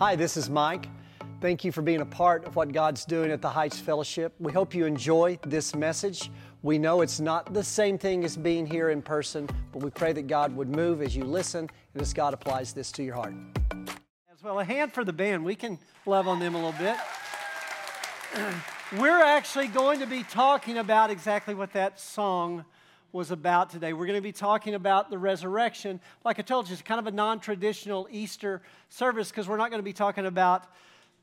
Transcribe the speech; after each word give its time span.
Hi, 0.00 0.16
this 0.16 0.38
is 0.38 0.48
Mike. 0.48 0.88
Thank 1.42 1.62
you 1.62 1.70
for 1.72 1.82
being 1.82 2.00
a 2.00 2.06
part 2.06 2.46
of 2.46 2.56
what 2.56 2.72
God's 2.72 3.04
doing 3.04 3.30
at 3.30 3.42
the 3.42 3.50
Heights 3.50 3.78
Fellowship. 3.78 4.32
We 4.38 4.50
hope 4.50 4.74
you 4.74 4.86
enjoy 4.86 5.38
this 5.42 5.76
message. 5.76 6.30
We 6.62 6.78
know 6.78 7.02
it's 7.02 7.20
not 7.20 7.52
the 7.52 7.62
same 7.62 7.98
thing 7.98 8.24
as 8.24 8.34
being 8.34 8.64
here 8.64 8.88
in 8.88 9.02
person, 9.02 9.46
but 9.72 9.82
we 9.82 9.90
pray 9.90 10.14
that 10.14 10.26
God 10.26 10.56
would 10.56 10.70
move 10.74 11.02
as 11.02 11.14
you 11.14 11.24
listen 11.24 11.68
and 11.92 12.00
as 12.02 12.14
God 12.14 12.32
applies 12.32 12.72
this 12.72 12.90
to 12.92 13.02
your 13.02 13.14
heart. 13.14 13.34
As 14.32 14.42
well, 14.42 14.58
a 14.60 14.64
hand 14.64 14.94
for 14.94 15.04
the 15.04 15.12
band. 15.12 15.44
We 15.44 15.54
can 15.54 15.78
love 16.06 16.26
on 16.26 16.40
them 16.40 16.54
a 16.54 16.64
little 16.64 16.80
bit. 16.80 16.96
We're 18.98 19.22
actually 19.22 19.68
going 19.68 20.00
to 20.00 20.06
be 20.06 20.22
talking 20.22 20.78
about 20.78 21.10
exactly 21.10 21.54
what 21.54 21.74
that 21.74 22.00
song 22.00 22.64
was 23.12 23.30
about 23.30 23.70
today. 23.70 23.92
We're 23.92 24.06
going 24.06 24.18
to 24.18 24.22
be 24.22 24.32
talking 24.32 24.74
about 24.74 25.10
the 25.10 25.18
resurrection. 25.18 26.00
Like 26.24 26.38
I 26.38 26.42
told 26.42 26.68
you, 26.68 26.72
it's 26.74 26.82
kind 26.82 27.00
of 27.00 27.06
a 27.06 27.10
non 27.10 27.40
traditional 27.40 28.08
Easter 28.10 28.62
service 28.88 29.30
because 29.30 29.48
we're 29.48 29.56
not 29.56 29.70
going 29.70 29.80
to 29.80 29.84
be 29.84 29.92
talking 29.92 30.26
about 30.26 30.64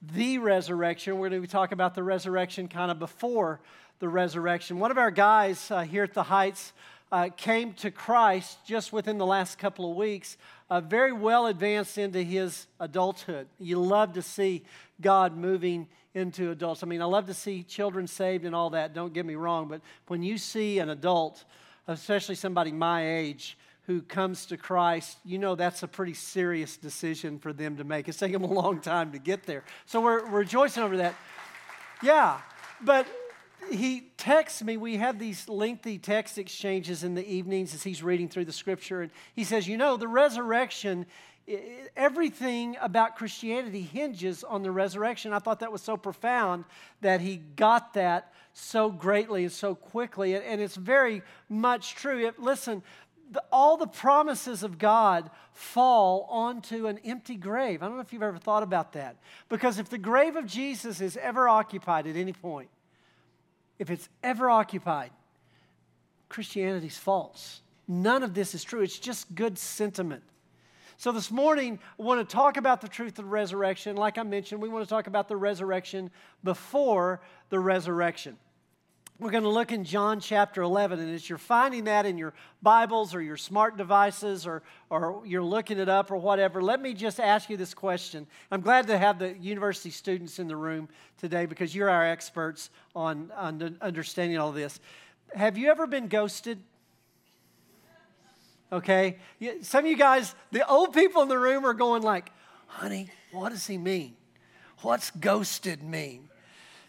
the 0.02 0.38
resurrection. 0.38 1.17
We're 1.17 1.29
going 1.29 1.41
to 1.41 1.48
be 1.48 1.52
talking 1.52 1.73
about 1.73 1.95
the 1.95 2.03
resurrection 2.03 2.67
kind 2.67 2.91
of 2.91 2.99
before 2.99 3.59
the 3.99 4.09
resurrection. 4.09 4.79
One 4.79 4.91
of 4.91 4.98
our 4.98 5.12
guys 5.12 5.71
uh, 5.71 5.81
here 5.81 6.03
at 6.03 6.13
the 6.13 6.23
Heights 6.23 6.73
uh, 7.12 7.29
came 7.35 7.73
to 7.73 7.90
Christ 7.90 8.57
just 8.65 8.91
within 8.91 9.17
the 9.17 9.26
last 9.26 9.57
couple 9.57 9.90
of 9.90 9.98
weeks, 9.98 10.38
uh, 10.70 10.81
very 10.81 11.13
well 11.13 11.48
advanced 11.48 11.98
into 11.98 12.21
his 12.21 12.67
adulthood. 12.79 13.48
You 13.59 13.79
love 13.79 14.13
to 14.13 14.21
see 14.21 14.63
God 14.99 15.38
moving 15.38 15.88
into 16.13 16.51
adults. 16.51 16.84
I 16.84 16.88
mean, 16.88 17.01
I 17.01 17.05
love 17.05 17.27
to 17.27 17.34
see 17.34 17.63
children 17.63 18.07
saved 18.07 18.43
and 18.43 18.55
all 18.55 18.71
that, 18.71 18.93
don't 18.93 19.13
get 19.13 19.26
me 19.26 19.35
wrong, 19.35 19.67
but 19.67 19.81
when 20.07 20.23
you 20.23 20.38
see 20.38 20.79
an 20.79 20.90
adult, 20.90 21.45
especially 21.88 22.36
somebody 22.36 22.72
my 22.72 23.18
age 23.18 23.58
who 23.88 24.02
comes 24.02 24.46
to 24.48 24.58
Christ, 24.58 25.18
you 25.23 25.38
know 25.38 25.55
that's 25.55 25.82
a 25.82 25.88
pretty 25.88 26.13
serious 26.13 26.76
decision 26.76 27.40
for 27.40 27.54
them 27.54 27.77
to 27.77 27.86
make. 27.86 28.10
It's 28.10 28.18
taken 28.18 28.41
them 28.41 28.52
a 28.52 28.54
long 28.54 28.82
time 28.82 29.13
to 29.13 29.20
get 29.20 29.44
there. 29.44 29.63
So 29.86 30.02
we're, 30.02 30.30
we're 30.30 30.40
rejoicing 30.40 30.84
over 30.84 30.98
that. 30.98 31.16
Yeah, 32.04 32.40
but 32.82 33.07
he 33.71 34.12
texts 34.18 34.62
me. 34.62 34.77
We 34.77 34.98
have 34.98 35.20
these 35.20 35.48
lengthy 35.49 35.98
text 35.98 36.38
exchanges 36.38 37.04
in 37.04 37.16
the 37.16 37.26
evenings 37.26 37.74
as 37.74 37.84
he's 37.84 38.04
reading 38.04 38.29
through 38.29 38.46
the 38.46 38.51
scripture. 38.51 39.01
And 39.01 39.12
he 39.35 39.44
says, 39.44 39.68
You 39.68 39.77
know, 39.77 39.98
the 39.98 40.07
resurrection, 40.07 41.05
everything 41.95 42.76
about 42.81 43.15
Christianity 43.15 43.81
hinges 43.81 44.43
on 44.43 44.63
the 44.63 44.71
resurrection. 44.71 45.34
I 45.34 45.40
thought 45.40 45.62
that 45.62 45.71
was 45.71 45.81
so 45.81 45.95
profound 45.95 46.65
that 47.01 47.21
he 47.21 47.37
got 47.37 47.93
that 47.93 48.34
so 48.54 48.89
greatly 48.89 49.43
and 49.43 49.51
so 49.51 49.76
quickly. 49.76 50.35
And, 50.35 50.62
it's 50.62 50.76
very 50.76 51.21
much 51.48 51.95
true. 51.95 52.31
listen, 52.37 52.84
all 53.51 53.77
the 53.77 53.87
promises 53.87 54.63
of 54.63 54.77
God 54.77 55.29
fall 55.54 56.27
onto 56.29 56.87
an 56.87 56.99
empty 56.99 57.35
grave. 57.35 57.82
I 57.82 57.87
don't 57.87 57.95
know 57.95 58.01
if 58.01 58.13
you've 58.13 58.23
ever 58.23 58.37
thought 58.37 58.63
about 58.63 58.93
that. 58.93 59.17
Because 59.49 59.79
if 59.79 59.89
the 59.89 59.98
grave 59.98 60.35
of 60.35 60.45
Jesus 60.45 61.01
is 61.01 61.17
ever 61.17 61.48
occupied 61.48 62.07
at 62.07 62.15
any 62.15 62.34
point, 62.34 62.70
if 63.79 63.89
it's 63.89 64.09
ever 64.23 64.50
occupied, 64.50 65.11
Christianity's 66.29 66.97
false. 66.97 67.61
None 67.88 68.23
of 68.23 68.34
this 68.34 68.53
is 68.53 68.63
true. 68.63 68.81
It's 68.81 69.00
just 69.00 69.34
good 69.34 69.57
sentiment. 69.57 70.23
So, 71.00 71.12
this 71.12 71.29
morning, 71.29 71.78
I 72.00 72.01
want 72.01 72.28
to 72.28 72.35
talk 72.35 72.57
about 72.57 72.81
the 72.81 72.88
truth 72.88 73.19
of 73.19 73.25
the 73.25 73.29
resurrection. 73.29 73.95
Like 73.95 74.17
I 74.17 74.23
mentioned, 74.23 74.59
we 74.59 74.67
want 74.67 74.84
to 74.84 74.90
talk 74.90 75.06
about 75.06 75.28
the 75.28 75.38
resurrection 75.38 76.09
before 76.44 77.22
the 77.50 77.59
resurrection. 77.59 78.35
We're 79.19 79.29
going 79.29 79.44
to 79.44 79.50
look 79.50 79.72
in 79.72 79.84
John 79.84 80.19
chapter 80.19 80.63
11, 80.63 81.00
and 81.00 81.13
as 81.13 81.29
you're 81.29 81.38
finding 81.38 81.84
that 81.84 82.07
in 82.07 82.17
your 82.17 82.34
Bibles 82.63 83.13
or 83.13 83.22
your 83.22 83.38
smart 83.38 83.78
devices 83.78 84.47
or, 84.47 84.63
or 84.89 85.22
you're 85.23 85.44
looking 85.44 85.78
it 85.78 85.88
up 85.88 86.09
or 86.09 86.17
whatever, 86.17 86.63
let 86.63 86.81
me 86.81 86.95
just 86.95 87.19
ask 87.19 87.47
you 87.47 87.57
this 87.57 87.75
question. 87.75 88.25
I'm 88.50 88.61
glad 88.61 88.88
to 88.88 88.97
have 88.97 89.19
the 89.19 89.38
university 89.38 89.91
students 89.91 90.39
in 90.39 90.47
the 90.47 90.56
room 90.56 90.89
today 91.19 91.45
because 91.45 91.75
you're 91.75 91.91
our 91.91 92.07
experts 92.07 92.72
on, 92.95 93.31
on 93.35 93.78
understanding 93.81 94.39
all 94.39 94.51
this. 94.51 94.79
Have 95.35 95.59
you 95.59 95.69
ever 95.69 95.85
been 95.85 96.07
ghosted? 96.07 96.57
Okay? 98.72 99.17
Some 99.61 99.85
of 99.85 99.91
you 99.91 99.97
guys, 99.97 100.35
the 100.51 100.67
old 100.67 100.94
people 100.94 101.22
in 101.22 101.29
the 101.29 101.39
room 101.39 101.66
are 101.66 101.73
going 101.73 102.03
like, 102.03 102.31
honey, 102.67 103.09
what 103.31 103.50
does 103.50 103.66
he 103.66 103.78
mean? 103.78 104.16
What's 104.81 105.09
ghosted 105.11 105.83
mean? 105.83 106.29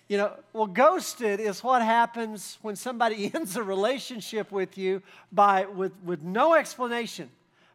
You 0.08 0.16
know, 0.16 0.32
well, 0.52 0.66
ghosted 0.66 1.38
is 1.38 1.62
what 1.62 1.82
happens 1.82 2.58
when 2.62 2.76
somebody 2.76 3.30
ends 3.34 3.56
a 3.56 3.62
relationship 3.62 4.50
with 4.50 4.78
you 4.78 5.02
by 5.30 5.66
with, 5.66 5.92
with 6.02 6.22
no 6.22 6.54
explanation, 6.54 7.30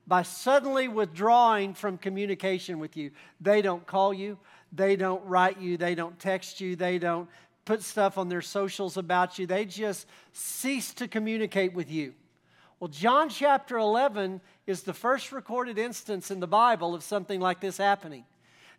by 0.07 0.23
suddenly 0.23 0.87
withdrawing 0.87 1.73
from 1.75 1.97
communication 1.97 2.79
with 2.79 2.97
you. 2.97 3.11
They 3.39 3.61
don't 3.61 3.85
call 3.85 4.13
you, 4.13 4.37
they 4.71 4.95
don't 4.95 5.23
write 5.25 5.61
you, 5.61 5.77
they 5.77 5.93
don't 5.93 6.17
text 6.19 6.59
you, 6.59 6.75
they 6.75 6.97
don't 6.97 7.29
put 7.65 7.83
stuff 7.83 8.17
on 8.17 8.29
their 8.29 8.41
socials 8.41 8.97
about 8.97 9.39
you. 9.39 9.45
They 9.45 9.65
just 9.65 10.07
cease 10.33 10.93
to 10.95 11.07
communicate 11.07 11.73
with 11.73 11.89
you. 11.89 12.13
Well, 12.83 12.89
John 12.89 13.29
chapter 13.29 13.77
11 13.77 14.41
is 14.67 14.83
the 14.83 14.93
first 14.93 15.31
recorded 15.31 15.77
instance 15.77 16.29
in 16.31 16.41
the 16.41 16.47
Bible 16.47 16.93
of 16.93 17.01
something 17.01 17.39
like 17.39 17.61
this 17.61 17.77
happening. 17.77 18.25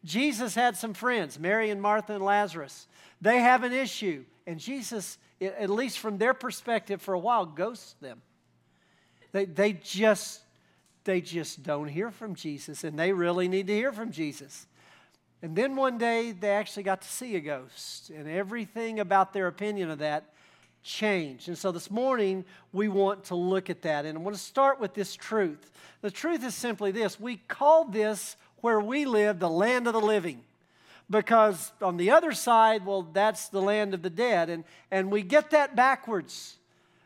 Jesus 0.05 0.55
had 0.55 0.77
some 0.77 0.93
friends, 0.93 1.39
Mary 1.39 1.71
and 1.71 1.81
Martha 1.81 2.13
and 2.13 2.23
Lazarus. 2.23 2.87
They 3.23 3.39
have 3.39 3.63
an 3.63 3.73
issue, 3.73 4.27
and 4.47 4.61
Jesus, 4.61 5.17
at 5.41 5.71
least 5.71 6.01
from 6.01 6.19
their 6.19 6.35
perspective, 6.35 7.01
for 7.01 7.15
a 7.15 7.19
while, 7.19 7.47
ghosts 7.47 7.95
them. 8.03 8.21
They, 9.33 9.47
they 9.47 9.73
just 9.73 10.43
they 11.05 11.23
just 11.23 11.63
don't 11.63 11.89
hear 11.89 12.11
from 12.11 12.35
Jesus, 12.35 12.85
and 12.85 12.99
they 12.99 13.11
really 13.11 13.49
need 13.49 13.69
to 13.69 13.75
hear 13.75 13.91
from 13.91 14.13
Jesus. 14.13 14.67
And 15.41 15.57
then 15.57 15.77
one 15.77 15.97
day 15.97 16.33
they 16.33 16.51
actually 16.51 16.83
got 16.83 17.01
to 17.01 17.09
see 17.09 17.37
a 17.37 17.41
ghost, 17.41 18.11
and 18.11 18.29
everything 18.29 19.01
about 19.01 19.33
their 19.33 19.47
opinion 19.47 19.89
of 19.89 20.01
that 20.01 20.34
changed. 20.85 21.49
And 21.49 21.59
so 21.59 21.73
this 21.73 21.91
morning 21.91 22.45
we 22.73 22.87
want 22.87 23.25
to 23.25 23.35
look 23.35 23.71
at 23.71 23.83
that, 23.83 24.05
and 24.05 24.17
I 24.17 24.21
want 24.21 24.37
to 24.37 24.43
start 24.43 24.79
with 24.79 24.95
this 24.95 25.17
truth. 25.17 25.73
The 26.03 26.11
truth 26.11 26.45
is 26.45 26.55
simply 26.55 26.93
this 26.93 27.19
we 27.19 27.39
call 27.49 27.87
this 27.87 28.37
where 28.61 28.81
we 28.81 29.05
live 29.05 29.41
the 29.41 29.51
land 29.51 29.87
of 29.89 29.95
the 29.95 30.01
living 30.01 30.45
because 31.11 31.73
on 31.83 31.97
the 31.97 32.11
other 32.11 32.33
side, 32.33 32.87
well, 32.87 33.03
that's 33.03 33.49
the 33.49 33.61
land 33.61 33.95
of 33.95 34.03
the 34.03 34.11
dead. 34.11 34.49
And, 34.49 34.65
and 34.91 35.11
we 35.11 35.23
get 35.23 35.51
that 35.51 35.77
backwards. 35.77 36.57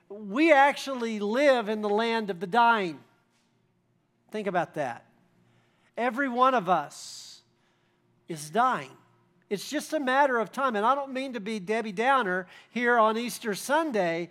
We 0.09 0.53
actually 0.53 1.19
live 1.21 1.69
in 1.69 1.83
the 1.83 1.89
land 1.89 2.31
of 2.31 2.41
the 2.41 2.47
dying. 2.47 2.99
Think 4.31 4.47
about 4.47 4.75
that. 4.75 5.05
Every 5.97 6.29
one 6.29 6.55
of 6.55 6.69
us 6.69 7.41
is 8.29 8.51
dying. 8.51 8.91
It's 9.51 9.69
just 9.69 9.93
a 9.93 10.01
matter 10.01 10.39
of 10.39 10.53
time. 10.53 10.77
And 10.77 10.85
I 10.85 10.95
don't 10.95 11.13
mean 11.13 11.33
to 11.33 11.41
be 11.41 11.59
Debbie 11.59 11.93
Downer 11.93 12.47
here 12.71 12.99
on 12.99 13.17
Easter 13.17 13.55
Sunday. 13.55 14.31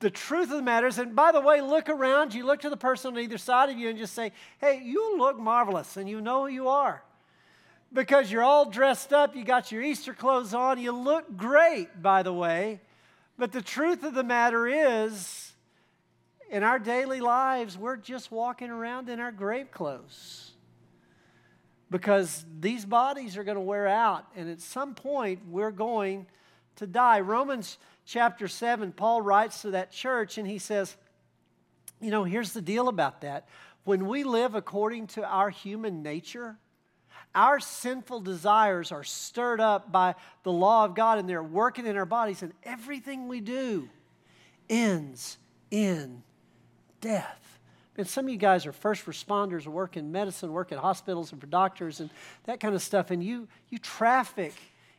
The 0.00 0.10
truth 0.10 0.50
of 0.50 0.56
the 0.56 0.62
matter 0.62 0.86
is, 0.86 0.98
and 0.98 1.16
by 1.16 1.32
the 1.32 1.40
way, 1.40 1.60
look 1.60 1.88
around 1.88 2.32
you, 2.32 2.46
look 2.46 2.60
to 2.60 2.70
the 2.70 2.76
person 2.76 3.14
on 3.14 3.20
either 3.20 3.38
side 3.38 3.68
of 3.68 3.78
you, 3.78 3.88
and 3.88 3.98
just 3.98 4.14
say, 4.14 4.32
hey, 4.60 4.80
you 4.84 5.18
look 5.18 5.38
marvelous, 5.38 5.96
and 5.96 6.08
you 6.08 6.20
know 6.20 6.42
who 6.42 6.48
you 6.48 6.68
are 6.68 7.02
because 7.92 8.30
you're 8.30 8.42
all 8.42 8.68
dressed 8.68 9.12
up, 9.12 9.34
you 9.34 9.44
got 9.44 9.72
your 9.72 9.82
Easter 9.82 10.12
clothes 10.12 10.54
on, 10.54 10.78
you 10.78 10.92
look 10.92 11.36
great, 11.36 12.02
by 12.02 12.22
the 12.22 12.32
way. 12.32 12.80
But 13.38 13.52
the 13.52 13.62
truth 13.62 14.02
of 14.02 14.14
the 14.14 14.24
matter 14.24 14.66
is, 14.66 15.52
in 16.50 16.62
our 16.62 16.78
daily 16.78 17.20
lives, 17.20 17.78
we're 17.78 17.96
just 17.96 18.30
walking 18.30 18.70
around 18.70 19.08
in 19.08 19.20
our 19.20 19.32
grave 19.32 19.70
clothes. 19.70 20.47
Because 21.90 22.44
these 22.60 22.84
bodies 22.84 23.36
are 23.36 23.44
going 23.44 23.56
to 23.56 23.62
wear 23.62 23.86
out, 23.86 24.26
and 24.36 24.50
at 24.50 24.60
some 24.60 24.94
point, 24.94 25.40
we're 25.48 25.70
going 25.70 26.26
to 26.76 26.86
die. 26.86 27.20
Romans 27.20 27.78
chapter 28.04 28.46
7, 28.46 28.92
Paul 28.92 29.22
writes 29.22 29.62
to 29.62 29.70
that 29.72 29.90
church, 29.90 30.38
and 30.38 30.46
he 30.46 30.58
says, 30.58 30.96
You 32.00 32.10
know, 32.10 32.24
here's 32.24 32.52
the 32.52 32.60
deal 32.60 32.88
about 32.88 33.22
that. 33.22 33.48
When 33.84 34.06
we 34.06 34.22
live 34.22 34.54
according 34.54 35.06
to 35.08 35.24
our 35.24 35.48
human 35.48 36.02
nature, 36.02 36.56
our 37.34 37.60
sinful 37.60 38.20
desires 38.20 38.92
are 38.92 39.04
stirred 39.04 39.60
up 39.60 39.90
by 39.90 40.14
the 40.42 40.52
law 40.52 40.84
of 40.84 40.94
God 40.94 41.18
and 41.18 41.28
they're 41.28 41.42
working 41.42 41.86
in 41.86 41.96
our 41.96 42.06
bodies, 42.06 42.42
and 42.42 42.52
everything 42.64 43.28
we 43.28 43.40
do 43.40 43.88
ends 44.68 45.38
in 45.70 46.22
death. 47.00 47.47
And 47.98 48.06
some 48.06 48.26
of 48.26 48.30
you 48.30 48.38
guys 48.38 48.64
are 48.64 48.72
first 48.72 49.06
responders 49.06 49.66
or 49.66 49.70
work 49.70 49.96
in 49.96 50.12
medicine, 50.12 50.52
work 50.52 50.72
at 50.72 50.78
hospitals 50.78 51.32
and 51.32 51.40
for 51.40 51.48
doctors 51.48 51.98
and 52.00 52.08
that 52.44 52.60
kind 52.60 52.74
of 52.74 52.80
stuff, 52.80 53.10
and 53.10 53.22
you, 53.22 53.48
you 53.68 53.78
traffic 53.78 54.54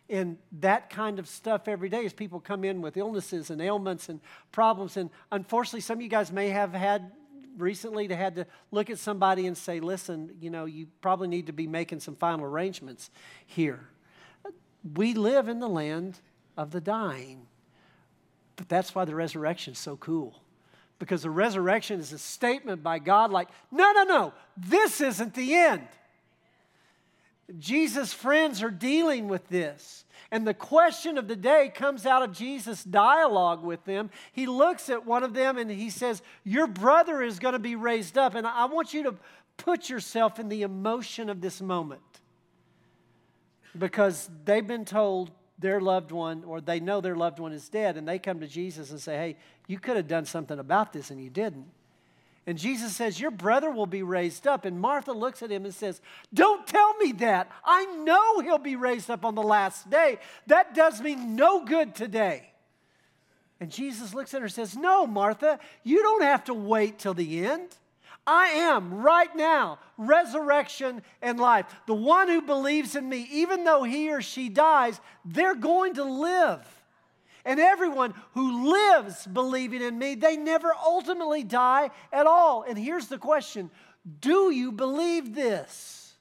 in 0.09 0.37
that 0.59 0.89
kind 0.89 1.17
of 1.17 1.27
stuff 1.27 1.67
every 1.67 1.87
day 1.87 2.05
as 2.05 2.13
people 2.13 2.39
come 2.39 2.63
in 2.63 2.81
with 2.81 2.97
illnesses 2.97 3.51
and 3.51 3.61
ailments 3.61 4.09
and 4.09 4.19
problems. 4.51 4.97
And 4.97 5.09
unfortunately, 5.31 5.81
some 5.81 5.99
of 5.99 6.01
you 6.01 6.09
guys 6.09 6.31
may 6.31 6.49
have 6.49 6.73
had 6.73 7.11
recently 7.57 8.07
to 8.07 8.15
had 8.15 8.35
to 8.35 8.47
look 8.71 8.89
at 8.89 8.97
somebody 8.97 9.47
and 9.47 9.57
say, 9.57 9.79
listen, 9.79 10.35
you 10.41 10.49
know, 10.49 10.65
you 10.65 10.87
probably 11.01 11.27
need 11.27 11.47
to 11.47 11.53
be 11.53 11.67
making 11.67 11.99
some 11.99 12.15
final 12.15 12.45
arrangements 12.45 13.11
here. 13.45 13.87
We 14.95 15.13
live 15.13 15.47
in 15.47 15.59
the 15.59 15.69
land 15.69 16.19
of 16.57 16.71
the 16.71 16.81
dying. 16.81 17.47
But 18.55 18.67
that's 18.67 18.93
why 18.93 19.05
the 19.05 19.15
resurrection 19.15 19.73
is 19.73 19.79
so 19.79 19.95
cool. 19.95 20.41
Because 20.99 21.23
the 21.23 21.29
resurrection 21.29 21.99
is 21.99 22.11
a 22.11 22.19
statement 22.19 22.83
by 22.83 22.99
God 22.99 23.31
like, 23.31 23.47
no, 23.71 23.91
no, 23.93 24.03
no, 24.03 24.33
this 24.57 24.99
isn't 25.01 25.33
the 25.33 25.55
end. 25.55 25.87
Jesus' 27.57 28.13
friends 28.13 28.61
are 28.61 28.69
dealing 28.69 29.27
with 29.27 29.47
this. 29.47 30.05
And 30.31 30.45
the 30.45 30.53
question 30.53 31.17
of 31.17 31.27
the 31.27 31.35
day 31.35 31.71
comes 31.73 32.05
out 32.05 32.21
of 32.21 32.31
Jesus' 32.31 32.83
dialogue 32.83 33.63
with 33.63 33.83
them. 33.85 34.11
He 34.31 34.45
looks 34.45 34.89
at 34.89 35.05
one 35.05 35.23
of 35.23 35.33
them 35.33 35.57
and 35.57 35.71
he 35.71 35.89
says, 35.89 36.21
Your 36.43 36.67
brother 36.67 37.23
is 37.23 37.39
going 37.39 37.53
to 37.53 37.59
be 37.59 37.75
raised 37.75 38.17
up. 38.17 38.35
And 38.35 38.45
I 38.45 38.65
want 38.65 38.93
you 38.93 39.03
to 39.03 39.15
put 39.57 39.89
yourself 39.89 40.39
in 40.39 40.49
the 40.49 40.61
emotion 40.61 41.29
of 41.29 41.41
this 41.41 41.61
moment 41.61 42.01
because 43.77 44.29
they've 44.45 44.65
been 44.65 44.85
told 44.85 45.31
their 45.59 45.81
loved 45.81 46.11
one 46.11 46.43
or 46.45 46.61
they 46.61 46.79
know 46.79 47.01
their 47.01 47.15
loved 47.15 47.39
one 47.39 47.51
is 47.51 47.69
dead 47.69 47.97
and 47.97 48.07
they 48.07 48.17
come 48.19 48.39
to 48.39 48.47
Jesus 48.47 48.91
and 48.91 48.99
say, 48.99 49.15
Hey, 49.15 49.35
you 49.67 49.79
could 49.79 49.97
have 49.97 50.07
done 50.07 50.25
something 50.25 50.57
about 50.57 50.93
this 50.93 51.11
and 51.11 51.21
you 51.21 51.29
didn't. 51.29 51.67
And 52.47 52.57
Jesus 52.57 52.95
says, 52.95 53.19
Your 53.19 53.29
brother 53.29 53.69
will 53.69 53.85
be 53.85 54.01
raised 54.01 54.47
up. 54.47 54.65
And 54.65 54.79
Martha 54.79 55.11
looks 55.11 55.43
at 55.43 55.51
him 55.51 55.65
and 55.65 55.73
says, 55.73 56.01
Don't 56.33 56.65
tell 56.65 56.95
me 56.97 57.11
that. 57.13 57.51
I 57.63 57.85
know 57.85 58.39
he'll 58.39 58.57
be 58.57 58.75
raised 58.75 59.11
up 59.11 59.23
on 59.23 59.35
the 59.35 59.43
last 59.43 59.89
day. 59.89 60.17
That 60.47 60.73
does 60.73 60.99
me 61.01 61.15
no 61.15 61.63
good 61.63 61.93
today. 61.93 62.49
And 63.59 63.69
Jesus 63.69 64.13
looks 64.13 64.33
at 64.33 64.39
her 64.39 64.45
and 64.45 64.53
says, 64.53 64.75
No, 64.75 65.05
Martha, 65.05 65.59
you 65.83 66.01
don't 66.01 66.23
have 66.23 66.45
to 66.45 66.53
wait 66.53 66.97
till 66.97 67.13
the 67.13 67.45
end. 67.45 67.75
I 68.25 68.47
am 68.49 68.93
right 68.93 69.35
now 69.35 69.79
resurrection 69.97 71.01
and 71.21 71.39
life. 71.39 71.65
The 71.87 71.93
one 71.93 72.27
who 72.27 72.41
believes 72.41 72.95
in 72.95 73.07
me, 73.07 73.27
even 73.31 73.63
though 73.63 73.83
he 73.83 74.11
or 74.11 74.21
she 74.21 74.49
dies, 74.49 74.99
they're 75.25 75.55
going 75.55 75.95
to 75.95 76.03
live. 76.03 76.65
And 77.45 77.59
everyone 77.59 78.13
who 78.33 78.71
lives 78.71 79.25
believing 79.25 79.81
in 79.81 79.97
me, 79.97 80.15
they 80.15 80.37
never 80.37 80.73
ultimately 80.85 81.43
die 81.43 81.89
at 82.11 82.27
all. 82.27 82.63
And 82.63 82.77
here's 82.77 83.07
the 83.07 83.17
question 83.17 83.71
Do 84.19 84.51
you 84.51 84.71
believe 84.71 85.33
this? 85.33 86.13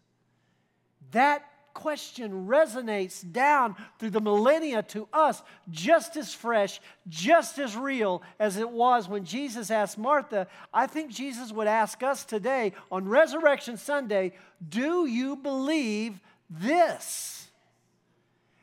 That 1.12 1.44
question 1.78 2.48
resonates 2.48 3.24
down 3.30 3.76
through 3.98 4.10
the 4.10 4.20
millennia 4.20 4.82
to 4.82 5.06
us 5.12 5.42
just 5.70 6.16
as 6.16 6.34
fresh, 6.34 6.80
just 7.08 7.60
as 7.60 7.76
real 7.76 8.20
as 8.40 8.56
it 8.56 8.68
was 8.68 9.08
when 9.08 9.24
Jesus 9.24 9.70
asked 9.70 9.96
Martha. 9.96 10.48
I 10.74 10.88
think 10.88 11.12
Jesus 11.12 11.52
would 11.52 11.68
ask 11.68 12.02
us 12.02 12.24
today 12.24 12.72
on 12.90 13.08
Resurrection 13.08 13.76
Sunday 13.76 14.32
Do 14.68 15.06
you 15.06 15.36
believe 15.36 16.20
this? 16.50 17.48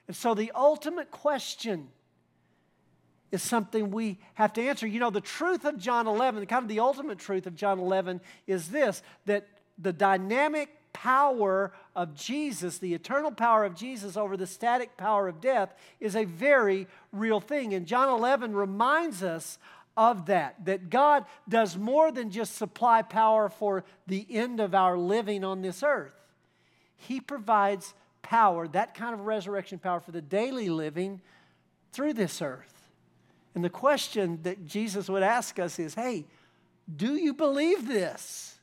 And 0.08 0.16
so 0.16 0.34
the 0.34 0.52
ultimate 0.54 1.10
question 1.10 1.88
is 3.32 3.42
something 3.42 3.92
we 3.92 4.20
have 4.34 4.52
to 4.54 4.62
answer. 4.62 4.86
You 4.86 5.00
know, 5.00 5.10
the 5.10 5.22
truth 5.22 5.64
of 5.64 5.78
John 5.78 6.06
11, 6.06 6.46
kind 6.48 6.64
of 6.64 6.70
the 6.70 6.82
ultimate 6.82 7.20
truth 7.20 7.48
of 7.48 7.56
John 7.56 7.80
11 7.80 8.20
is 8.46 8.68
this 8.68 9.02
that 9.26 9.48
the 9.78 9.94
dynamic 9.94 10.70
power 10.96 11.74
of 11.94 12.16
Jesus, 12.16 12.78
the 12.78 12.94
eternal 12.94 13.30
power 13.30 13.66
of 13.66 13.76
Jesus 13.76 14.16
over 14.16 14.38
the 14.38 14.48
static 14.48 14.96
power 14.96 15.28
of 15.28 15.42
death, 15.42 15.76
is 16.00 16.16
a 16.16 16.24
very 16.24 16.88
real 17.12 17.42
thing. 17.42 17.74
And 17.74 17.86
John 17.86 18.08
11 18.08 18.56
reminds 18.56 19.22
us 19.22 19.60
of 19.98 20.28
that, 20.28 20.64
that 20.64 20.90
God 20.90 21.26
does 21.50 21.78
more 21.78 22.14
than 22.14 22.32
just 22.32 22.56
supply 22.56 23.02
power 23.02 23.50
for 23.50 23.84
the 24.08 24.26
end 24.30 24.62
of 24.62 24.74
our 24.74 24.98
living 24.98 25.44
on 25.44 25.62
this 25.62 25.84
earth. 25.84 26.16
He 26.96 27.20
provides 27.20 27.94
power, 28.22 28.66
that 28.70 28.94
kind 28.94 29.14
of 29.14 29.26
resurrection 29.26 29.80
power 29.80 30.00
for 30.00 30.12
the 30.12 30.22
daily 30.22 30.70
living 30.70 31.20
through 31.92 32.14
this 32.14 32.42
earth. 32.42 32.90
And 33.54 33.66
the 33.66 33.70
question 33.70 34.40
that 34.44 34.66
Jesus 34.66 35.10
would 35.10 35.24
ask 35.24 35.60
us 35.60 35.78
is 35.78 35.94
hey, 35.94 36.26
do 36.96 37.16
you 37.16 37.34
believe 37.34 37.86
this? 37.86 38.55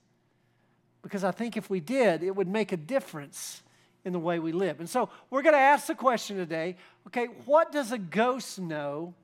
Because 1.02 1.24
I 1.24 1.32
think 1.32 1.56
if 1.56 1.68
we 1.68 1.80
did, 1.80 2.22
it 2.22 2.34
would 2.34 2.48
make 2.48 2.72
a 2.72 2.76
difference 2.76 3.62
in 4.04 4.12
the 4.12 4.18
way 4.18 4.38
we 4.38 4.52
live. 4.52 4.80
And 4.80 4.88
so 4.88 5.08
we're 5.30 5.42
going 5.42 5.54
to 5.54 5.60
ask 5.60 5.86
the 5.86 5.94
question 5.94 6.36
today 6.36 6.76
okay, 7.06 7.26
what 7.44 7.72
does 7.72 7.92
a 7.92 7.98
ghost 7.98 8.58
know 8.58 9.14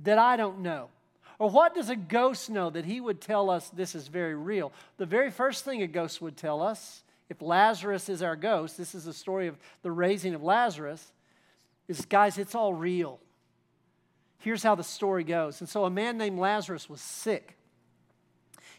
that 0.00 0.18
I 0.18 0.36
don't 0.36 0.60
know? 0.60 0.88
Or 1.38 1.50
what 1.50 1.74
does 1.74 1.90
a 1.90 1.96
ghost 1.96 2.50
know 2.50 2.70
that 2.70 2.84
he 2.84 3.00
would 3.00 3.20
tell 3.20 3.50
us 3.50 3.68
this 3.70 3.94
is 3.94 4.06
very 4.08 4.34
real? 4.34 4.72
The 4.98 5.06
very 5.06 5.30
first 5.30 5.64
thing 5.64 5.82
a 5.82 5.86
ghost 5.86 6.22
would 6.22 6.36
tell 6.36 6.62
us, 6.62 7.02
if 7.28 7.40
Lazarus 7.40 8.08
is 8.08 8.22
our 8.22 8.36
ghost, 8.36 8.76
this 8.76 8.94
is 8.94 9.06
the 9.06 9.12
story 9.12 9.48
of 9.48 9.58
the 9.82 9.90
raising 9.90 10.34
of 10.34 10.42
Lazarus, 10.42 11.10
is 11.88 12.04
guys, 12.04 12.38
it's 12.38 12.54
all 12.54 12.74
real. 12.74 13.18
Here's 14.38 14.62
how 14.62 14.74
the 14.74 14.84
story 14.84 15.24
goes. 15.24 15.60
And 15.60 15.68
so 15.68 15.84
a 15.84 15.90
man 15.90 16.18
named 16.18 16.38
Lazarus 16.38 16.88
was 16.88 17.00
sick. 17.00 17.56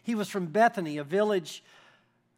He 0.02 0.14
was 0.14 0.28
from 0.28 0.46
Bethany, 0.46 0.98
a 0.98 1.04
village, 1.04 1.64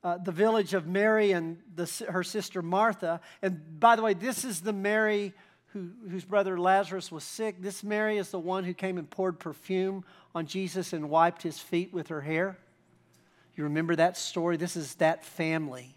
uh, 0.07 0.19
the 0.19 0.31
village 0.31 0.73
of 0.73 0.87
Mary 0.87 1.33
and 1.33 1.59
the, 1.75 1.91
her 2.09 2.23
sister 2.23 2.63
Martha. 2.63 3.21
And 3.43 3.81
by 3.81 3.97
the 3.97 4.03
way, 4.03 4.15
this 4.15 4.45
is 4.45 4.61
the 4.61 4.73
Mary 4.73 5.35
who, 5.73 5.91
whose 6.09 6.25
brother 6.25 6.61
Lazarus 6.61 7.11
was 7.11 7.25
sick. 7.25 7.61
This 7.61 7.83
Mary 7.83 8.17
is 8.17 8.31
the 8.31 8.39
one 8.39 8.63
who 8.63 8.73
came 8.73 8.99
and 8.99 9.11
poured 9.11 9.41
perfume 9.41 10.05
on 10.33 10.47
Jesus 10.47 10.93
and 10.93 11.11
wiped 11.11 11.43
his 11.43 11.59
feet 11.59 11.93
with 11.93 12.07
her 12.07 12.21
hair. 12.21 12.57
You 13.57 13.65
remember 13.65 13.97
that 13.97 14.17
story? 14.17 14.57
This 14.57 14.77
is 14.77 14.95
that 14.97 15.25
family. 15.25 15.97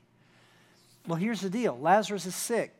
Well, 1.05 1.19
here's 1.19 1.41
the 1.41 1.49
deal 1.51 1.77
Lazarus 1.77 2.25
is 2.25 2.33
sick. 2.33 2.73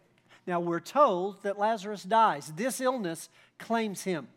Now, 0.47 0.59
we're 0.59 0.79
told 0.79 1.43
that 1.43 1.59
Lazarus 1.59 2.01
dies. 2.01 2.51
This 2.55 2.81
illness 2.81 3.29
claims 3.59 4.01
him. 4.01 4.29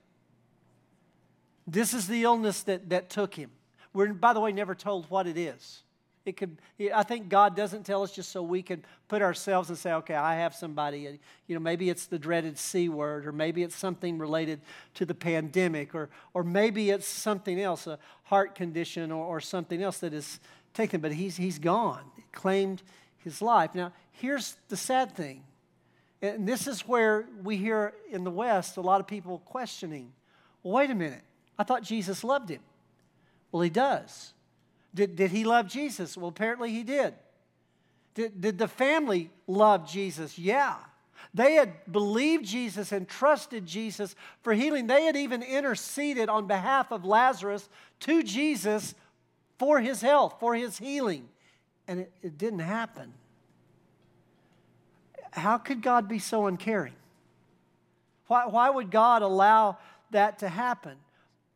This 1.66 1.94
is 1.94 2.06
the 2.06 2.24
illness 2.24 2.64
that, 2.64 2.90
that 2.90 3.08
took 3.08 3.32
him. 3.32 3.50
We're, 3.94 4.12
by 4.12 4.34
the 4.34 4.40
way, 4.40 4.52
never 4.52 4.74
told 4.74 5.08
what 5.08 5.26
it 5.26 5.38
is. 5.38 5.84
It 6.24 6.36
could, 6.36 6.58
I 6.94 7.02
think 7.02 7.28
God 7.28 7.56
doesn't 7.56 7.84
tell 7.84 8.02
us 8.02 8.12
just 8.12 8.30
so 8.30 8.42
we 8.42 8.62
can 8.62 8.84
put 9.08 9.22
ourselves 9.22 9.70
and 9.70 9.78
say, 9.78 9.92
okay, 9.94 10.14
I 10.14 10.36
have 10.36 10.54
somebody. 10.54 11.18
You 11.46 11.54
know, 11.54 11.60
maybe 11.60 11.90
it's 11.90 12.06
the 12.06 12.18
dreaded 12.18 12.58
C 12.58 12.88
word, 12.88 13.26
or 13.26 13.32
maybe 13.32 13.62
it's 13.62 13.74
something 13.74 14.18
related 14.18 14.60
to 14.94 15.04
the 15.04 15.14
pandemic, 15.14 15.94
or, 15.94 16.10
or 16.32 16.44
maybe 16.44 16.90
it's 16.90 17.08
something 17.08 17.60
else, 17.60 17.86
a 17.86 17.98
heart 18.24 18.54
condition 18.54 19.10
or, 19.10 19.24
or 19.24 19.40
something 19.40 19.82
else 19.82 19.98
that 19.98 20.12
is 20.12 20.38
taken. 20.74 21.00
But 21.00 21.12
he's, 21.12 21.36
he's 21.36 21.58
gone, 21.58 22.04
he 22.16 22.22
claimed 22.32 22.82
his 23.18 23.42
life. 23.42 23.74
Now, 23.74 23.92
here's 24.12 24.56
the 24.68 24.76
sad 24.76 25.16
thing. 25.16 25.42
And 26.20 26.46
this 26.46 26.68
is 26.68 26.86
where 26.86 27.26
we 27.42 27.56
hear 27.56 27.94
in 28.10 28.22
the 28.22 28.30
West 28.30 28.76
a 28.76 28.80
lot 28.80 29.00
of 29.00 29.08
people 29.08 29.40
questioning 29.40 30.12
well, 30.62 30.74
wait 30.74 30.90
a 30.90 30.94
minute. 30.94 31.22
I 31.58 31.64
thought 31.64 31.82
Jesus 31.82 32.22
loved 32.22 32.48
him. 32.48 32.60
Well, 33.50 33.62
he 33.62 33.70
does. 33.70 34.32
Did, 34.94 35.16
did 35.16 35.30
he 35.30 35.44
love 35.44 35.68
Jesus? 35.68 36.16
Well, 36.16 36.28
apparently 36.28 36.70
he 36.70 36.82
did. 36.82 37.14
Did, 38.14 38.40
did 38.40 38.58
the 38.58 38.68
family 38.68 39.30
love 39.46 39.88
Jesus? 39.88 40.38
Yeah. 40.38 40.76
They 41.34 41.54
had 41.54 41.72
believed 41.90 42.44
Jesus 42.44 42.92
and 42.92 43.08
trusted 43.08 43.64
Jesus 43.64 44.14
for 44.42 44.52
healing. 44.52 44.86
They 44.86 45.04
had 45.04 45.16
even 45.16 45.42
interceded 45.42 46.28
on 46.28 46.46
behalf 46.46 46.92
of 46.92 47.04
Lazarus 47.04 47.68
to 48.00 48.22
Jesus 48.22 48.94
for 49.58 49.80
his 49.80 50.02
health, 50.02 50.36
for 50.40 50.54
his 50.54 50.76
healing. 50.78 51.28
And 51.88 52.00
it, 52.00 52.12
it 52.22 52.38
didn't 52.38 52.58
happen. 52.58 53.14
How 55.30 55.56
could 55.56 55.80
God 55.80 56.08
be 56.08 56.18
so 56.18 56.46
uncaring? 56.46 56.92
Why, 58.26 58.46
why 58.46 58.68
would 58.68 58.90
God 58.90 59.22
allow 59.22 59.78
that 60.10 60.40
to 60.40 60.48
happen? 60.48 60.96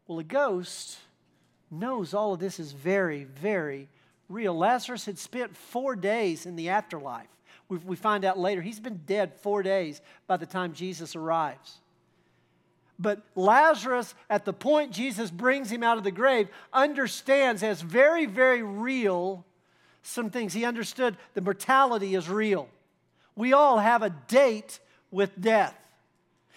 Well, 0.07 0.21
a 0.21 0.25
ghost 0.25 0.99
knows 1.71 2.15
all 2.15 2.35
of 2.35 2.41
this 2.41 2.61
is 2.61 2.73
very, 2.73 3.25
very 3.25 3.89
real. 4.29 4.57
Lazarus 4.57 5.05
had 5.05 5.19
spent 5.19 5.57
four 5.57 5.97
days 5.97 6.47
in 6.47 6.57
the 6.57 6.69
afterlife. 6.69 7.29
We, 7.69 7.79
we 7.79 7.97
find 7.97 8.25
out 8.25 8.39
later 8.39 8.63
he's 8.63 8.81
been 8.81 9.01
dead 9.07 9.35
four 9.41 9.63
days 9.63 10.01
by 10.27 10.37
the 10.37 10.47
time 10.47 10.73
Jesus 10.73 11.17
arrives. 11.17 11.79
But 12.99 13.23
Lazarus, 13.35 14.15
at 14.31 14.45
the 14.45 14.53
point 14.53 14.93
Jesus 14.93 15.31
brings 15.31 15.71
him 15.71 15.83
out 15.83 15.99
of 15.99 16.05
the 16.05 16.11
grave, 16.11 16.49
understands 16.73 17.63
as 17.63 17.83
very, 17.83 18.27
very 18.27 18.63
real 18.63 19.45
some 20.03 20.31
things. 20.31 20.53
He 20.53 20.65
understood 20.65 21.17
the 21.35 21.41
mortality 21.41 22.15
is 22.15 22.29
real. 22.29 22.69
We 23.35 23.53
all 23.53 23.79
have 23.79 24.03
a 24.03 24.11
date 24.11 24.81
with 25.11 25.39
death. 25.41 25.77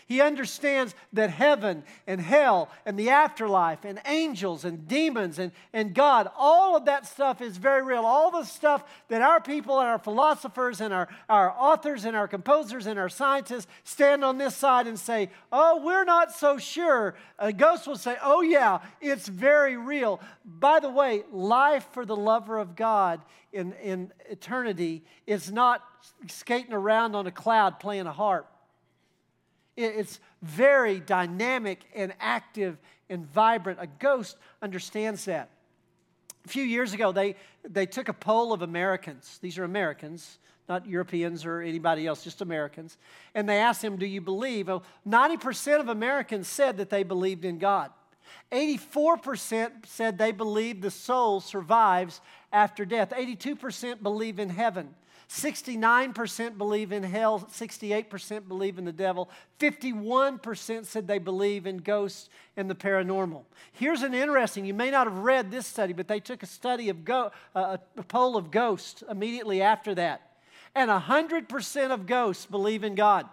He 0.09 0.21
understands 0.21 0.95
that 1.13 1.29
heaven 1.29 1.83
and 2.07 2.19
hell 2.19 2.69
and 2.83 2.97
the 2.97 3.11
afterlife 3.11 3.85
and 3.85 4.01
angels 4.07 4.65
and 4.65 4.87
demons 4.87 5.37
and, 5.37 5.51
and 5.71 5.93
God, 5.93 6.31
all 6.35 6.75
of 6.75 6.85
that 6.85 7.05
stuff 7.05 7.41
is 7.41 7.57
very 7.57 7.83
real. 7.83 8.03
All 8.03 8.31
the 8.31 8.43
stuff 8.43 8.83
that 9.09 9.21
our 9.21 9.39
people 9.39 9.79
and 9.79 9.87
our 9.87 9.99
philosophers 9.99 10.81
and 10.81 10.95
our, 10.95 11.09
our 11.29 11.51
authors 11.51 12.05
and 12.05 12.15
our 12.15 12.27
composers 12.27 12.87
and 12.87 12.97
our 12.97 13.07
scientists 13.07 13.67
stand 13.83 14.25
on 14.25 14.39
this 14.39 14.55
side 14.55 14.87
and 14.87 14.97
say, 14.97 15.29
oh, 15.51 15.83
we're 15.85 16.05
not 16.05 16.31
so 16.31 16.57
sure. 16.57 17.13
A 17.37 17.53
ghost 17.53 17.85
will 17.85 17.95
say, 17.95 18.17
oh, 18.23 18.41
yeah, 18.41 18.79
it's 19.01 19.27
very 19.27 19.77
real. 19.77 20.19
By 20.43 20.79
the 20.79 20.89
way, 20.89 21.21
life 21.31 21.85
for 21.91 22.03
the 22.03 22.15
lover 22.15 22.57
of 22.57 22.75
God 22.75 23.21
in, 23.53 23.73
in 23.73 24.11
eternity 24.27 25.03
is 25.27 25.51
not 25.51 25.83
skating 26.27 26.73
around 26.73 27.15
on 27.15 27.27
a 27.27 27.31
cloud 27.31 27.79
playing 27.79 28.07
a 28.07 28.11
harp. 28.11 28.51
It's 29.79 30.19
very 30.41 30.99
dynamic 30.99 31.85
and 31.95 32.13
active 32.19 32.77
and 33.09 33.25
vibrant. 33.25 33.79
A 33.81 33.87
ghost 33.87 34.37
understands 34.61 35.25
that. 35.25 35.49
A 36.45 36.49
few 36.49 36.63
years 36.63 36.93
ago, 36.93 37.11
they, 37.11 37.35
they 37.63 37.85
took 37.85 38.09
a 38.09 38.13
poll 38.13 38.51
of 38.51 38.61
Americans. 38.61 39.39
These 39.41 39.57
are 39.57 39.63
Americans, 39.63 40.39
not 40.67 40.85
Europeans 40.85 41.45
or 41.45 41.61
anybody 41.61 42.07
else, 42.07 42.23
just 42.23 42.41
Americans. 42.41 42.97
And 43.33 43.47
they 43.47 43.57
asked 43.57 43.81
them, 43.81 43.97
Do 43.97 44.05
you 44.05 44.19
believe? 44.19 44.67
Well, 44.67 44.83
90% 45.07 45.79
of 45.79 45.87
Americans 45.87 46.47
said 46.47 46.77
that 46.77 46.89
they 46.89 47.03
believed 47.03 47.45
in 47.45 47.57
God. 47.57 47.91
84% 48.51 49.85
said 49.85 50.17
they 50.17 50.31
believe 50.31 50.81
the 50.81 50.91
soul 50.91 51.39
survives 51.39 52.21
after 52.51 52.85
death. 52.85 53.11
82% 53.11 54.03
believe 54.03 54.39
in 54.39 54.49
heaven. 54.49 54.93
69% 55.29 56.57
believe 56.57 56.91
in 56.91 57.03
hell, 57.03 57.39
68% 57.39 58.47
believe 58.47 58.79
in 58.79 58.85
the 58.85 58.91
devil, 58.91 59.29
51% 59.59 60.85
said 60.85 61.07
they 61.07 61.19
believe 61.19 61.67
in 61.67 61.77
ghosts 61.77 62.29
and 62.57 62.67
the 62.67 62.73
paranormal. 62.73 63.43
Here's 63.71 64.01
an 64.01 64.15
interesting, 64.15 64.65
you 64.65 64.73
may 64.73 64.89
not 64.89 65.05
have 65.05 65.19
read 65.19 65.51
this 65.51 65.67
study, 65.67 65.93
but 65.93 66.07
they 66.07 66.19
took 66.19 66.41
a 66.41 66.47
study 66.47 66.89
of 66.89 67.05
go, 67.05 67.31
uh, 67.55 67.77
a 67.95 68.03
poll 68.03 68.37
of 68.37 68.49
ghosts 68.49 69.03
immediately 69.09 69.61
after 69.61 69.93
that. 69.95 70.21
And 70.73 70.89
100% 70.89 71.91
of 71.91 72.07
ghosts 72.07 72.47
believe 72.47 72.83
in 72.83 72.95
God. 72.95 73.27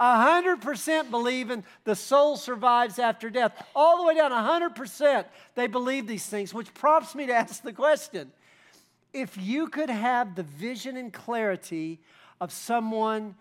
100% 0.00 1.10
believe 1.10 1.50
in 1.50 1.64
the 1.84 1.94
soul 1.94 2.36
survives 2.36 2.98
after 2.98 3.30
death. 3.30 3.52
All 3.74 3.98
the 3.98 4.04
way 4.04 4.14
down, 4.16 4.30
100% 4.30 5.24
they 5.54 5.66
believe 5.68 6.08
these 6.08 6.26
things, 6.26 6.52
which 6.52 6.72
prompts 6.74 7.14
me 7.14 7.26
to 7.26 7.34
ask 7.34 7.62
the 7.62 7.72
question 7.72 8.32
if 9.12 9.36
you 9.36 9.68
could 9.68 9.90
have 9.90 10.34
the 10.34 10.42
vision 10.42 10.96
and 10.96 11.12
clarity 11.12 12.00
of 12.40 12.52
someone 12.52 13.34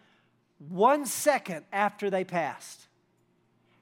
one 0.70 1.06
second 1.06 1.66
after 1.72 2.10
they 2.10 2.24
passed, 2.24 2.88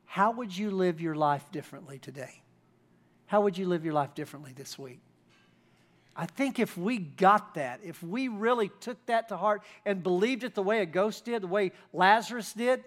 how 0.05 0.31
would 0.31 0.55
you 0.55 0.71
live 0.71 0.99
your 0.99 1.15
life 1.15 1.51
differently 1.51 1.99
today? 1.99 2.41
How 3.27 3.41
would 3.41 3.57
you 3.57 3.67
live 3.67 3.83
your 3.83 3.93
life 3.93 4.13
differently 4.13 4.53
this 4.55 4.77
week? 4.77 4.99
I 6.15 6.25
think 6.25 6.59
if 6.59 6.77
we 6.77 6.97
got 6.97 7.55
that, 7.55 7.81
if 7.83 8.01
we 8.01 8.29
really 8.29 8.69
took 8.79 9.05
that 9.07 9.27
to 9.29 9.37
heart 9.37 9.63
and 9.85 10.01
believed 10.01 10.43
it 10.43 10.55
the 10.55 10.63
way 10.63 10.81
a 10.81 10.85
ghost 10.85 11.25
did, 11.25 11.43
the 11.43 11.47
way 11.47 11.73
Lazarus 11.91 12.53
did, 12.53 12.83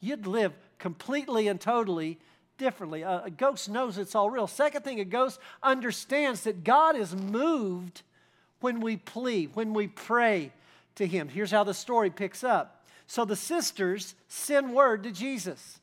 you'd 0.00 0.26
live 0.26 0.52
completely 0.78 1.46
and 1.46 1.60
totally 1.60 2.18
differently. 2.56 3.02
A, 3.02 3.30
ghost 3.36 3.68
knows 3.68 3.96
it's 3.96 4.16
all 4.16 4.28
real. 4.28 4.48
Second 4.48 4.82
thing, 4.82 4.98
a 4.98 5.04
ghost 5.04 5.38
understands 5.62 6.42
that 6.42 6.64
God 6.64 6.96
is 6.96 7.14
moved 7.14 8.02
when 8.60 8.80
we 8.80 8.96
plead, 8.96 9.50
when 9.54 9.74
we 9.74 9.86
pray 9.86 10.52
to 10.96 11.06
Him. 11.06 11.28
Here's 11.28 11.50
how 11.50 11.64
the 11.64 11.74
story 11.74 12.10
picks 12.10 12.42
up. 12.42 12.86
So 13.06 13.24
the 13.24 13.36
sisters 13.36 14.14
send 14.28 14.74
word 14.74 15.02
to 15.04 15.12
Jesus 15.12 15.80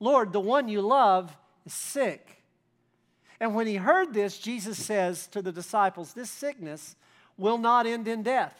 Lord, 0.00 0.32
the 0.32 0.40
one 0.40 0.68
you 0.68 0.82
love 0.82 1.34
is 1.64 1.72
sick. 1.72 2.42
And 3.40 3.54
when 3.54 3.66
he 3.66 3.76
heard 3.76 4.12
this, 4.12 4.38
Jesus 4.38 4.76
says 4.76 5.26
to 5.28 5.40
the 5.40 5.52
disciples, 5.52 6.12
This 6.12 6.30
sickness 6.30 6.96
will 7.36 7.58
not 7.58 7.86
end 7.86 8.06
in 8.06 8.22
death. 8.22 8.54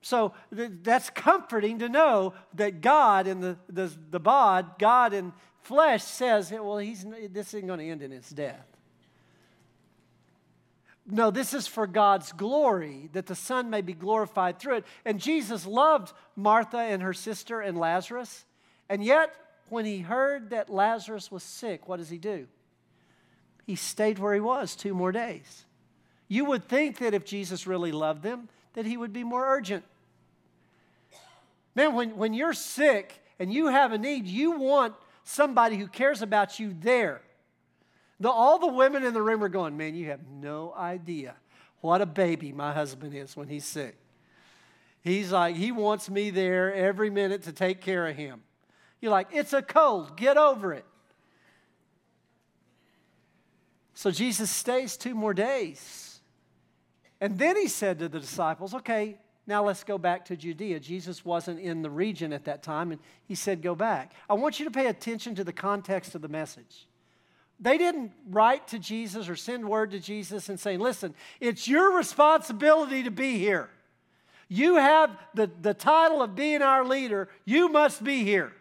So 0.00 0.34
th- 0.54 0.70
that's 0.82 1.08
comforting 1.10 1.78
to 1.78 1.88
know 1.88 2.34
that 2.54 2.82
God 2.82 3.26
in 3.26 3.40
the, 3.40 3.56
the, 3.68 3.90
the 4.10 4.20
bod, 4.20 4.78
God 4.78 5.14
in 5.14 5.32
flesh 5.62 6.04
says, 6.04 6.52
well, 6.52 6.78
he's, 6.78 7.06
this 7.30 7.54
isn't 7.54 7.66
going 7.66 7.78
to 7.78 7.88
end 7.88 8.02
in 8.02 8.10
his 8.10 8.28
death. 8.28 8.66
No, 11.06 11.30
this 11.30 11.52
is 11.52 11.66
for 11.66 11.86
God's 11.86 12.32
glory, 12.32 13.10
that 13.12 13.26
the 13.26 13.34
Son 13.34 13.68
may 13.68 13.82
be 13.82 13.92
glorified 13.92 14.58
through 14.58 14.76
it. 14.76 14.84
And 15.04 15.20
Jesus 15.20 15.66
loved 15.66 16.12
Martha 16.34 16.78
and 16.78 17.02
her 17.02 17.12
sister 17.12 17.60
and 17.60 17.78
Lazarus. 17.78 18.44
And 18.88 19.04
yet, 19.04 19.34
when 19.68 19.84
he 19.84 20.00
heard 20.00 20.50
that 20.50 20.70
Lazarus 20.70 21.30
was 21.30 21.42
sick, 21.42 21.88
what 21.88 21.98
does 21.98 22.08
he 22.08 22.18
do? 22.18 22.46
He 23.66 23.76
stayed 23.76 24.18
where 24.18 24.34
he 24.34 24.40
was 24.40 24.76
two 24.76 24.94
more 24.94 25.12
days. 25.12 25.66
You 26.28 26.46
would 26.46 26.68
think 26.68 26.98
that 26.98 27.14
if 27.14 27.24
Jesus 27.24 27.66
really 27.66 27.92
loved 27.92 28.22
them, 28.22 28.48
that 28.72 28.86
he 28.86 28.96
would 28.96 29.12
be 29.12 29.24
more 29.24 29.46
urgent. 29.46 29.84
Man, 31.74 31.94
when, 31.94 32.16
when 32.16 32.34
you're 32.34 32.54
sick 32.54 33.22
and 33.38 33.52
you 33.52 33.66
have 33.66 33.92
a 33.92 33.98
need, 33.98 34.26
you 34.26 34.52
want 34.52 34.94
somebody 35.22 35.76
who 35.76 35.86
cares 35.86 36.22
about 36.22 36.58
you 36.58 36.74
there. 36.80 37.20
The, 38.20 38.30
all 38.30 38.58
the 38.58 38.72
women 38.72 39.04
in 39.04 39.12
the 39.12 39.22
room 39.22 39.42
are 39.42 39.48
going, 39.48 39.76
Man, 39.76 39.94
you 39.94 40.10
have 40.10 40.26
no 40.28 40.72
idea 40.76 41.34
what 41.80 42.00
a 42.00 42.06
baby 42.06 42.52
my 42.52 42.72
husband 42.72 43.14
is 43.14 43.36
when 43.36 43.48
he's 43.48 43.64
sick. 43.64 43.96
He's 45.02 45.32
like, 45.32 45.56
He 45.56 45.72
wants 45.72 46.08
me 46.08 46.30
there 46.30 46.72
every 46.74 47.10
minute 47.10 47.42
to 47.42 47.52
take 47.52 47.80
care 47.80 48.06
of 48.06 48.16
him. 48.16 48.42
You're 49.00 49.12
like, 49.12 49.28
It's 49.32 49.52
a 49.52 49.62
cold, 49.62 50.16
get 50.16 50.36
over 50.36 50.72
it. 50.72 50.84
So 53.94 54.10
Jesus 54.10 54.50
stays 54.50 54.96
two 54.96 55.14
more 55.14 55.34
days. 55.34 56.20
And 57.20 57.38
then 57.38 57.56
he 57.56 57.68
said 57.68 57.98
to 58.00 58.08
the 58.08 58.20
disciples, 58.20 58.74
Okay, 58.74 59.18
now 59.46 59.64
let's 59.64 59.84
go 59.84 59.98
back 59.98 60.24
to 60.26 60.36
Judea. 60.36 60.80
Jesus 60.80 61.24
wasn't 61.24 61.60
in 61.60 61.82
the 61.82 61.90
region 61.90 62.32
at 62.32 62.44
that 62.44 62.62
time, 62.62 62.92
and 62.92 63.00
he 63.26 63.34
said, 63.34 63.60
Go 63.62 63.74
back. 63.74 64.12
I 64.28 64.34
want 64.34 64.58
you 64.58 64.64
to 64.64 64.70
pay 64.70 64.86
attention 64.86 65.34
to 65.34 65.44
the 65.44 65.52
context 65.52 66.14
of 66.14 66.22
the 66.22 66.28
message. 66.28 66.86
They 67.60 67.78
didn't 67.78 68.12
write 68.28 68.68
to 68.68 68.78
Jesus 68.78 69.28
or 69.28 69.36
send 69.36 69.68
word 69.68 69.92
to 69.92 70.00
Jesus 70.00 70.48
and 70.48 70.58
saying, 70.58 70.80
Listen, 70.80 71.14
it's 71.40 71.68
your 71.68 71.96
responsibility 71.96 73.02
to 73.04 73.10
be 73.10 73.38
here. 73.38 73.70
You 74.48 74.76
have 74.76 75.16
the, 75.34 75.50
the 75.62 75.74
title 75.74 76.22
of 76.22 76.34
being 76.34 76.62
our 76.62 76.84
leader, 76.84 77.28
you 77.44 77.68
must 77.68 78.04
be 78.04 78.24
here. 78.24 78.52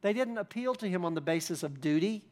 They 0.00 0.12
didn't 0.12 0.38
appeal 0.38 0.74
to 0.76 0.88
him 0.88 1.04
on 1.04 1.14
the 1.14 1.20
basis 1.20 1.62
of 1.62 1.80
duty 1.80 2.22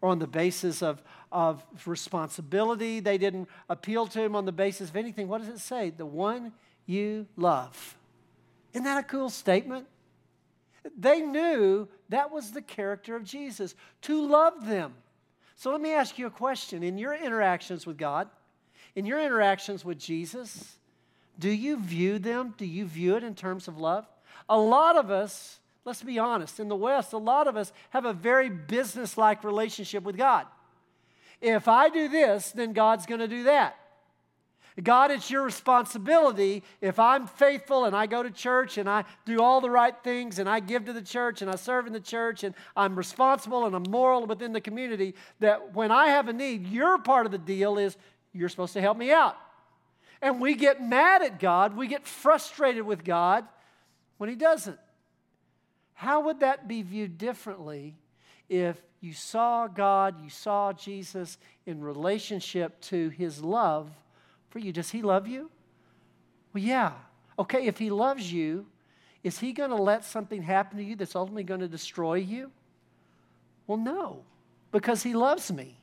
or 0.00 0.10
on 0.10 0.18
the 0.18 0.26
basis 0.26 0.82
of, 0.82 1.02
of 1.32 1.64
responsibility. 1.86 3.00
They 3.00 3.18
didn't 3.18 3.48
appeal 3.68 4.06
to 4.08 4.20
him 4.20 4.36
on 4.36 4.44
the 4.44 4.52
basis 4.52 4.90
of 4.90 4.96
anything. 4.96 5.28
What 5.28 5.40
does 5.40 5.48
it 5.48 5.58
say? 5.58 5.90
The 5.90 6.06
one 6.06 6.52
you 6.86 7.26
love. 7.36 7.96
Isn't 8.72 8.84
that 8.84 8.98
a 8.98 9.02
cool 9.02 9.30
statement? 9.30 9.86
They 10.96 11.20
knew 11.20 11.88
that 12.08 12.30
was 12.30 12.52
the 12.52 12.62
character 12.62 13.16
of 13.16 13.24
Jesus, 13.24 13.74
to 14.02 14.26
love 14.26 14.66
them. 14.66 14.94
So 15.58 15.72
let 15.72 15.80
me 15.80 15.92
ask 15.92 16.20
you 16.20 16.28
a 16.28 16.30
question. 16.30 16.84
In 16.84 16.98
your 16.98 17.12
interactions 17.12 17.84
with 17.84 17.98
God, 17.98 18.28
in 18.94 19.04
your 19.04 19.20
interactions 19.20 19.84
with 19.84 19.98
Jesus, 19.98 20.76
do 21.36 21.50
you 21.50 21.80
view 21.80 22.20
them? 22.20 22.54
Do 22.56 22.64
you 22.64 22.86
view 22.86 23.16
it 23.16 23.24
in 23.24 23.34
terms 23.34 23.66
of 23.66 23.76
love? 23.76 24.06
A 24.48 24.56
lot 24.56 24.94
of 24.96 25.10
us, 25.10 25.58
let's 25.84 26.00
be 26.00 26.16
honest, 26.16 26.60
in 26.60 26.68
the 26.68 26.76
West, 26.76 27.12
a 27.12 27.18
lot 27.18 27.48
of 27.48 27.56
us 27.56 27.72
have 27.90 28.04
a 28.04 28.12
very 28.12 28.48
business 28.48 29.18
like 29.18 29.42
relationship 29.42 30.04
with 30.04 30.16
God. 30.16 30.46
If 31.40 31.66
I 31.66 31.88
do 31.88 32.08
this, 32.08 32.52
then 32.52 32.72
God's 32.72 33.06
going 33.06 33.20
to 33.20 33.26
do 33.26 33.42
that. 33.42 33.74
God, 34.82 35.10
it's 35.10 35.30
your 35.30 35.42
responsibility. 35.42 36.62
If 36.80 37.00
I'm 37.00 37.26
faithful 37.26 37.84
and 37.84 37.96
I 37.96 38.06
go 38.06 38.22
to 38.22 38.30
church 38.30 38.78
and 38.78 38.88
I 38.88 39.04
do 39.26 39.42
all 39.42 39.60
the 39.60 39.70
right 39.70 39.94
things 40.04 40.38
and 40.38 40.48
I 40.48 40.60
give 40.60 40.84
to 40.84 40.92
the 40.92 41.02
church 41.02 41.42
and 41.42 41.50
I 41.50 41.56
serve 41.56 41.88
in 41.88 41.92
the 41.92 42.00
church 42.00 42.44
and 42.44 42.54
I'm 42.76 42.94
responsible 42.94 43.66
and 43.66 43.74
I'm 43.74 43.90
moral 43.90 44.24
within 44.26 44.52
the 44.52 44.60
community, 44.60 45.14
that 45.40 45.74
when 45.74 45.90
I 45.90 46.08
have 46.08 46.28
a 46.28 46.32
need, 46.32 46.68
your 46.68 46.98
part 46.98 47.26
of 47.26 47.32
the 47.32 47.38
deal 47.38 47.76
is 47.76 47.96
you're 48.32 48.48
supposed 48.48 48.74
to 48.74 48.80
help 48.80 48.96
me 48.96 49.10
out. 49.10 49.36
And 50.22 50.40
we 50.40 50.54
get 50.54 50.82
mad 50.82 51.22
at 51.22 51.40
God, 51.40 51.76
we 51.76 51.88
get 51.88 52.06
frustrated 52.06 52.84
with 52.84 53.04
God 53.04 53.44
when 54.18 54.30
He 54.30 54.36
doesn't. 54.36 54.78
How 55.94 56.20
would 56.20 56.40
that 56.40 56.68
be 56.68 56.82
viewed 56.82 57.18
differently 57.18 57.96
if 58.48 58.80
you 59.00 59.12
saw 59.12 59.66
God, 59.66 60.22
you 60.22 60.30
saw 60.30 60.72
Jesus 60.72 61.38
in 61.66 61.80
relationship 61.80 62.80
to 62.82 63.08
His 63.08 63.42
love? 63.42 63.90
For 64.50 64.58
you. 64.58 64.72
Does 64.72 64.90
he 64.90 65.02
love 65.02 65.26
you? 65.26 65.50
Well, 66.52 66.62
yeah. 66.62 66.92
Okay, 67.38 67.66
if 67.66 67.78
he 67.78 67.90
loves 67.90 68.32
you, 68.32 68.66
is 69.22 69.38
he 69.38 69.52
going 69.52 69.70
to 69.70 69.76
let 69.76 70.04
something 70.04 70.42
happen 70.42 70.78
to 70.78 70.84
you 70.84 70.96
that's 70.96 71.16
ultimately 71.16 71.44
going 71.44 71.60
to 71.60 71.68
destroy 71.68 72.14
you? 72.14 72.50
Well, 73.66 73.78
no, 73.78 74.24
because 74.72 75.02
he 75.02 75.14
loves 75.14 75.52
me. 75.52 75.76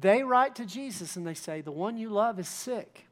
They 0.00 0.22
write 0.22 0.54
to 0.56 0.66
Jesus 0.66 1.16
and 1.16 1.26
they 1.26 1.34
say, 1.34 1.60
The 1.60 1.72
one 1.72 1.96
you 1.96 2.10
love 2.10 2.38
is 2.38 2.48
sick. 2.48 3.06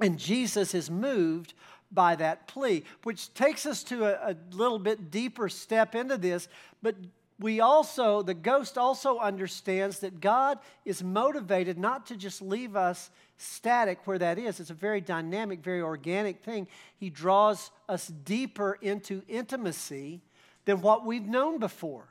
And 0.00 0.18
Jesus 0.18 0.74
is 0.74 0.90
moved 0.90 1.54
by 1.92 2.16
that 2.16 2.48
plea, 2.48 2.84
which 3.04 3.32
takes 3.34 3.66
us 3.66 3.84
to 3.84 4.04
a, 4.04 4.32
a 4.32 4.36
little 4.50 4.78
bit 4.78 5.10
deeper 5.10 5.48
step 5.48 5.94
into 5.94 6.16
this. 6.16 6.48
But 6.82 6.96
we 7.38 7.60
also, 7.60 8.22
the 8.22 8.34
ghost 8.34 8.78
also 8.78 9.18
understands 9.18 10.00
that 10.00 10.20
God 10.20 10.58
is 10.84 11.02
motivated 11.02 11.78
not 11.78 12.06
to 12.06 12.16
just 12.16 12.40
leave 12.40 12.76
us 12.76 13.10
static 13.36 14.06
where 14.06 14.18
that 14.18 14.38
is. 14.38 14.60
It's 14.60 14.70
a 14.70 14.74
very 14.74 15.00
dynamic, 15.00 15.60
very 15.62 15.80
organic 15.80 16.42
thing. 16.44 16.68
He 16.96 17.10
draws 17.10 17.70
us 17.88 18.06
deeper 18.06 18.78
into 18.80 19.22
intimacy 19.28 20.20
than 20.64 20.80
what 20.80 21.04
we've 21.04 21.26
known 21.26 21.58
before. 21.58 22.06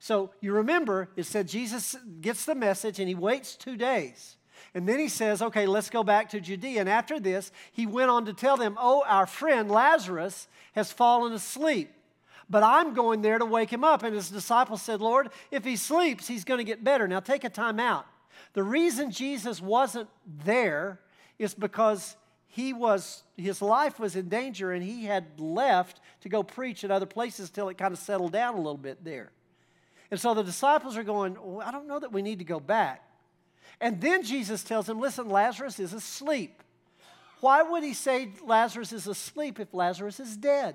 So 0.00 0.30
you 0.40 0.52
remember, 0.52 1.10
it 1.14 1.24
said 1.24 1.46
Jesus 1.46 1.96
gets 2.20 2.44
the 2.44 2.54
message 2.54 2.98
and 2.98 3.08
he 3.08 3.14
waits 3.14 3.54
two 3.54 3.76
days. 3.76 4.36
And 4.74 4.88
then 4.88 4.98
he 4.98 5.08
says, 5.08 5.42
okay, 5.42 5.66
let's 5.66 5.90
go 5.90 6.02
back 6.02 6.30
to 6.30 6.40
Judea. 6.40 6.80
And 6.80 6.88
after 6.88 7.20
this, 7.20 7.52
he 7.72 7.86
went 7.86 8.10
on 8.10 8.24
to 8.26 8.32
tell 8.32 8.56
them, 8.56 8.76
oh, 8.80 9.02
our 9.06 9.26
friend 9.26 9.70
Lazarus 9.70 10.48
has 10.72 10.92
fallen 10.92 11.32
asleep. 11.32 11.92
But 12.50 12.64
I'm 12.64 12.92
going 12.94 13.22
there 13.22 13.38
to 13.38 13.44
wake 13.44 13.72
him 13.72 13.84
up. 13.84 14.02
And 14.02 14.14
his 14.14 14.28
disciples 14.28 14.82
said, 14.82 15.00
Lord, 15.00 15.30
if 15.52 15.64
he 15.64 15.76
sleeps, 15.76 16.26
he's 16.26 16.44
going 16.44 16.58
to 16.58 16.64
get 16.64 16.82
better. 16.82 17.06
Now 17.06 17.20
take 17.20 17.44
a 17.44 17.48
time 17.48 17.78
out. 17.78 18.06
The 18.54 18.64
reason 18.64 19.12
Jesus 19.12 19.62
wasn't 19.62 20.08
there 20.44 21.00
is 21.38 21.54
because 21.54 22.16
he 22.48 22.72
was 22.72 23.22
his 23.36 23.62
life 23.62 24.00
was 24.00 24.16
in 24.16 24.28
danger 24.28 24.72
and 24.72 24.82
he 24.82 25.04
had 25.04 25.38
left 25.38 26.00
to 26.22 26.28
go 26.28 26.42
preach 26.42 26.82
at 26.82 26.90
other 26.90 27.06
places 27.06 27.48
till 27.48 27.68
it 27.68 27.78
kind 27.78 27.92
of 27.92 27.98
settled 27.98 28.32
down 28.32 28.54
a 28.54 28.58
little 28.58 28.76
bit 28.76 29.04
there. 29.04 29.30
And 30.10 30.18
so 30.18 30.34
the 30.34 30.42
disciples 30.42 30.96
are 30.96 31.04
going, 31.04 31.36
I 31.62 31.70
don't 31.70 31.86
know 31.86 32.00
that 32.00 32.12
we 32.12 32.20
need 32.20 32.40
to 32.40 32.44
go 32.44 32.58
back. 32.58 33.04
And 33.80 34.00
then 34.00 34.24
Jesus 34.24 34.64
tells 34.64 34.86
them, 34.86 34.98
listen, 34.98 35.28
Lazarus 35.28 35.78
is 35.78 35.92
asleep. 35.92 36.62
Why 37.40 37.62
would 37.62 37.84
he 37.84 37.94
say 37.94 38.32
Lazarus 38.44 38.92
is 38.92 39.06
asleep 39.06 39.60
if 39.60 39.72
Lazarus 39.72 40.18
is 40.18 40.36
dead? 40.36 40.74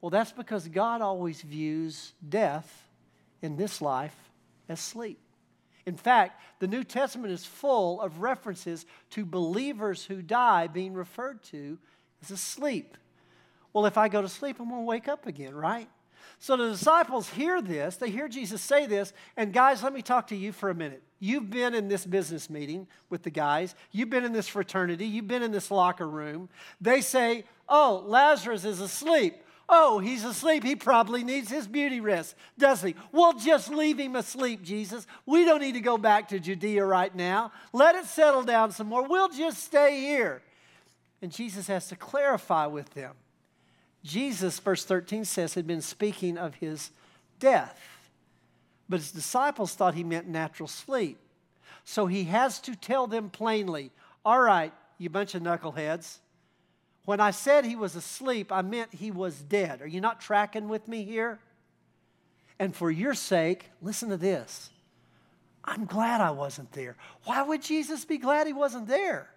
Well, 0.00 0.10
that's 0.10 0.32
because 0.32 0.68
God 0.68 1.00
always 1.00 1.40
views 1.42 2.12
death 2.28 2.88
in 3.42 3.56
this 3.56 3.80
life 3.80 4.16
as 4.68 4.80
sleep. 4.80 5.18
In 5.86 5.96
fact, 5.96 6.40
the 6.58 6.66
New 6.66 6.84
Testament 6.84 7.32
is 7.32 7.44
full 7.44 8.00
of 8.00 8.20
references 8.20 8.86
to 9.10 9.24
believers 9.24 10.04
who 10.04 10.20
die 10.20 10.66
being 10.66 10.94
referred 10.94 11.42
to 11.44 11.78
as 12.22 12.30
asleep. 12.30 12.96
Well, 13.72 13.86
if 13.86 13.96
I 13.96 14.08
go 14.08 14.20
to 14.20 14.28
sleep, 14.28 14.56
I'm 14.58 14.68
going 14.68 14.80
to 14.80 14.86
wake 14.86 15.06
up 15.06 15.26
again, 15.26 15.54
right? 15.54 15.88
So 16.38 16.56
the 16.56 16.70
disciples 16.70 17.28
hear 17.30 17.62
this, 17.62 17.96
they 17.96 18.10
hear 18.10 18.28
Jesus 18.28 18.60
say 18.60 18.86
this, 18.86 19.12
and 19.36 19.52
guys, 19.52 19.82
let 19.82 19.92
me 19.92 20.02
talk 20.02 20.26
to 20.28 20.36
you 20.36 20.52
for 20.52 20.70
a 20.70 20.74
minute. 20.74 21.02
You've 21.18 21.50
been 21.50 21.74
in 21.74 21.88
this 21.88 22.04
business 22.04 22.50
meeting 22.50 22.86
with 23.08 23.22
the 23.22 23.30
guys, 23.30 23.74
you've 23.90 24.10
been 24.10 24.24
in 24.24 24.32
this 24.32 24.48
fraternity, 24.48 25.06
you've 25.06 25.28
been 25.28 25.42
in 25.42 25.52
this 25.52 25.70
locker 25.70 26.08
room. 26.08 26.48
They 26.80 27.00
say, 27.00 27.44
Oh, 27.68 28.04
Lazarus 28.06 28.64
is 28.64 28.80
asleep. 28.80 29.34
Oh, 29.68 29.98
he's 29.98 30.24
asleep. 30.24 30.62
He 30.62 30.76
probably 30.76 31.24
needs 31.24 31.50
his 31.50 31.66
beauty 31.66 32.00
rest, 32.00 32.36
does 32.56 32.82
he? 32.82 32.94
We'll 33.10 33.32
just 33.32 33.68
leave 33.68 33.98
him 33.98 34.14
asleep, 34.14 34.62
Jesus. 34.62 35.06
We 35.26 35.44
don't 35.44 35.60
need 35.60 35.74
to 35.74 35.80
go 35.80 35.98
back 35.98 36.28
to 36.28 36.38
Judea 36.38 36.84
right 36.84 37.14
now. 37.14 37.50
Let 37.72 37.96
it 37.96 38.04
settle 38.04 38.44
down 38.44 38.70
some 38.70 38.86
more. 38.86 39.06
We'll 39.08 39.28
just 39.28 39.64
stay 39.64 40.00
here. 40.00 40.42
And 41.20 41.32
Jesus 41.32 41.66
has 41.66 41.88
to 41.88 41.96
clarify 41.96 42.66
with 42.66 42.90
them. 42.90 43.14
Jesus, 44.04 44.60
verse 44.60 44.84
13 44.84 45.24
says, 45.24 45.54
had 45.54 45.66
been 45.66 45.80
speaking 45.80 46.38
of 46.38 46.54
his 46.54 46.92
death, 47.40 47.80
but 48.88 49.00
his 49.00 49.10
disciples 49.10 49.74
thought 49.74 49.94
he 49.94 50.04
meant 50.04 50.28
natural 50.28 50.68
sleep. 50.68 51.18
So 51.84 52.06
he 52.06 52.24
has 52.24 52.60
to 52.60 52.76
tell 52.76 53.08
them 53.08 53.30
plainly, 53.30 53.90
All 54.24 54.40
right, 54.40 54.72
you 54.98 55.10
bunch 55.10 55.34
of 55.34 55.42
knuckleheads. 55.42 56.18
When 57.06 57.20
I 57.20 57.30
said 57.30 57.64
he 57.64 57.76
was 57.76 57.94
asleep, 57.94 58.50
I 58.50 58.62
meant 58.62 58.92
he 58.92 59.12
was 59.12 59.40
dead. 59.40 59.80
Are 59.80 59.86
you 59.86 60.00
not 60.00 60.20
tracking 60.20 60.68
with 60.68 60.88
me 60.88 61.04
here? 61.04 61.38
And 62.58 62.74
for 62.74 62.90
your 62.90 63.14
sake, 63.14 63.70
listen 63.80 64.08
to 64.10 64.16
this. 64.16 64.70
I'm 65.64 65.84
glad 65.84 66.20
I 66.20 66.32
wasn't 66.32 66.72
there. 66.72 66.96
Why 67.24 67.42
would 67.42 67.62
Jesus 67.62 68.04
be 68.04 68.18
glad 68.18 68.48
he 68.48 68.52
wasn't 68.52 68.88
there? 68.88 69.30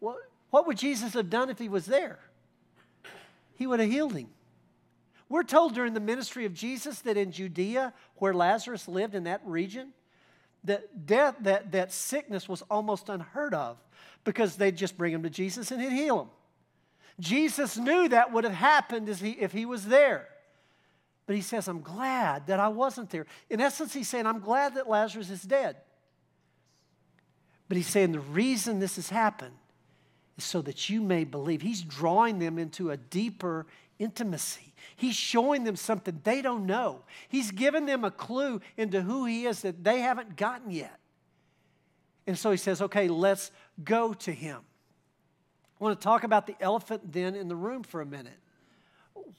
What, 0.00 0.18
what 0.50 0.66
would 0.66 0.76
Jesus 0.76 1.14
have 1.14 1.30
done 1.30 1.48
if 1.48 1.58
he 1.58 1.70
was 1.70 1.86
there? 1.86 2.18
He 3.54 3.66
would 3.66 3.80
have 3.80 3.90
healed 3.90 4.14
him. 4.14 4.28
We're 5.30 5.44
told 5.44 5.74
during 5.74 5.94
the 5.94 6.00
ministry 6.00 6.44
of 6.44 6.52
Jesus 6.52 6.98
that 7.00 7.16
in 7.16 7.32
Judea, 7.32 7.94
where 8.16 8.34
Lazarus 8.34 8.86
lived 8.86 9.14
in 9.14 9.24
that 9.24 9.40
region, 9.46 9.94
that 10.64 11.06
death, 11.06 11.36
that, 11.40 11.72
that 11.72 11.90
sickness 11.90 12.50
was 12.50 12.62
almost 12.70 13.08
unheard 13.08 13.54
of 13.54 13.78
because 14.24 14.56
they'd 14.56 14.76
just 14.76 14.96
bring 14.98 15.12
him 15.12 15.22
to 15.22 15.30
Jesus 15.30 15.70
and 15.70 15.80
he'd 15.80 15.92
heal 15.92 16.22
him. 16.22 16.28
Jesus 17.20 17.76
knew 17.76 18.08
that 18.08 18.32
would 18.32 18.44
have 18.44 18.54
happened 18.54 19.08
if 19.08 19.52
he, 19.52 19.66
was 19.66 19.86
there. 19.86 20.28
But 21.26 21.36
he 21.36 21.42
says, 21.42 21.68
I'm 21.68 21.80
glad 21.80 22.48
that 22.48 22.58
I 22.58 22.68
wasn't 22.68 23.10
there. 23.10 23.26
In 23.48 23.60
essence, 23.60 23.94
he's 23.94 24.08
saying, 24.08 24.26
I'm 24.26 24.40
glad 24.40 24.74
that 24.74 24.88
Lazarus 24.88 25.30
is 25.30 25.42
dead. 25.42 25.76
But 27.68 27.76
he's 27.76 27.86
saying 27.86 28.12
the 28.12 28.20
reason 28.20 28.78
this 28.78 28.96
has 28.96 29.10
happened 29.10 29.54
is 30.36 30.44
so 30.44 30.60
that 30.62 30.90
you 30.90 31.00
may 31.00 31.24
believe. 31.24 31.62
He's 31.62 31.82
drawing 31.82 32.40
them 32.40 32.58
into 32.58 32.90
a 32.90 32.96
deeper 32.96 33.66
intimacy. 33.98 34.74
He's 34.96 35.14
showing 35.14 35.64
them 35.64 35.76
something 35.76 36.20
they 36.24 36.42
don't 36.42 36.66
know. 36.66 37.02
He's 37.28 37.50
given 37.50 37.86
them 37.86 38.04
a 38.04 38.10
clue 38.10 38.60
into 38.76 39.00
who 39.02 39.24
he 39.24 39.46
is 39.46 39.62
that 39.62 39.84
they 39.84 40.00
haven't 40.00 40.36
gotten 40.36 40.70
yet. 40.70 40.98
And 42.26 42.38
so 42.38 42.50
he 42.50 42.56
says, 42.56 42.80
okay, 42.80 43.08
let's 43.08 43.50
go 43.82 44.14
to 44.14 44.32
him. 44.32 44.60
I 45.80 45.84
want 45.84 46.00
to 46.00 46.04
talk 46.04 46.24
about 46.24 46.46
the 46.46 46.56
elephant 46.60 47.12
then 47.12 47.34
in 47.34 47.48
the 47.48 47.56
room 47.56 47.82
for 47.82 48.00
a 48.00 48.06
minute. 48.06 48.38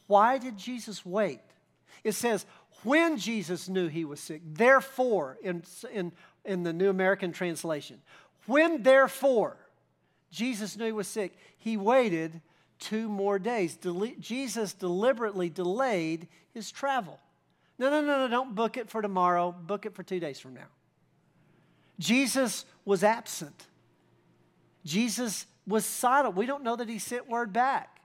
Why 0.08 0.38
did 0.38 0.58
Jesus 0.58 1.06
wait? 1.06 1.42
It 2.04 2.14
says, 2.14 2.46
when 2.84 3.18
Jesus 3.18 3.68
knew 3.68 3.88
he 3.88 4.06
was 4.06 4.20
sick, 4.20 4.42
therefore, 4.46 5.38
in, 5.42 5.64
in, 5.92 6.12
in 6.44 6.64
the 6.64 6.74
New 6.74 6.90
American 6.90 7.32
Translation, 7.32 8.02
when 8.46 8.84
therefore 8.84 9.58
Jesus 10.30 10.78
knew 10.78 10.86
he 10.86 10.92
was 10.92 11.08
sick, 11.08 11.34
he 11.58 11.78
waited 11.78 12.42
two 12.78 13.10
more 13.10 13.40
days. 13.40 13.76
Dele- 13.78 14.16
Jesus 14.20 14.74
deliberately 14.74 15.50
delayed 15.50 16.28
his 16.54 16.72
travel. 16.72 17.20
No, 17.80 17.90
no, 17.90 18.02
no, 18.02 18.20
no, 18.20 18.28
don't 18.28 18.54
book 18.54 18.78
it 18.78 18.90
for 18.90 19.02
tomorrow, 19.02 19.52
book 19.52 19.86
it 19.86 19.96
for 19.96 20.04
two 20.04 20.20
days 20.20 20.40
from 20.40 20.54
now. 20.54 20.68
Jesus 22.00 22.66
was 22.84 23.04
absent. 23.04 23.68
Jesus 24.84 25.46
was 25.68 25.86
silent. 25.86 26.36
We 26.36 26.46
don't 26.46 26.64
know 26.64 26.76
that 26.76 26.90
he 26.90 27.00
sent 27.00 27.30
word 27.30 27.52
back. 27.54 27.96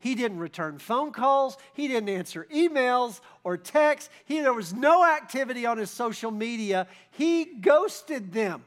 He 0.00 0.14
didn't 0.14 0.38
return 0.38 0.78
phone 0.78 1.10
calls. 1.12 1.56
He 1.72 1.88
didn't 1.88 2.08
answer 2.08 2.46
emails 2.54 3.20
or 3.42 3.56
texts. 3.56 4.10
He, 4.24 4.40
there 4.40 4.52
was 4.52 4.72
no 4.72 5.04
activity 5.04 5.66
on 5.66 5.78
his 5.78 5.90
social 5.90 6.30
media. 6.30 6.86
He 7.10 7.44
ghosted 7.44 8.32
them, 8.32 8.62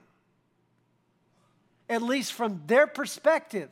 at 1.87 2.01
least 2.01 2.33
from 2.33 2.61
their 2.67 2.87
perspective. 2.87 3.69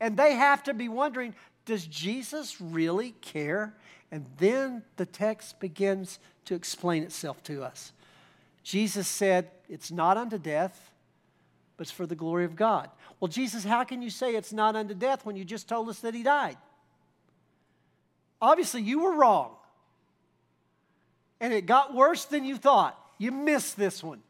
And 0.00 0.16
they 0.16 0.34
have 0.34 0.62
to 0.64 0.74
be 0.74 0.88
wondering 0.88 1.34
does 1.66 1.86
Jesus 1.86 2.60
really 2.60 3.12
care? 3.22 3.74
And 4.10 4.26
then 4.38 4.82
the 4.96 5.06
text 5.06 5.60
begins 5.60 6.18
to 6.44 6.54
explain 6.54 7.02
itself 7.02 7.42
to 7.44 7.62
us. 7.62 7.92
Jesus 8.64 9.06
said, 9.06 9.50
It's 9.68 9.92
not 9.92 10.16
unto 10.16 10.38
death, 10.38 10.90
but 11.76 11.82
it's 11.86 11.92
for 11.92 12.06
the 12.06 12.16
glory 12.16 12.44
of 12.44 12.56
God. 12.56 12.90
Well, 13.20 13.28
Jesus, 13.28 13.62
how 13.62 13.84
can 13.84 14.02
you 14.02 14.10
say 14.10 14.34
it's 14.34 14.52
not 14.52 14.74
unto 14.74 14.94
death 14.94 15.24
when 15.24 15.36
you 15.36 15.44
just 15.44 15.68
told 15.68 15.88
us 15.88 16.00
that 16.00 16.14
he 16.14 16.22
died? 16.22 16.56
Obviously, 18.40 18.82
you 18.82 19.00
were 19.00 19.14
wrong. 19.14 19.52
And 21.40 21.52
it 21.52 21.66
got 21.66 21.94
worse 21.94 22.24
than 22.24 22.44
you 22.44 22.56
thought. 22.56 22.98
You 23.18 23.30
missed 23.30 23.76
this 23.76 24.02
one. 24.02 24.22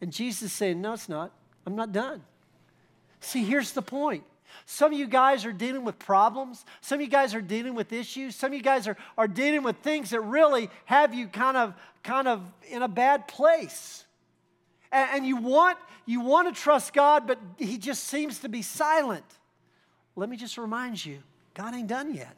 And 0.00 0.12
Jesus 0.12 0.52
saying, 0.52 0.80
No, 0.80 0.92
it's 0.94 1.08
not. 1.08 1.32
I'm 1.64 1.76
not 1.76 1.92
done. 1.92 2.22
See, 3.20 3.44
here's 3.44 3.72
the 3.72 3.82
point. 3.82 4.24
Some 4.66 4.92
of 4.92 4.98
you 4.98 5.06
guys 5.06 5.44
are 5.44 5.52
dealing 5.52 5.84
with 5.84 5.98
problems. 5.98 6.64
Some 6.80 6.96
of 6.96 7.02
you 7.02 7.08
guys 7.08 7.34
are 7.34 7.40
dealing 7.40 7.74
with 7.74 7.92
issues. 7.92 8.36
Some 8.36 8.52
of 8.52 8.54
you 8.56 8.62
guys 8.62 8.86
are, 8.86 8.96
are 9.18 9.28
dealing 9.28 9.62
with 9.62 9.76
things 9.78 10.10
that 10.10 10.20
really 10.20 10.70
have 10.84 11.14
you 11.14 11.28
kind 11.28 11.56
of, 11.56 11.74
kind 12.02 12.28
of 12.28 12.42
in 12.68 12.82
a 12.82 12.88
bad 12.88 13.28
place. 13.28 14.04
And, 14.92 15.08
and 15.14 15.26
you, 15.26 15.36
want, 15.36 15.78
you 16.06 16.20
want 16.20 16.54
to 16.54 16.60
trust 16.60 16.92
God, 16.92 17.26
but 17.26 17.38
He 17.58 17.78
just 17.78 18.04
seems 18.04 18.40
to 18.40 18.48
be 18.48 18.62
silent. 18.62 19.24
Let 20.16 20.28
me 20.28 20.36
just 20.36 20.58
remind 20.58 21.04
you 21.04 21.18
God 21.54 21.74
ain't 21.74 21.88
done 21.88 22.14
yet. 22.14 22.36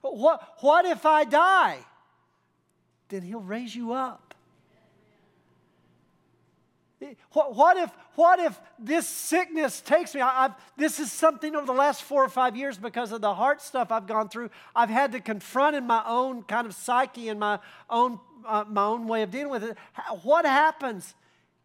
What, 0.00 0.56
what 0.60 0.84
if 0.84 1.04
I 1.04 1.24
die? 1.24 1.78
Then 3.08 3.22
He'll 3.22 3.40
raise 3.40 3.74
you 3.74 3.92
up. 3.92 4.25
What, 7.32 7.76
if, 7.76 7.90
what 8.14 8.38
if 8.38 8.58
this 8.78 9.06
sickness 9.06 9.82
takes 9.82 10.14
me? 10.14 10.22
I, 10.22 10.50
this 10.78 10.98
is 10.98 11.12
something 11.12 11.54
over 11.54 11.66
the 11.66 11.72
last 11.72 12.02
four 12.02 12.24
or 12.24 12.28
five 12.28 12.56
years 12.56 12.78
because 12.78 13.12
of 13.12 13.20
the 13.20 13.34
heart 13.34 13.60
stuff 13.60 13.92
I've 13.92 14.06
gone 14.06 14.30
through. 14.30 14.50
I've 14.74 14.88
had 14.88 15.12
to 15.12 15.20
confront 15.20 15.76
in 15.76 15.86
my 15.86 16.02
own 16.06 16.42
kind 16.44 16.66
of 16.66 16.74
psyche 16.74 17.28
and 17.28 17.38
my 17.38 17.58
own, 17.90 18.18
uh, 18.46 18.64
my 18.66 18.84
own 18.84 19.06
way 19.06 19.22
of 19.22 19.30
dealing 19.30 19.50
with 19.50 19.64
it. 19.64 19.76
What 20.22 20.46
happens? 20.46 21.14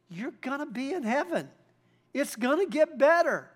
You're 0.09 0.33
going 0.41 0.59
to 0.59 0.65
be 0.65 0.91
in 0.91 1.03
heaven, 1.03 1.49
it's 2.13 2.35
going 2.35 2.59
to 2.65 2.69
get 2.69 2.97
better. 2.97 3.49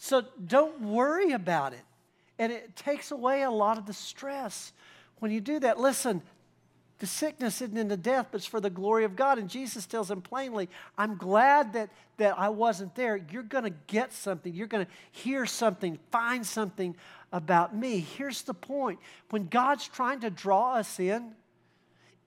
So 0.00 0.24
don't 0.46 0.80
worry 0.80 1.32
about 1.32 1.72
it. 1.72 1.82
And 2.38 2.52
it 2.52 2.76
takes 2.76 3.10
away 3.10 3.42
a 3.42 3.50
lot 3.50 3.78
of 3.78 3.86
the 3.86 3.92
stress 3.92 4.72
when 5.18 5.32
you 5.32 5.40
do 5.40 5.58
that. 5.60 5.78
Listen, 5.78 6.22
the 6.98 7.06
sickness 7.06 7.62
isn't 7.62 7.78
in 7.78 7.88
the 7.88 7.96
death, 7.96 8.28
but 8.32 8.38
it's 8.38 8.46
for 8.46 8.60
the 8.60 8.70
glory 8.70 9.04
of 9.04 9.14
God. 9.14 9.38
And 9.38 9.48
Jesus 9.48 9.86
tells 9.86 10.10
him 10.10 10.20
plainly, 10.20 10.68
I'm 10.96 11.16
glad 11.16 11.74
that, 11.74 11.90
that 12.16 12.36
I 12.36 12.48
wasn't 12.48 12.96
there. 12.96 13.16
You're 13.30 13.44
going 13.44 13.64
to 13.64 13.74
get 13.86 14.12
something. 14.12 14.52
You're 14.52 14.66
going 14.66 14.84
to 14.84 14.92
hear 15.12 15.46
something, 15.46 15.98
find 16.10 16.44
something 16.44 16.96
about 17.32 17.76
me. 17.76 18.00
Here's 18.00 18.42
the 18.42 18.54
point 18.54 18.98
when 19.30 19.46
God's 19.46 19.86
trying 19.86 20.20
to 20.20 20.30
draw 20.30 20.74
us 20.74 20.98
in, 20.98 21.34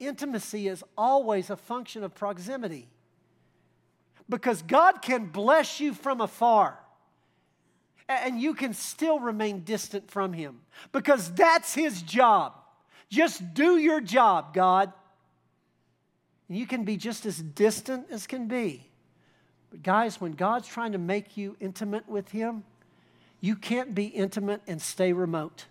intimacy 0.00 0.68
is 0.68 0.82
always 0.96 1.50
a 1.50 1.56
function 1.56 2.02
of 2.02 2.14
proximity. 2.14 2.88
Because 4.28 4.62
God 4.62 5.02
can 5.02 5.26
bless 5.26 5.80
you 5.80 5.92
from 5.92 6.22
afar. 6.22 6.78
and 8.08 8.40
you 8.40 8.54
can 8.54 8.72
still 8.72 9.20
remain 9.20 9.64
distant 9.64 10.10
from 10.10 10.32
Him 10.32 10.60
because 10.92 11.30
that's 11.32 11.74
His 11.74 12.00
job. 12.00 12.54
Just 13.12 13.52
do 13.52 13.76
your 13.76 14.00
job, 14.00 14.54
God. 14.54 14.90
And 16.48 16.56
you 16.56 16.66
can 16.66 16.84
be 16.84 16.96
just 16.96 17.26
as 17.26 17.42
distant 17.42 18.06
as 18.10 18.26
can 18.26 18.48
be. 18.48 18.88
But, 19.70 19.82
guys, 19.82 20.18
when 20.18 20.32
God's 20.32 20.66
trying 20.66 20.92
to 20.92 20.98
make 20.98 21.36
you 21.36 21.54
intimate 21.60 22.08
with 22.08 22.30
Him, 22.30 22.64
you 23.38 23.54
can't 23.54 23.94
be 23.94 24.06
intimate 24.06 24.62
and 24.66 24.80
stay 24.80 25.12
remote. 25.12 25.66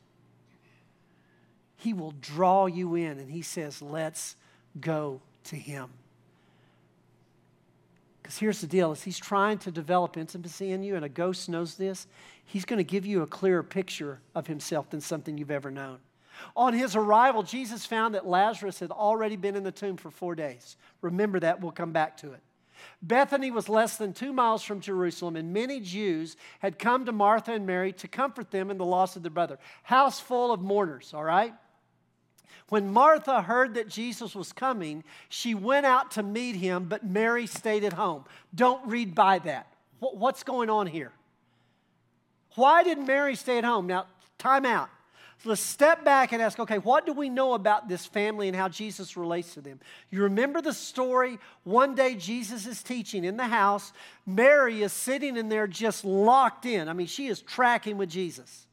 He 1.77 1.93
will 1.93 2.13
draw 2.21 2.67
you 2.67 2.93
in, 2.93 3.17
and 3.17 3.31
He 3.31 3.41
says, 3.41 3.81
Let's 3.81 4.35
go 4.79 5.19
to 5.45 5.55
Him. 5.55 5.89
Because 8.21 8.37
here's 8.37 8.61
the 8.61 8.67
deal 8.67 8.91
is 8.91 9.01
he's 9.01 9.17
trying 9.17 9.57
to 9.57 9.71
develop 9.71 10.15
intimacy 10.15 10.69
in 10.69 10.83
you, 10.83 10.95
and 10.95 11.03
a 11.03 11.09
ghost 11.09 11.49
knows 11.49 11.73
this. 11.73 12.05
He's 12.45 12.65
going 12.65 12.77
to 12.77 12.83
give 12.83 13.03
you 13.03 13.23
a 13.23 13.27
clearer 13.27 13.63
picture 13.63 14.19
of 14.35 14.45
himself 14.45 14.91
than 14.91 15.01
something 15.01 15.39
you've 15.39 15.49
ever 15.49 15.71
known. 15.71 15.97
On 16.55 16.73
his 16.73 16.95
arrival, 16.95 17.43
Jesus 17.43 17.85
found 17.85 18.15
that 18.15 18.27
Lazarus 18.27 18.79
had 18.79 18.91
already 18.91 19.35
been 19.35 19.55
in 19.55 19.63
the 19.63 19.71
tomb 19.71 19.97
for 19.97 20.11
four 20.11 20.35
days. 20.35 20.77
Remember 21.01 21.39
that, 21.39 21.61
we'll 21.61 21.71
come 21.71 21.91
back 21.91 22.17
to 22.17 22.33
it. 22.33 22.41
Bethany 23.01 23.51
was 23.51 23.69
less 23.69 23.97
than 23.97 24.13
two 24.13 24.33
miles 24.33 24.63
from 24.63 24.79
Jerusalem, 24.79 25.35
and 25.35 25.53
many 25.53 25.79
Jews 25.79 26.35
had 26.59 26.79
come 26.79 27.05
to 27.05 27.11
Martha 27.11 27.53
and 27.53 27.65
Mary 27.65 27.93
to 27.93 28.07
comfort 28.07 28.51
them 28.51 28.71
in 28.71 28.77
the 28.77 28.85
loss 28.85 29.15
of 29.15 29.23
their 29.23 29.31
brother. 29.31 29.59
House 29.83 30.19
full 30.19 30.51
of 30.51 30.61
mourners, 30.61 31.13
all 31.13 31.23
right? 31.23 31.53
When 32.69 32.91
Martha 32.91 33.41
heard 33.41 33.73
that 33.73 33.89
Jesus 33.89 34.33
was 34.33 34.53
coming, 34.53 35.03
she 35.29 35.53
went 35.53 35.85
out 35.85 36.11
to 36.11 36.23
meet 36.23 36.55
him, 36.55 36.85
but 36.85 37.05
Mary 37.05 37.45
stayed 37.45 37.83
at 37.83 37.93
home. 37.93 38.23
Don't 38.55 38.87
read 38.87 39.13
by 39.13 39.39
that. 39.39 39.67
What's 39.99 40.43
going 40.43 40.69
on 40.69 40.87
here? 40.87 41.11
Why 42.55 42.83
did 42.83 42.97
Mary 42.97 43.35
stay 43.35 43.57
at 43.57 43.63
home? 43.63 43.87
Now, 43.87 44.07
time 44.37 44.65
out. 44.65 44.89
Let's 45.43 45.61
step 45.61 46.05
back 46.05 46.31
and 46.31 46.41
ask 46.41 46.59
okay, 46.59 46.77
what 46.77 47.05
do 47.05 47.13
we 47.13 47.29
know 47.29 47.53
about 47.53 47.87
this 47.87 48.05
family 48.05 48.47
and 48.47 48.55
how 48.55 48.69
Jesus 48.69 49.17
relates 49.17 49.53
to 49.55 49.61
them? 49.61 49.79
You 50.09 50.23
remember 50.23 50.61
the 50.61 50.73
story? 50.73 51.39
One 51.63 51.95
day 51.95 52.15
Jesus 52.15 52.67
is 52.67 52.83
teaching 52.83 53.23
in 53.23 53.37
the 53.37 53.47
house. 53.47 53.93
Mary 54.25 54.83
is 54.83 54.93
sitting 54.93 55.37
in 55.37 55.49
there 55.49 55.67
just 55.67 56.05
locked 56.05 56.65
in. 56.65 56.87
I 56.87 56.93
mean, 56.93 57.07
she 57.07 57.27
is 57.27 57.41
tracking 57.41 57.97
with 57.97 58.09
Jesus. 58.09 58.67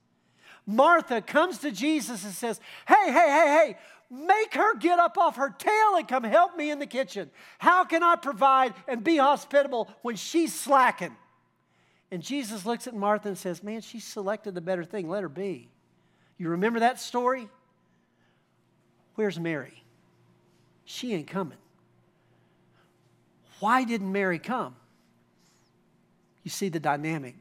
Martha 0.67 1.23
comes 1.23 1.59
to 1.59 1.71
Jesus 1.71 2.25
and 2.25 2.33
says, 2.33 2.61
Hey, 2.87 3.07
hey, 3.07 3.13
hey, 3.13 3.47
hey, 3.47 3.79
make 4.11 4.55
her 4.55 4.77
get 4.77 4.99
up 4.99 5.17
off 5.17 5.37
her 5.37 5.51
tail 5.51 5.97
and 5.97 6.07
come 6.07 6.25
help 6.25 6.57
me 6.57 6.71
in 6.71 6.79
the 6.79 6.87
kitchen. 6.87 7.31
How 7.59 7.85
can 7.85 8.03
I 8.03 8.17
provide 8.17 8.75
and 8.87 9.03
be 9.03 9.17
hospitable 9.17 9.89
when 10.03 10.17
she's 10.17 10.55
slacking? 10.55 11.17
And 12.11 12.23
Jesus 12.23 12.65
looks 12.65 12.87
at 12.87 12.95
Martha 12.95 13.29
and 13.29 13.39
says, 13.39 13.63
Man, 13.63 13.81
she 13.81 14.01
selected 14.01 14.55
the 14.55 14.61
better 14.61 14.85
thing. 14.85 15.09
Let 15.09 15.23
her 15.23 15.29
be. 15.29 15.71
You 16.39 16.51
remember 16.51 16.81
that 16.81 17.01
story? 17.01 17.49
Where's 19.17 19.39
Mary? 19.39 19.83
She 20.85 21.13
ain't 21.13 21.27
coming. 21.27 21.59
Why 23.61 23.85
didn't 23.85 24.11
Mary 24.11 24.39
come? 24.39 24.77
You 26.45 26.51
see 26.51 26.69
the 26.69 26.81
dynamic. 26.81 27.35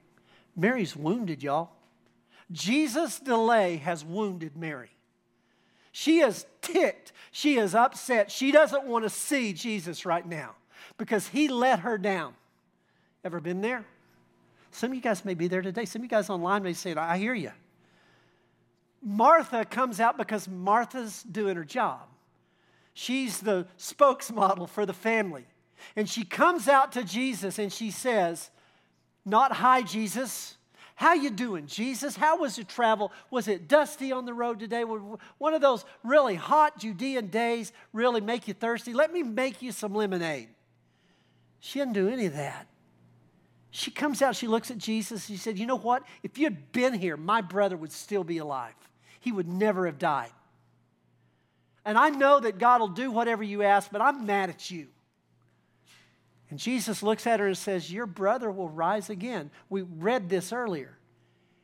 Mary's 0.56 0.96
wounded, 0.96 1.44
y'all. 1.44 1.70
Jesus' 2.52 3.20
delay 3.20 3.78
has 3.78 4.04
wounded 4.04 4.58
Mary. 4.58 4.90
She 5.92 6.20
is 6.20 6.46
ticked. 6.62 7.12
She 7.32 7.58
is 7.58 7.76
upset. 7.76 8.32
She 8.32 8.52
doesn't 8.52 8.86
want 8.86 9.04
to 9.04 9.10
see 9.10 9.54
Jesus 9.54 10.06
right 10.06 10.28
now 10.28 10.56
because 10.98 11.28
he 11.28 11.48
let 11.48 11.80
her 11.80 11.98
down. 11.98 12.34
Ever 13.24 13.40
been 13.40 13.62
there? 13.62 13.86
Some 14.72 14.92
of 14.92 14.96
you 14.96 15.02
guys 15.02 15.24
may 15.24 15.34
be 15.34 15.48
there 15.48 15.62
today. 15.62 15.86
Some 15.86 16.02
of 16.02 16.04
you 16.06 16.10
guys 16.10 16.30
online 16.30 16.64
may 16.64 16.74
say, 16.74 16.94
I 16.96 17.18
hear 17.18 17.34
you. 17.34 17.52
Martha 19.02 19.66
comes 19.66 20.00
out 20.00 20.18
because 20.18 20.48
Martha's 20.48 21.24
doing 21.24 21.56
her 21.56 21.64
job. 21.64 22.02
She's 22.94 23.40
the 23.40 23.68
spokesmodel 23.78 24.70
for 24.70 24.86
the 24.86 24.94
family. 24.94 25.46
And 25.96 26.10
she 26.10 26.24
comes 26.24 26.68
out 26.68 26.92
to 26.94 27.04
Jesus 27.04 27.60
and 27.60 27.72
she 27.72 27.92
says, 27.92 28.50
Not 29.24 29.52
hi, 29.52 29.84
Jesus. 29.84 30.58
How 30.96 31.14
you 31.14 31.30
doing, 31.30 31.68
Jesus? 31.68 32.16
How 32.16 32.40
was 32.40 32.58
your 32.58 32.66
travel? 32.66 33.12
Was 33.30 33.48
it 33.48 33.68
dusty 33.68 34.12
on 34.12 34.26
the 34.26 34.34
road 34.34 34.60
today? 34.60 34.84
One 34.84 35.54
of 35.54 35.62
those 35.62 35.86
really 36.04 36.34
hot 36.34 36.80
Judean 36.80 37.28
days 37.28 37.72
really 37.94 38.20
make 38.20 38.48
you 38.48 38.56
thirsty? 38.56 38.94
Let 38.94 39.14
me 39.14 39.22
make 39.22 39.62
you 39.62 39.72
some 39.72 39.94
lemonade. 39.94 40.50
She 41.60 41.78
didn't 41.78 41.94
do 41.94 42.10
any 42.10 42.26
of 42.26 42.34
that. 42.34 42.68
She 43.70 43.92
comes 43.92 44.24
out, 44.24 44.36
she 44.36 44.48
looks 44.48 44.72
at 44.72 44.80
Jesus, 44.80 45.28
she 45.28 45.38
said, 45.38 45.60
You 45.60 45.68
know 45.68 45.78
what? 45.78 46.02
If 46.24 46.40
you 46.40 46.46
had 46.46 46.72
been 46.72 46.96
here, 46.96 47.16
my 47.16 47.42
brother 47.42 47.78
would 47.78 47.92
still 47.92 48.24
be 48.24 48.40
alive. 48.40 48.74
He 49.28 49.34
would 49.34 49.50
never 49.50 49.88
have 49.88 50.00
died. 50.00 50.32
And 51.84 51.98
I 51.98 52.08
know 52.08 52.40
that 52.40 52.60
God 52.60 52.80
will 52.80 52.88
do 52.88 53.12
whatever 53.12 53.44
you 53.44 53.62
ask, 53.62 53.92
but 53.92 54.02
I'm 54.02 54.26
mad 54.26 54.50
at 54.50 54.72
you. 54.72 54.88
And 56.50 56.58
Jesus 56.58 57.04
looks 57.04 57.28
at 57.28 57.42
her 57.42 57.48
and 57.48 57.58
says, 57.58 57.92
Your 57.92 58.06
brother 58.06 58.50
will 58.50 58.70
rise 58.70 59.10
again. 59.10 59.52
We 59.70 59.82
read 59.82 60.30
this 60.30 60.54
earlier. 60.54 60.98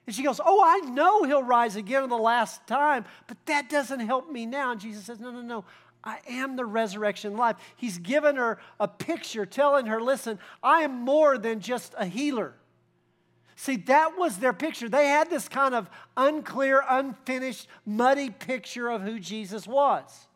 And 0.05 0.13
she 0.13 0.23
goes, 0.23 0.41
Oh, 0.43 0.61
I 0.61 0.79
know 0.89 1.23
he'll 1.23 1.41
rise 1.41 1.77
again 1.77 2.03
in 2.03 2.09
the 2.09 2.17
last 2.17 2.67
time, 2.67 3.05
but 3.27 3.37
that 3.45 3.69
doesn't 3.69 4.01
help 4.01 4.29
me 4.29 4.45
now. 4.45 4.73
And 4.73 4.81
Jesus 4.81 5.05
says, 5.05 5.21
No, 5.21 5.31
no, 5.31 5.39
no. 5.39 5.63
I 6.03 6.19
am 6.27 6.57
the 6.57 6.65
resurrection 6.65 7.37
life. 7.37 7.55
He's 7.77 7.97
given 7.97 8.35
her 8.35 8.59
a 8.77 8.89
picture 8.89 9.45
telling 9.45 9.85
her, 9.85 10.01
Listen, 10.01 10.37
I 10.61 10.81
am 10.81 10.99
more 10.99 11.37
than 11.37 11.61
just 11.61 11.95
a 11.97 12.07
healer. 12.07 12.55
See, 13.55 13.77
that 13.77 14.17
was 14.17 14.37
their 14.37 14.53
picture. 14.53 14.89
They 14.89 15.07
had 15.07 15.29
this 15.29 15.47
kind 15.47 15.75
of 15.75 15.89
unclear, 16.17 16.83
unfinished, 16.89 17.67
muddy 17.85 18.29
picture 18.29 18.89
of 18.89 19.01
who 19.01 19.19
Jesus 19.19 19.67
was. 19.67 20.27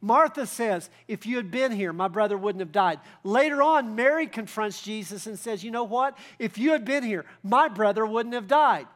Martha 0.00 0.46
says, 0.46 0.90
If 1.06 1.26
you 1.26 1.36
had 1.36 1.50
been 1.50 1.72
here, 1.72 1.92
my 1.92 2.08
brother 2.08 2.36
wouldn't 2.36 2.60
have 2.60 2.72
died. 2.72 3.00
Later 3.24 3.62
on, 3.62 3.94
Mary 3.94 4.26
confronts 4.26 4.82
Jesus 4.82 5.26
and 5.26 5.38
says, 5.38 5.62
You 5.62 5.70
know 5.70 5.84
what? 5.84 6.16
If 6.38 6.58
you 6.58 6.72
had 6.72 6.84
been 6.84 7.04
here, 7.04 7.24
my 7.42 7.68
brother 7.68 8.06
wouldn't 8.06 8.34
have 8.34 8.48
died. 8.48 8.86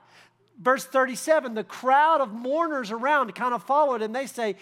Verse 0.60 0.84
37 0.84 1.54
the 1.54 1.64
crowd 1.64 2.20
of 2.20 2.32
mourners 2.32 2.90
around 2.90 3.34
kind 3.34 3.52
of 3.52 3.62
followed, 3.62 4.02
and 4.02 4.14
they 4.14 4.26
say, 4.26 4.56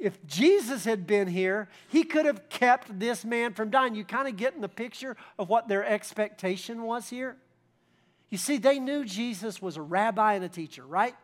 if 0.00 0.26
Jesus 0.26 0.84
had 0.84 1.06
been 1.06 1.28
here, 1.28 1.68
he 1.88 2.04
could 2.04 2.24
have 2.24 2.48
kept 2.48 2.98
this 2.98 3.22
man 3.22 3.52
from 3.52 3.68
dying. 3.68 3.94
You 3.94 4.02
kind 4.02 4.26
of 4.26 4.36
getting 4.36 4.62
the 4.62 4.68
picture 4.68 5.14
of 5.38 5.50
what 5.50 5.68
their 5.68 5.84
expectation 5.84 6.82
was 6.82 7.10
here? 7.10 7.36
You 8.30 8.38
see, 8.38 8.58
they 8.58 8.78
knew 8.78 9.04
Jesus 9.04 9.60
was 9.60 9.76
a 9.76 9.82
rabbi 9.82 10.34
and 10.34 10.44
a 10.44 10.48
teacher, 10.48 10.86
right? 10.86 11.14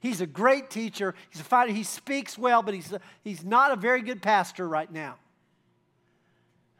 He's 0.00 0.20
a 0.20 0.26
great 0.26 0.70
teacher. 0.70 1.14
He's 1.30 1.40
a 1.40 1.44
fighter. 1.44 1.72
He 1.72 1.82
speaks 1.82 2.38
well, 2.38 2.62
but 2.62 2.74
he's, 2.74 2.92
a, 2.92 3.00
he's 3.24 3.44
not 3.44 3.72
a 3.72 3.76
very 3.76 4.02
good 4.02 4.22
pastor 4.22 4.68
right 4.68 4.90
now. 4.90 5.16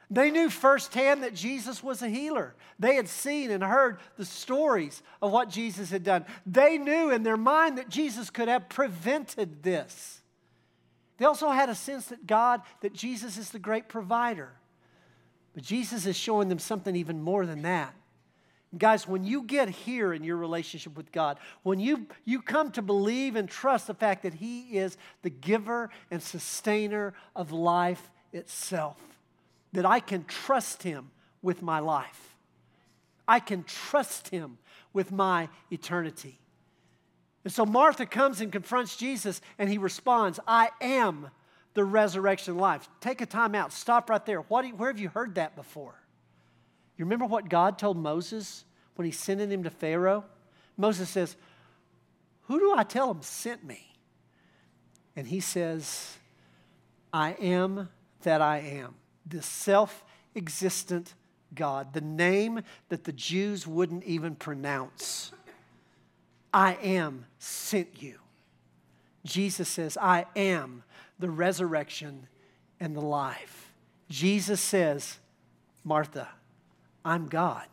They 0.09 0.31
knew 0.31 0.51
firsthand 0.51 1.25
that 1.25 1.35
Jesus 1.35 1.83
was 1.83 2.01
a 2.01 2.09
healer. 2.09 2.55
They 2.79 2.94
had 2.94 3.09
seen 3.09 3.51
and 3.51 3.64
heard 3.64 3.99
the 4.16 4.25
stories 4.25 5.03
of 5.20 5.33
what 5.33 5.49
Jesus 5.49 5.90
had 5.90 6.05
done. 6.05 6.25
They 6.46 6.79
knew 6.79 7.11
in 7.11 7.25
their 7.25 7.37
mind 7.37 7.79
that 7.79 7.88
Jesus 7.88 8.31
could 8.31 8.46
have 8.46 8.68
prevented 8.68 9.64
this. 9.64 10.20
They 11.18 11.25
also 11.25 11.51
had 11.51 11.68
a 11.68 11.75
sense 11.75 12.07
that 12.07 12.25
God, 12.25 12.61
that 12.83 12.92
Jesus 12.92 13.37
is 13.37 13.51
the 13.51 13.59
great 13.59 13.88
provider. 13.88 14.53
But 15.55 15.64
Jesus 15.64 16.07
is 16.07 16.14
showing 16.14 16.49
them 16.49 16.61
something 16.61 16.94
even 16.94 17.20
more 17.20 17.44
than 17.44 17.62
that. 17.62 17.92
Guys, 18.78 19.06
when 19.06 19.24
you 19.24 19.42
get 19.42 19.68
here 19.68 20.12
in 20.12 20.24
your 20.24 20.36
relationship 20.36 20.96
with 20.96 21.12
God, 21.12 21.38
when 21.62 21.78
you, 21.78 22.06
you 22.24 22.42
come 22.42 22.70
to 22.72 22.82
believe 22.82 23.36
and 23.36 23.48
trust 23.48 23.86
the 23.86 23.94
fact 23.94 24.22
that 24.22 24.34
He 24.34 24.78
is 24.78 24.96
the 25.22 25.30
giver 25.30 25.90
and 26.10 26.22
sustainer 26.22 27.14
of 27.34 27.52
life 27.52 28.10
itself, 28.32 28.96
that 29.72 29.86
I 29.86 30.00
can 30.00 30.24
trust 30.24 30.82
Him 30.82 31.10
with 31.42 31.62
my 31.62 31.78
life, 31.78 32.36
I 33.28 33.40
can 33.40 33.64
trust 33.64 34.28
Him 34.28 34.58
with 34.92 35.12
my 35.12 35.48
eternity. 35.70 36.38
And 37.44 37.52
so 37.52 37.64
Martha 37.64 38.06
comes 38.06 38.40
and 38.40 38.50
confronts 38.50 38.96
Jesus, 38.96 39.40
and 39.56 39.70
he 39.70 39.78
responds, 39.78 40.40
I 40.48 40.70
am 40.80 41.30
the 41.74 41.84
resurrection 41.84 42.56
life. 42.56 42.88
Take 43.00 43.20
a 43.20 43.26
time 43.26 43.54
out, 43.54 43.72
stop 43.72 44.10
right 44.10 44.26
there. 44.26 44.40
What 44.40 44.66
where 44.76 44.90
have 44.90 44.98
you 44.98 45.10
heard 45.10 45.36
that 45.36 45.54
before? 45.54 45.94
You 46.96 47.04
remember 47.04 47.26
what 47.26 47.48
God 47.48 47.78
told 47.78 47.98
Moses 47.98 48.64
when 48.96 49.06
he 49.06 49.12
sent 49.12 49.40
him 49.40 49.62
to 49.62 49.70
Pharaoh? 49.70 50.24
Moses 50.76 51.09
says, 51.09 51.37
Who 52.42 52.59
do 52.59 52.74
I 52.76 52.82
tell 52.82 53.11
him 53.11 53.22
sent 53.22 53.64
me? 53.64 53.92
And 55.14 55.26
he 55.26 55.40
says, 55.40 56.16
I 57.12 57.32
am 57.32 57.88
that 58.22 58.42
I 58.42 58.59
am, 58.59 58.94
the 59.24 59.40
self 59.40 60.04
existent 60.35 61.14
God, 61.54 61.92
the 61.94 62.00
name 62.00 62.61
that 62.88 63.04
the 63.04 63.12
Jews 63.12 63.66
wouldn't 63.66 64.04
even 64.04 64.35
pronounce. 64.35 65.32
I 66.52 66.74
am 66.74 67.26
sent 67.38 68.02
you. 68.02 68.18
Jesus 69.24 69.68
says, 69.68 69.98
I 70.00 70.26
am 70.37 70.82
the 71.18 71.30
resurrection 71.30 72.26
and 72.78 72.94
the 72.94 73.00
life. 73.00 73.72
Jesus 74.09 74.61
says, 74.61 75.18
Martha, 75.85 76.28
I'm 77.04 77.28
God. 77.28 77.66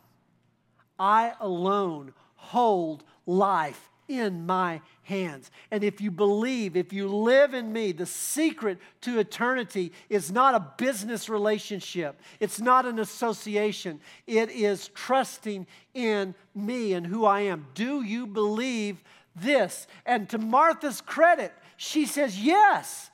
I 0.98 1.32
alone 1.40 2.12
hold 2.36 3.04
life 3.26 3.90
in 4.08 4.44
my 4.44 4.80
hands. 5.02 5.50
And 5.70 5.82
if 5.82 6.00
you 6.00 6.10
believe, 6.10 6.76
if 6.76 6.92
you 6.92 7.08
live 7.08 7.54
in 7.54 7.72
me, 7.72 7.92
the 7.92 8.06
secret 8.06 8.78
to 9.02 9.18
eternity 9.18 9.92
is 10.08 10.30
not 10.30 10.54
a 10.54 10.66
business 10.76 11.28
relationship, 11.28 12.20
it's 12.40 12.60
not 12.60 12.86
an 12.86 12.98
association, 12.98 14.00
it 14.26 14.50
is 14.50 14.88
trusting 14.88 15.66
in 15.94 16.34
me 16.54 16.92
and 16.92 17.06
who 17.06 17.24
I 17.24 17.40
am. 17.40 17.66
Do 17.74 18.02
you 18.02 18.26
believe 18.26 19.02
this? 19.34 19.86
And 20.04 20.28
to 20.30 20.38
Martha's 20.38 21.00
credit, 21.00 21.52
she 21.76 22.06
says, 22.06 22.38
Yes, 22.40 23.10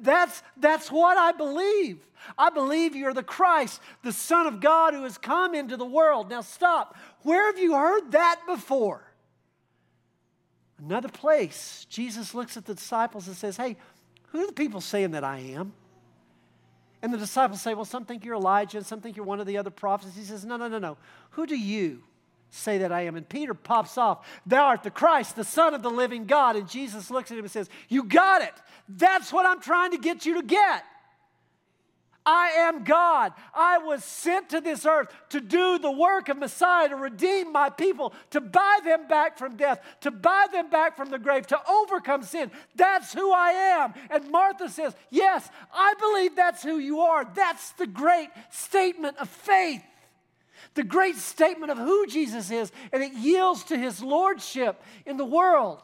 that's, 0.00 0.42
that's 0.56 0.90
what 0.90 1.16
I 1.16 1.32
believe. 1.32 1.98
I 2.36 2.50
believe 2.50 2.96
you're 2.96 3.14
the 3.14 3.22
Christ, 3.22 3.80
the 4.02 4.12
Son 4.12 4.46
of 4.46 4.60
God 4.60 4.94
who 4.94 5.04
has 5.04 5.18
come 5.18 5.54
into 5.54 5.76
the 5.76 5.84
world. 5.84 6.30
Now, 6.30 6.40
stop. 6.40 6.96
Where 7.22 7.46
have 7.46 7.58
you 7.58 7.74
heard 7.74 8.12
that 8.12 8.40
before? 8.46 9.02
Another 10.78 11.08
place, 11.08 11.86
Jesus 11.88 12.34
looks 12.34 12.56
at 12.56 12.64
the 12.64 12.74
disciples 12.74 13.26
and 13.26 13.36
says, 13.36 13.56
Hey, 13.56 13.76
who 14.28 14.40
are 14.40 14.46
the 14.46 14.52
people 14.52 14.80
saying 14.80 15.12
that 15.12 15.24
I 15.24 15.38
am? 15.38 15.72
And 17.02 17.12
the 17.12 17.18
disciples 17.18 17.62
say, 17.62 17.74
Well, 17.74 17.84
some 17.84 18.04
think 18.04 18.24
you're 18.24 18.36
Elijah, 18.36 18.78
and 18.78 18.86
some 18.86 19.00
think 19.00 19.16
you're 19.16 19.26
one 19.26 19.40
of 19.40 19.46
the 19.46 19.56
other 19.56 19.70
prophets. 19.70 20.16
He 20.16 20.22
says, 20.22 20.44
No, 20.44 20.56
no, 20.56 20.68
no, 20.68 20.78
no. 20.78 20.96
Who 21.30 21.46
do 21.46 21.56
you 21.56 22.02
say 22.50 22.78
that 22.78 22.92
I 22.92 23.02
am? 23.02 23.16
And 23.16 23.28
Peter 23.28 23.54
pops 23.54 23.98
off, 23.98 24.26
Thou 24.46 24.66
art 24.66 24.82
the 24.82 24.90
Christ, 24.90 25.36
the 25.36 25.44
Son 25.44 25.74
of 25.74 25.82
the 25.82 25.90
living 25.90 26.26
God. 26.26 26.56
And 26.56 26.68
Jesus 26.68 27.10
looks 27.10 27.30
at 27.30 27.38
him 27.38 27.44
and 27.44 27.50
says, 27.50 27.68
You 27.88 28.04
got 28.04 28.42
it. 28.42 28.54
That's 28.88 29.32
what 29.32 29.46
I'm 29.46 29.60
trying 29.60 29.92
to 29.92 29.98
get 29.98 30.26
you 30.26 30.34
to 30.34 30.42
get. 30.42 30.84
I 32.28 32.48
am 32.68 32.84
God. 32.84 33.32
I 33.54 33.78
was 33.78 34.04
sent 34.04 34.50
to 34.50 34.60
this 34.60 34.84
earth 34.84 35.08
to 35.30 35.40
do 35.40 35.78
the 35.78 35.90
work 35.90 36.28
of 36.28 36.36
Messiah, 36.36 36.90
to 36.90 36.94
redeem 36.94 37.52
my 37.52 37.70
people, 37.70 38.12
to 38.32 38.42
buy 38.42 38.80
them 38.84 39.08
back 39.08 39.38
from 39.38 39.56
death, 39.56 39.80
to 40.02 40.10
buy 40.10 40.46
them 40.52 40.68
back 40.68 40.94
from 40.94 41.10
the 41.10 41.18
grave, 41.18 41.46
to 41.46 41.58
overcome 41.66 42.22
sin. 42.22 42.50
That's 42.76 43.14
who 43.14 43.32
I 43.32 43.52
am. 43.52 43.94
And 44.10 44.30
Martha 44.30 44.68
says, 44.68 44.94
Yes, 45.08 45.48
I 45.72 45.94
believe 45.98 46.36
that's 46.36 46.62
who 46.62 46.76
you 46.76 47.00
are. 47.00 47.24
That's 47.34 47.70
the 47.72 47.86
great 47.86 48.28
statement 48.50 49.16
of 49.16 49.30
faith, 49.30 49.82
the 50.78 50.84
great 50.84 51.16
statement 51.16 51.72
of 51.72 51.76
who 51.76 52.06
Jesus 52.06 52.52
is, 52.52 52.70
and 52.92 53.02
it 53.02 53.12
yields 53.14 53.64
to 53.64 53.76
his 53.76 54.00
lordship 54.00 54.80
in 55.04 55.16
the 55.16 55.24
world. 55.24 55.82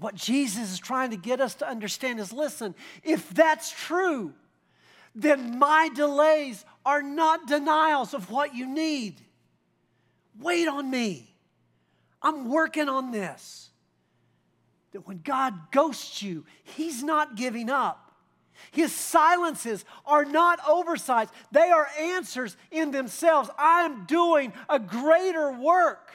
What 0.00 0.16
Jesus 0.16 0.72
is 0.72 0.80
trying 0.80 1.10
to 1.10 1.16
get 1.16 1.40
us 1.40 1.54
to 1.56 1.68
understand 1.68 2.18
is 2.18 2.32
listen, 2.32 2.74
if 3.04 3.30
that's 3.30 3.70
true, 3.70 4.34
then 5.14 5.56
my 5.56 5.88
delays 5.94 6.64
are 6.84 7.00
not 7.00 7.46
denials 7.46 8.12
of 8.12 8.28
what 8.28 8.56
you 8.56 8.66
need. 8.66 9.20
Wait 10.40 10.66
on 10.66 10.90
me. 10.90 11.32
I'm 12.20 12.50
working 12.50 12.88
on 12.88 13.12
this. 13.12 13.70
That 14.90 15.06
when 15.06 15.20
God 15.22 15.54
ghosts 15.70 16.24
you, 16.24 16.44
He's 16.64 17.04
not 17.04 17.36
giving 17.36 17.70
up. 17.70 18.09
His 18.70 18.92
silences 18.94 19.84
are 20.06 20.24
not 20.24 20.58
oversights, 20.68 21.32
they 21.50 21.70
are 21.70 21.88
answers 21.98 22.56
in 22.70 22.90
themselves. 22.90 23.50
I 23.58 23.82
am 23.82 24.04
doing 24.06 24.52
a 24.68 24.78
greater 24.78 25.52
work. 25.52 26.12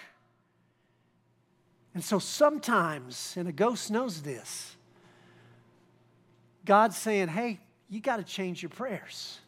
And 1.93 2.03
so 2.03 2.19
sometimes, 2.19 3.36
and 3.38 3.47
a 3.47 3.53
ghost 3.53 3.89
knows 3.89 4.21
this, 4.21 4.75
God's 6.65 6.97
saying, 6.97 7.29
hey, 7.29 7.60
you 7.89 8.01
got 8.01 8.17
to 8.17 8.23
change 8.23 8.62
your 8.62 8.69
prayers. 8.69 9.39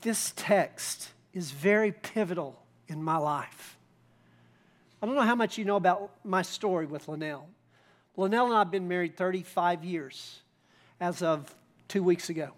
This 0.00 0.32
text 0.36 1.10
is 1.32 1.50
very 1.50 1.92
pivotal 1.92 2.60
in 2.88 3.02
my 3.02 3.16
life. 3.16 3.75
I 5.02 5.06
don't 5.06 5.14
know 5.14 5.22
how 5.22 5.34
much 5.34 5.58
you 5.58 5.64
know 5.64 5.76
about 5.76 6.10
my 6.24 6.42
story 6.42 6.86
with 6.86 7.08
Linnell. 7.08 7.48
Linnell 8.16 8.46
and 8.46 8.54
I 8.54 8.58
have 8.60 8.70
been 8.70 8.88
married 8.88 9.16
35 9.16 9.84
years 9.84 10.40
as 11.00 11.22
of 11.22 11.54
two 11.88 12.02
weeks 12.02 12.30
ago 12.30 12.52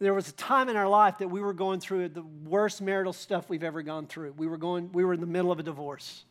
there 0.00 0.14
was 0.14 0.28
a 0.28 0.32
time 0.32 0.68
in 0.68 0.76
our 0.76 0.88
life 0.88 1.18
that 1.18 1.28
we 1.28 1.40
were 1.40 1.52
going 1.52 1.78
through 1.78 2.08
the 2.08 2.22
worst 2.22 2.80
marital 2.80 3.12
stuff 3.12 3.48
we've 3.50 3.62
ever 3.62 3.82
gone 3.82 4.06
through. 4.06 4.32
We 4.32 4.46
were 4.46 4.56
going, 4.56 4.90
we 4.92 5.04
were 5.04 5.12
in 5.12 5.20
the 5.20 5.26
middle 5.26 5.52
of 5.52 5.60
a 5.60 5.62
divorce. 5.62 6.24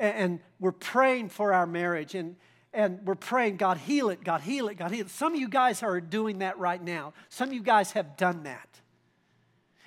And, 0.00 0.16
and 0.16 0.40
we're 0.58 0.72
praying 0.72 1.28
for 1.28 1.52
our 1.52 1.66
marriage 1.66 2.16
and, 2.16 2.34
and 2.74 3.06
we're 3.06 3.14
praying, 3.14 3.58
God, 3.58 3.78
heal 3.78 4.10
it, 4.10 4.24
God, 4.24 4.40
heal 4.40 4.68
it, 4.68 4.76
God, 4.76 4.90
heal 4.90 5.06
it. 5.06 5.10
Some 5.10 5.34
of 5.34 5.40
you 5.40 5.48
guys 5.48 5.84
are 5.84 6.00
doing 6.00 6.40
that 6.40 6.58
right 6.58 6.82
now. 6.82 7.14
Some 7.28 7.48
of 7.50 7.54
you 7.54 7.62
guys 7.62 7.92
have 7.92 8.16
done 8.16 8.42
that. 8.42 8.68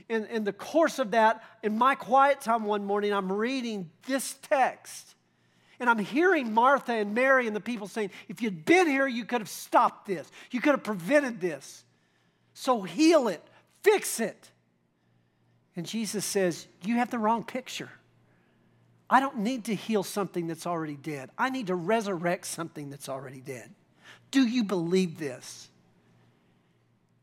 In, 0.10 0.26
in 0.26 0.44
the 0.44 0.54
course 0.54 1.00
of 1.00 1.12
that, 1.12 1.44
in 1.64 1.78
my 1.78 1.96
quiet 1.96 2.42
time 2.42 2.66
one 2.66 2.84
morning, 2.84 3.14
I'm 3.14 3.32
reading 3.32 3.90
this 4.08 4.36
text. 4.42 5.16
And 5.80 5.90
I'm 5.90 6.00
hearing 6.00 6.54
Martha 6.54 6.94
and 6.94 7.14
Mary 7.14 7.48
and 7.48 7.56
the 7.56 7.62
people 7.62 7.88
saying, 7.88 8.12
if 8.28 8.42
you'd 8.42 8.66
been 8.66 8.88
here, 8.88 9.08
you 9.08 9.24
could 9.24 9.40
have 9.40 9.50
stopped 9.50 10.08
this. 10.08 10.30
You 10.52 10.60
could 10.60 10.72
have 10.72 10.84
prevented 10.84 11.40
this. 11.40 11.86
So 12.54 12.82
heal 12.82 13.30
it, 13.30 13.42
fix 13.84 14.20
it. 14.20 14.52
And 15.78 15.86
Jesus 15.86 16.26
says, 16.26 16.68
You 16.84 16.96
have 16.96 17.10
the 17.10 17.18
wrong 17.18 17.46
picture. 17.46 17.90
I 19.10 19.22
don't 19.22 19.38
need 19.38 19.66
to 19.66 19.76
heal 19.76 20.04
something 20.04 20.46
that's 20.48 20.68
already 20.68 20.98
dead. 20.98 21.30
I 21.38 21.50
need 21.50 21.68
to 21.68 21.76
resurrect 21.76 22.46
something 22.46 22.90
that's 22.90 23.08
already 23.08 23.40
dead. 23.40 23.74
Do 24.30 24.46
you 24.46 24.66
believe 24.66 25.18
this? 25.18 25.69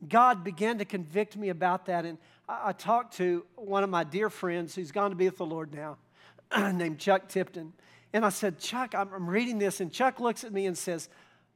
God 0.08 0.44
began 0.44 0.78
to 0.78 0.84
convict 0.84 1.36
me 1.36 1.48
about 1.48 1.86
that. 1.86 2.04
And 2.04 2.18
I, 2.48 2.68
I 2.68 2.72
talked 2.72 3.16
to 3.16 3.44
one 3.56 3.82
of 3.82 3.90
my 3.90 4.04
dear 4.04 4.30
friends 4.30 4.74
who's 4.74 4.92
gone 4.92 5.10
to 5.10 5.16
be 5.16 5.26
with 5.26 5.38
the 5.38 5.46
Lord 5.46 5.74
now, 5.74 5.96
named 6.72 6.98
Chuck 6.98 7.28
Tipton. 7.28 7.72
And 8.12 8.24
I 8.24 8.28
said, 8.28 8.58
Chuck, 8.58 8.94
I'm, 8.94 9.12
I'm 9.12 9.28
reading 9.28 9.58
this. 9.58 9.80
And 9.80 9.92
Chuck 9.92 10.20
looks 10.20 10.44
at 10.44 10.52
me 10.52 10.66
and 10.66 10.76
says, 10.76 11.08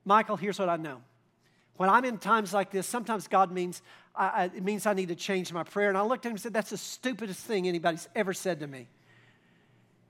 Michael, 0.05 0.37
here's 0.37 0.59
what 0.59 0.69
I 0.69 0.77
know. 0.77 1.03
When 1.77 1.89
I'm 1.89 2.05
in 2.05 2.19
times 2.19 2.53
like 2.53 2.71
this, 2.71 2.87
sometimes 2.87 3.27
God 3.27 3.51
means, 3.51 3.81
I, 4.15 4.29
I, 4.29 4.45
it 4.45 4.63
means 4.63 4.85
I 4.85 4.93
need 4.93 5.09
to 5.09 5.15
change 5.15 5.53
my 5.53 5.63
prayer. 5.63 5.89
And 5.89 5.97
I 5.97 6.03
looked 6.03 6.27
at 6.27 6.29
him 6.29 6.35
and 6.35 6.41
said, 6.41 6.53
That's 6.53 6.71
the 6.71 6.77
stupidest 6.77 7.41
thing 7.45 7.67
anybody's 7.67 8.09
ever 8.15 8.35
said 8.35 8.61
to 8.61 8.67
me. 8.67 8.89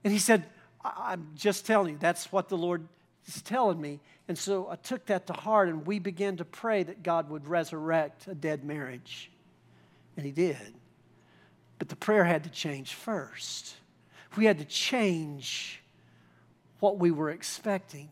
And 0.03 0.13
he 0.13 0.19
said, 0.19 0.45
I'm 0.85 1.29
just 1.37 1.67
telling 1.67 1.93
you, 1.93 1.99
that's 1.99 2.33
what 2.33 2.49
the 2.49 2.57
Lord 2.57 2.89
is 3.27 3.43
telling 3.43 3.81
me. 3.81 4.01
And 4.29 4.39
so 4.39 4.69
I 4.71 4.77
took 4.77 5.07
that 5.07 5.27
to 5.27 5.33
heart, 5.33 5.69
and 5.69 5.87
we 5.87 5.99
began 5.99 6.37
to 6.37 6.45
pray 6.45 6.83
that 6.83 7.03
God 7.03 7.31
would 7.31 7.49
resurrect 7.49 8.27
a 8.29 8.35
dead 8.35 8.65
marriage. 8.65 9.31
And 10.17 10.25
He 10.25 10.33
did. 10.33 10.75
But 11.79 11.89
the 11.89 11.97
prayer 11.97 12.25
had 12.25 12.45
to 12.45 12.51
change 12.51 12.95
first. 12.95 13.75
We 14.37 14.45
had 14.45 14.59
to 14.59 14.65
change 14.65 15.83
what 16.79 16.99
we 16.99 17.11
were 17.11 17.31
expecting. 17.31 18.09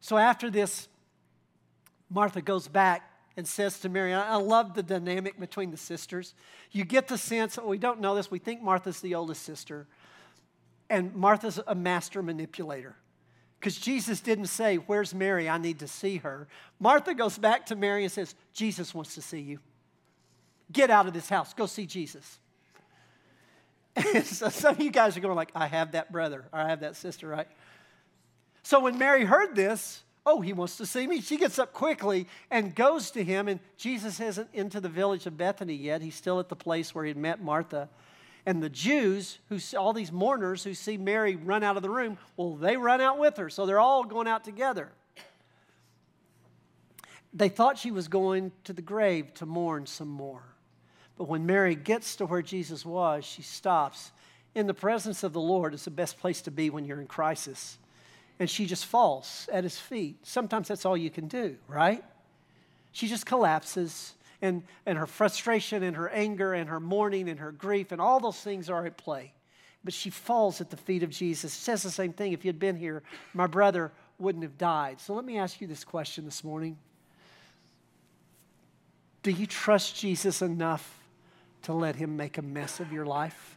So 0.00 0.16
after 0.16 0.50
this 0.50 0.88
Martha 2.10 2.42
goes 2.42 2.66
back 2.66 3.08
and 3.36 3.46
says 3.46 3.78
to 3.80 3.88
Mary, 3.88 4.12
I 4.12 4.36
love 4.36 4.74
the 4.74 4.82
dynamic 4.82 5.38
between 5.38 5.70
the 5.70 5.76
sisters. 5.76 6.34
You 6.72 6.84
get 6.84 7.08
the 7.08 7.16
sense, 7.16 7.56
we 7.58 7.78
don't 7.78 8.00
know 8.00 8.16
this, 8.16 8.30
we 8.30 8.40
think 8.40 8.60
Martha's 8.60 9.00
the 9.00 9.14
oldest 9.14 9.44
sister, 9.44 9.86
and 10.90 11.14
Martha's 11.14 11.60
a 11.66 11.74
master 11.74 12.22
manipulator. 12.22 12.96
Because 13.60 13.76
Jesus 13.76 14.20
didn't 14.20 14.46
say, 14.46 14.76
Where's 14.76 15.14
Mary? 15.14 15.48
I 15.48 15.58
need 15.58 15.80
to 15.80 15.88
see 15.88 16.16
her. 16.16 16.48
Martha 16.78 17.14
goes 17.14 17.36
back 17.36 17.66
to 17.66 17.76
Mary 17.76 18.02
and 18.02 18.10
says, 18.10 18.34
Jesus 18.54 18.94
wants 18.94 19.14
to 19.16 19.22
see 19.22 19.40
you. 19.40 19.58
Get 20.72 20.88
out 20.90 21.06
of 21.06 21.12
this 21.12 21.28
house, 21.28 21.52
go 21.52 21.66
see 21.66 21.84
Jesus. 21.84 22.38
And 23.94 24.24
so 24.24 24.48
some 24.48 24.76
of 24.76 24.80
you 24.80 24.90
guys 24.90 25.16
are 25.16 25.20
going 25.20 25.36
like, 25.36 25.52
I 25.54 25.66
have 25.66 25.92
that 25.92 26.10
brother, 26.10 26.44
or 26.52 26.58
I 26.58 26.68
have 26.68 26.80
that 26.80 26.96
sister, 26.96 27.28
right? 27.28 27.48
So 28.62 28.80
when 28.80 28.98
Mary 28.98 29.24
heard 29.24 29.54
this, 29.54 30.02
Oh, 30.26 30.40
he 30.40 30.52
wants 30.52 30.76
to 30.76 30.86
see 30.86 31.06
me. 31.06 31.20
She 31.22 31.38
gets 31.38 31.58
up 31.58 31.72
quickly 31.72 32.26
and 32.50 32.74
goes 32.74 33.10
to 33.12 33.24
him. 33.24 33.48
And 33.48 33.58
Jesus 33.76 34.20
isn't 34.20 34.48
into 34.52 34.78
the 34.78 34.88
village 34.88 35.26
of 35.26 35.36
Bethany 35.36 35.74
yet. 35.74 36.02
He's 36.02 36.14
still 36.14 36.38
at 36.40 36.48
the 36.48 36.56
place 36.56 36.94
where 36.94 37.04
he 37.04 37.14
met 37.14 37.42
Martha. 37.42 37.88
And 38.46 38.62
the 38.62 38.70
Jews, 38.70 39.38
who 39.48 39.58
all 39.76 39.92
these 39.92 40.10
mourners 40.10 40.64
who 40.64 40.74
see 40.74 40.96
Mary 40.96 41.36
run 41.36 41.62
out 41.62 41.76
of 41.76 41.82
the 41.82 41.90
room, 41.90 42.18
well, 42.36 42.54
they 42.54 42.76
run 42.76 43.00
out 43.00 43.18
with 43.18 43.36
her. 43.36 43.50
So 43.50 43.66
they're 43.66 43.80
all 43.80 44.04
going 44.04 44.28
out 44.28 44.44
together. 44.44 44.90
They 47.32 47.48
thought 47.48 47.78
she 47.78 47.90
was 47.90 48.08
going 48.08 48.52
to 48.64 48.72
the 48.72 48.82
grave 48.82 49.34
to 49.34 49.46
mourn 49.46 49.86
some 49.86 50.08
more. 50.08 50.42
But 51.16 51.28
when 51.28 51.46
Mary 51.46 51.74
gets 51.74 52.16
to 52.16 52.26
where 52.26 52.42
Jesus 52.42 52.84
was, 52.84 53.24
she 53.24 53.42
stops. 53.42 54.10
In 54.54 54.66
the 54.66 54.74
presence 54.74 55.22
of 55.22 55.32
the 55.32 55.40
Lord 55.40 55.74
is 55.74 55.84
the 55.84 55.90
best 55.90 56.18
place 56.18 56.42
to 56.42 56.50
be 56.50 56.70
when 56.70 56.84
you're 56.84 57.00
in 57.00 57.06
crisis 57.06 57.78
and 58.40 58.48
she 58.48 58.64
just 58.64 58.86
falls 58.86 59.48
at 59.52 59.62
his 59.62 59.78
feet. 59.78 60.16
Sometimes 60.26 60.66
that's 60.66 60.86
all 60.86 60.96
you 60.96 61.10
can 61.10 61.28
do, 61.28 61.56
right? 61.68 62.02
She 62.90 63.06
just 63.06 63.26
collapses, 63.26 64.14
and, 64.42 64.62
and 64.86 64.98
her 64.98 65.06
frustration 65.06 65.82
and 65.82 65.96
her 65.96 66.08
anger 66.08 66.54
and 66.54 66.68
her 66.68 66.80
mourning 66.80 67.28
and 67.28 67.40
her 67.40 67.52
grief 67.52 67.92
and 67.92 68.00
all 68.00 68.20
those 68.20 68.40
things 68.40 68.70
are 68.70 68.86
at 68.86 68.96
play. 68.96 69.32
But 69.84 69.94
she 69.94 70.10
falls 70.10 70.60
at 70.60 70.70
the 70.70 70.76
feet 70.76 71.02
of 71.02 71.10
Jesus. 71.10 71.52
says 71.52 71.82
the 71.82 71.90
same 71.90 72.12
thing. 72.12 72.32
If 72.32 72.44
you'd 72.44 72.58
been 72.58 72.76
here, 72.76 73.02
my 73.32 73.46
brother 73.46 73.92
wouldn't 74.18 74.44
have 74.44 74.58
died. 74.58 75.00
So 75.00 75.14
let 75.14 75.24
me 75.24 75.38
ask 75.38 75.60
you 75.60 75.66
this 75.66 75.84
question 75.84 76.24
this 76.24 76.44
morning 76.44 76.76
Do 79.22 79.30
you 79.30 79.46
trust 79.46 79.96
Jesus 79.96 80.42
enough 80.42 80.98
to 81.62 81.72
let 81.72 81.96
him 81.96 82.16
make 82.16 82.38
a 82.38 82.42
mess 82.42 82.80
of 82.80 82.92
your 82.92 83.06
life? 83.06 83.56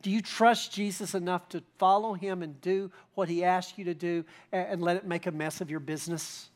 Do 0.00 0.10
you 0.10 0.22
trust 0.22 0.72
Jesus 0.72 1.14
enough 1.14 1.48
to 1.50 1.62
follow 1.76 2.14
him 2.14 2.42
and 2.42 2.60
do 2.60 2.90
what 3.14 3.28
he 3.28 3.44
asks 3.44 3.76
you 3.76 3.84
to 3.86 3.94
do 3.94 4.24
and, 4.52 4.80
let 4.80 4.96
it 4.96 5.06
make 5.06 5.26
a 5.26 5.32
mess 5.32 5.60
of 5.60 5.70
your 5.70 5.80
business 5.80 6.50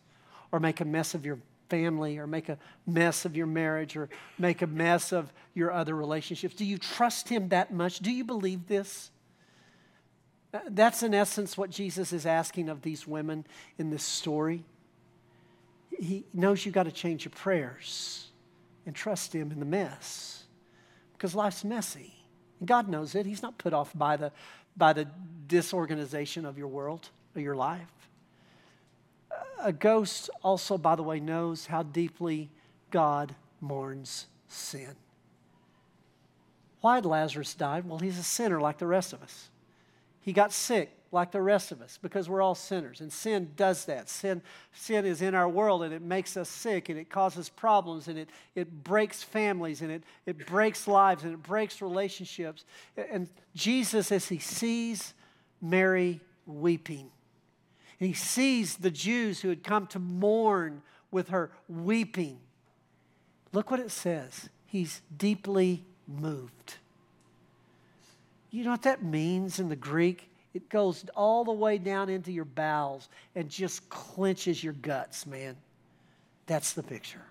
or 0.53 0.61
make 0.61 0.81
a 0.81 0.85
mess 0.85 1.14
of 1.14 1.27
your 1.27 1.38
family 1.73 2.19
or 2.19 2.27
make 2.27 2.51
a 2.51 2.59
mess 2.87 3.25
of 3.25 3.35
your 3.35 3.47
marriage 3.47 3.97
or 3.97 4.11
make 4.39 4.61
a 4.61 4.67
mess 4.67 5.11
of 5.11 5.33
your 5.55 5.73
other 5.73 5.97
relationships? 5.97 6.55
Do 6.55 6.67
you 6.67 6.77
trust 6.77 7.31
him 7.31 7.49
that 7.49 7.73
much? 7.73 8.01
Do 8.01 8.13
you 8.13 8.25
believe 8.25 8.69
this? 8.69 9.11
Uh, 10.53 10.59
that's 10.69 11.03
in 11.03 11.15
essence 11.15 11.57
what 11.57 11.71
Jesus 11.71 12.13
is 12.13 12.27
asking 12.27 12.69
of 12.69 12.83
these 12.83 13.07
women 13.07 13.47
in 13.79 13.89
this 13.89 14.05
story. 14.05 14.65
He 15.99 16.25
knows 16.35 16.67
you've 16.67 16.75
got 16.75 16.83
to 16.83 16.93
change 16.93 17.25
your 17.25 17.33
prayers 17.33 18.27
and 18.85 18.95
trust 18.95 19.35
him 19.35 19.51
in 19.51 19.59
the 19.59 19.65
mess 19.65 20.45
because 21.15 21.35
life's 21.35 21.65
messy. 21.65 22.13
And 22.59 22.69
God 22.69 22.87
knows 22.87 23.15
it. 23.15 23.25
He's 23.25 23.43
not 23.43 23.57
put 23.57 23.73
off 23.73 23.93
by 23.95 24.19
the, 24.19 24.31
by 24.77 24.93
the 24.93 25.09
disorganization 25.47 26.45
of 26.45 26.59
your 26.59 26.69
world 26.69 27.09
or 27.35 27.41
your 27.41 27.57
life. 27.57 28.02
A 29.62 29.72
ghost 29.72 30.29
also, 30.42 30.77
by 30.77 30.96
the 30.96 31.03
way, 31.03 31.20
knows 31.20 31.66
how 31.66 31.83
deeply 31.83 32.51
God 32.90 33.35
mourns 33.61 34.27
sin. 34.48 34.94
Why 36.81 37.01
did 37.01 37.09
Lazarus 37.09 37.55
die? 37.55 37.81
Well, 37.85 37.98
he's 37.98 38.18
a 38.18 38.25
sinner 38.25 38.61
like 38.61 38.79
the 38.79 38.87
rest 38.87 39.12
of 39.12 39.22
us. 39.22 39.48
He 40.20 40.33
got 40.33 40.53
sick 40.53 40.90
like 41.12 41.31
the 41.31 41.42
rest 41.42 41.72
of 41.72 41.83
us 41.83 41.98
because 42.01 42.29
we're 42.29 42.42
all 42.42 42.55
sinners. 42.55 43.01
And 43.01 43.12
sin 43.12 43.51
does 43.57 43.85
that. 43.85 44.09
Sin, 44.09 44.42
sin 44.72 45.05
is 45.05 45.22
in 45.22 45.35
our 45.35 45.48
world 45.48 45.83
and 45.83 45.92
it 45.92 46.03
makes 46.03 46.37
us 46.37 46.48
sick 46.48 46.88
and 46.88 46.98
it 46.98 47.11
causes 47.11 47.48
problems 47.48 48.09
and 48.09 48.18
it, 48.18 48.31
it 48.55 48.83
breaks 48.83 49.22
families 49.22 49.83
and 49.83 49.92
it, 49.92 50.03
it 50.27 50.46
breaks 50.46 50.88
lives 50.88 51.22
and 51.22 51.35
it 51.35 51.42
breaks 51.42 51.83
relationships. 51.83 52.64
And 52.96 53.29
Jesus, 53.55 54.11
as 54.11 54.29
he 54.29 54.38
sees 54.38 55.14
Mary 55.61 56.20
weeping, 56.46 57.11
he 58.05 58.12
sees 58.12 58.77
the 58.77 58.91
Jews 58.91 59.41
who 59.41 59.49
had 59.49 59.62
come 59.62 59.87
to 59.88 59.99
mourn 59.99 60.83
with 61.11 61.29
her 61.29 61.51
weeping, 61.69 62.38
look 63.53 63.71
what 63.71 63.81
it 63.81 63.91
says. 63.91 64.49
He's 64.67 65.03
deeply 65.17 65.85
moved. 66.09 66.77
You 68.51 68.65
know 68.65 68.71
what 68.71 68.83
that 68.83 69.03
means 69.03 69.59
in 69.59 69.69
the 69.69 69.77
Greek? 69.77 70.29
It 70.55 70.69
goes 70.69 71.05
all 71.15 71.45
the 71.45 71.53
way 71.53 71.79
down 71.79 72.09
into 72.09 72.33
your 72.33 72.45
bowels 72.45 73.09
and 73.35 73.49
just 73.49 73.88
clenches 73.88 74.62
your 74.62 74.75
guts, 74.75 75.27
man. 75.27 75.57
That's 76.47 76.73
the 76.73 76.83
picture. 76.83 77.23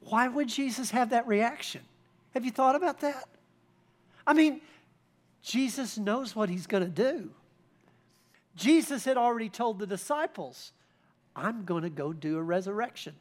Why 0.00 0.28
would 0.28 0.48
Jesus 0.48 0.90
have 0.92 1.10
that 1.10 1.26
reaction? 1.26 1.80
Have 2.34 2.44
you 2.44 2.52
thought 2.52 2.76
about 2.76 3.00
that? 3.00 3.24
I 4.26 4.34
mean, 4.34 4.60
Jesus 5.42 5.98
knows 5.98 6.36
what 6.36 6.48
he's 6.48 6.66
going 6.66 6.84
to 6.84 6.88
do. 6.88 7.30
Jesus 8.56 9.04
had 9.04 9.16
already 9.16 9.48
told 9.48 9.78
the 9.78 9.86
disciples, 9.86 10.72
I'm 11.36 11.64
going 11.64 11.82
to 11.82 11.90
go 11.90 12.12
do 12.12 12.38
a 12.38 12.42
resurrection. 12.42 13.14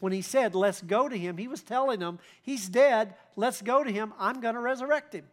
When 0.00 0.12
he 0.12 0.22
said, 0.22 0.54
Let's 0.56 0.82
go 0.82 1.08
to 1.08 1.16
him, 1.16 1.36
he 1.36 1.46
was 1.46 1.62
telling 1.62 2.00
them, 2.00 2.18
He's 2.42 2.68
dead, 2.68 3.14
let's 3.36 3.62
go 3.62 3.84
to 3.84 3.90
him, 3.90 4.12
I'm 4.18 4.40
going 4.40 4.56
to 4.56 4.60
resurrect 4.60 5.14
him. 5.14 5.24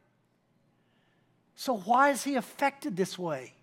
So, 1.56 1.78
why 1.78 2.12
is 2.12 2.24
he 2.24 2.36
affected 2.36 2.96
this 2.96 3.18
way? 3.18 3.54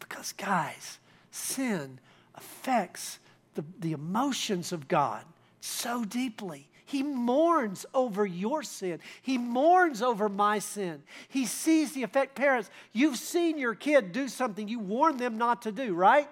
Because, 0.00 0.32
guys, 0.32 0.98
sin 1.30 2.00
affects 2.34 3.18
the, 3.54 3.64
the 3.78 3.92
emotions 3.92 4.72
of 4.72 4.88
God 4.88 5.24
so 5.60 6.04
deeply. 6.04 6.68
He 6.84 7.02
mourns 7.02 7.86
over 7.94 8.26
your 8.26 8.62
sin. 8.62 9.00
He 9.22 9.38
mourns 9.38 10.02
over 10.02 10.28
my 10.28 10.58
sin. 10.58 11.02
He 11.28 11.46
sees 11.46 11.92
the 11.92 12.02
effect. 12.02 12.34
Parents, 12.34 12.70
you've 12.92 13.16
seen 13.16 13.58
your 13.58 13.74
kid 13.74 14.12
do 14.12 14.28
something 14.28 14.68
you 14.68 14.78
warned 14.78 15.18
them 15.18 15.38
not 15.38 15.62
to 15.62 15.72
do, 15.72 15.94
right? 15.94 16.28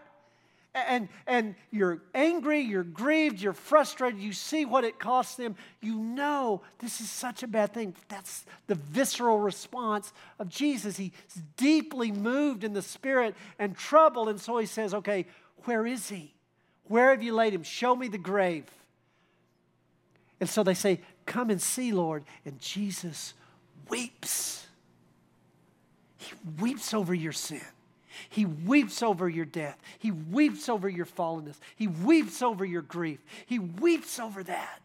and, 0.74 1.08
and 1.26 1.54
you're 1.70 2.00
angry, 2.14 2.60
you're 2.60 2.82
grieved, 2.82 3.40
you're 3.40 3.52
frustrated, 3.52 4.20
you 4.20 4.32
see 4.32 4.64
what 4.64 4.84
it 4.84 4.98
costs 4.98 5.34
them, 5.36 5.54
you 5.80 5.98
know 5.98 6.62
this 6.78 7.00
is 7.00 7.10
such 7.10 7.42
a 7.42 7.46
bad 7.46 7.74
thing. 7.74 7.94
That's 8.08 8.44
the 8.66 8.74
visceral 8.74 9.38
response 9.38 10.12
of 10.38 10.48
Jesus. 10.48 10.96
He's 10.96 11.12
deeply 11.56 12.10
moved 12.10 12.64
in 12.64 12.72
the 12.72 12.82
spirit 12.82 13.34
and 13.58 13.76
troubled, 13.76 14.28
and 14.28 14.40
so 14.40 14.58
he 14.58 14.66
says, 14.66 14.94
Okay, 14.94 15.26
where 15.64 15.86
is 15.86 16.08
he? 16.08 16.34
Where 16.84 17.10
have 17.10 17.22
you 17.22 17.34
laid 17.34 17.54
him? 17.54 17.62
Show 17.62 17.94
me 17.94 18.08
the 18.08 18.18
grave. 18.18 18.64
And 20.42 20.50
so 20.50 20.64
they 20.64 20.74
say, 20.74 20.98
Come 21.24 21.50
and 21.50 21.62
see, 21.62 21.92
Lord. 21.92 22.24
And 22.44 22.58
Jesus 22.58 23.34
weeps. 23.88 24.66
He 26.18 26.32
weeps 26.60 26.92
over 26.92 27.14
your 27.14 27.30
sin. 27.30 27.62
He 28.28 28.44
weeps 28.44 29.04
over 29.04 29.28
your 29.28 29.44
death. 29.44 29.78
He 30.00 30.10
weeps 30.10 30.68
over 30.68 30.88
your 30.88 31.06
fallenness. 31.06 31.60
He 31.76 31.86
weeps 31.86 32.42
over 32.42 32.64
your 32.64 32.82
grief. 32.82 33.20
He 33.46 33.60
weeps 33.60 34.18
over 34.18 34.42
that. 34.42 34.80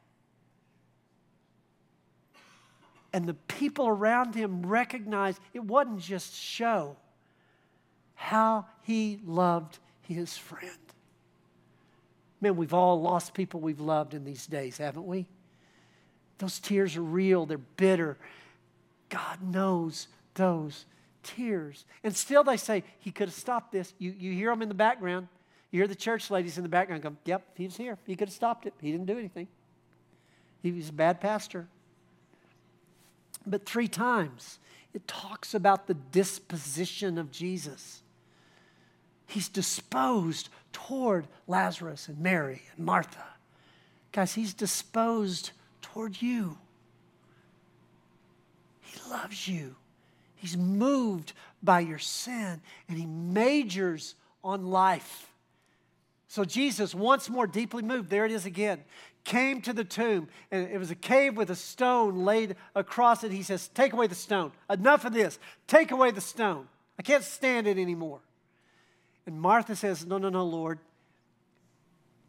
And 3.12 3.26
the 3.26 3.34
people 3.34 3.88
around 3.88 4.36
him 4.36 4.64
recognize 4.64 5.40
it 5.56 5.64
wasn't 5.64 6.02
just 6.02 6.36
show 6.36 6.98
how 8.14 8.68
he 8.84 9.20
loved 9.26 9.80
his 10.02 10.38
friend. 10.38 10.78
Man, 12.42 12.58
we've 12.58 12.76
all 12.76 13.02
lost 13.02 13.34
people 13.34 13.60
we've 13.60 13.80
loved 13.80 14.14
in 14.14 14.24
these 14.24 14.46
days, 14.46 14.78
haven't 14.78 15.08
we? 15.08 15.26
Those 16.38 16.60
tears 16.60 16.96
are 16.98 17.04
real, 17.04 17.46
they're 17.46 17.58
bitter. 17.58 18.18
God 19.10 19.42
knows 19.42 20.08
those 20.36 20.86
tears. 21.24 21.86
And 22.04 22.16
still 22.16 22.44
they 22.44 22.58
say, 22.58 22.84
he 23.00 23.12
could 23.12 23.30
have 23.30 23.36
stopped 23.36 23.72
this. 23.72 23.94
You, 23.98 24.14
you 24.18 24.34
hear 24.34 24.50
them 24.50 24.62
in 24.62 24.70
the 24.70 24.76
background. 24.76 25.28
You 25.72 25.80
hear 25.80 25.88
the 25.88 25.96
church 25.96 26.30
ladies 26.30 26.58
in 26.58 26.64
the 26.64 26.70
background 26.70 27.04
go, 27.04 27.16
yep, 27.26 27.44
he 27.56 27.66
was 27.66 27.76
here. 27.76 27.98
He 28.06 28.16
could 28.16 28.30
have 28.30 28.36
stopped 28.36 28.66
it. 28.66 28.74
He 28.82 28.92
didn't 28.92 29.08
do 29.08 29.18
anything. 29.18 29.48
He 30.62 30.72
was 30.72 30.90
a 30.90 30.94
bad 30.94 31.20
pastor. 31.20 31.68
But 33.46 33.66
three 33.66 33.88
times 33.88 34.60
it 34.94 35.08
talks 35.08 35.54
about 35.54 35.88
the 35.88 35.94
disposition 35.94 37.18
of 37.18 37.32
Jesus. 37.32 38.02
He's 39.28 39.50
disposed 39.50 40.50
toward 40.72 41.28
Lazarus 41.48 42.08
and 42.08 42.20
Mary 42.20 42.62
and 42.76 42.86
Martha. 42.86 43.26
Guys, 44.12 44.34
he's 44.34 44.54
disposed 44.54 45.52
toward 45.98 46.22
you. 46.22 46.56
He 48.82 49.00
loves 49.10 49.48
you. 49.48 49.76
He's 50.36 50.56
moved 50.56 51.34
by 51.64 51.80
your 51.80 51.98
sin 51.98 52.62
and 52.88 53.00
he 53.00 53.08
majors 53.08 54.14
on 54.44 54.68
life. 54.68 55.32
So 56.28 56.46
Jesus, 56.46 56.94
once 56.94 57.32
more 57.32 57.48
deeply 57.48 57.82
moved, 57.82 58.12
there 58.12 58.28
it 58.28 58.32
is 58.32 58.46
again, 58.46 58.84
came 59.24 59.60
to 59.64 59.74
the 59.74 59.84
tomb 59.84 60.28
and 60.52 60.70
it 60.70 60.78
was 60.78 60.92
a 60.92 60.96
cave 60.96 61.36
with 61.36 61.50
a 61.50 61.56
stone 61.56 62.24
laid 62.24 62.58
across 62.76 63.24
it. 63.24 63.32
He 63.32 63.42
says, 63.42 63.68
Take 63.70 63.94
away 63.94 64.06
the 64.06 64.14
stone. 64.14 64.52
Enough 64.70 65.04
of 65.04 65.14
this. 65.14 65.40
Take 65.66 65.90
away 65.90 66.12
the 66.12 66.22
stone. 66.22 66.68
I 67.00 67.02
can't 67.02 67.24
stand 67.24 67.66
it 67.66 67.80
anymore. 67.80 68.20
And 69.26 69.42
Martha 69.42 69.76
says, 69.76 70.06
No, 70.06 70.20
no, 70.20 70.30
no, 70.30 70.46
Lord. 70.46 70.78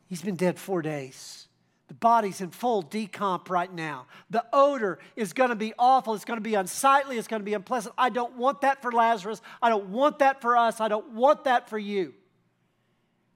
He's 0.09 0.23
been 0.23 0.37
dead 0.37 0.59
four 0.59 0.81
days. 0.81 1.48
The 1.89 1.95
body's 1.95 2.43
in 2.43 2.51
full 2.51 2.83
decomp 2.83 3.49
right 3.49 3.73
now. 3.73 4.07
The 4.29 4.45
odor 4.53 4.99
is 5.17 5.33
going 5.33 5.49
to 5.49 5.57
be 5.57 5.73
awful. 5.79 6.15
It's 6.15 6.27
going 6.27 6.37
to 6.37 6.43
be 6.43 6.55
unsightly. 6.55 7.17
It's 7.17 7.29
going 7.29 7.41
to 7.41 7.45
be 7.47 7.55
unpleasant. 7.55 7.95
I 7.97 8.11
don't 8.11 8.37
want 8.37 8.61
that 8.61 8.83
for 8.83 8.93
Lazarus. 8.93 9.41
I 9.63 9.71
don't 9.71 9.89
want 9.89 10.19
that 10.19 10.43
for 10.43 10.57
us. 10.57 10.81
I 10.81 10.89
don't 10.89 11.15
want 11.15 11.45
that 11.45 11.69
for 11.69 11.79
you. 11.79 12.13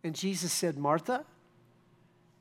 And 0.04 0.14
Jesus 0.14 0.52
said, 0.52 0.76
Martha, 0.76 1.24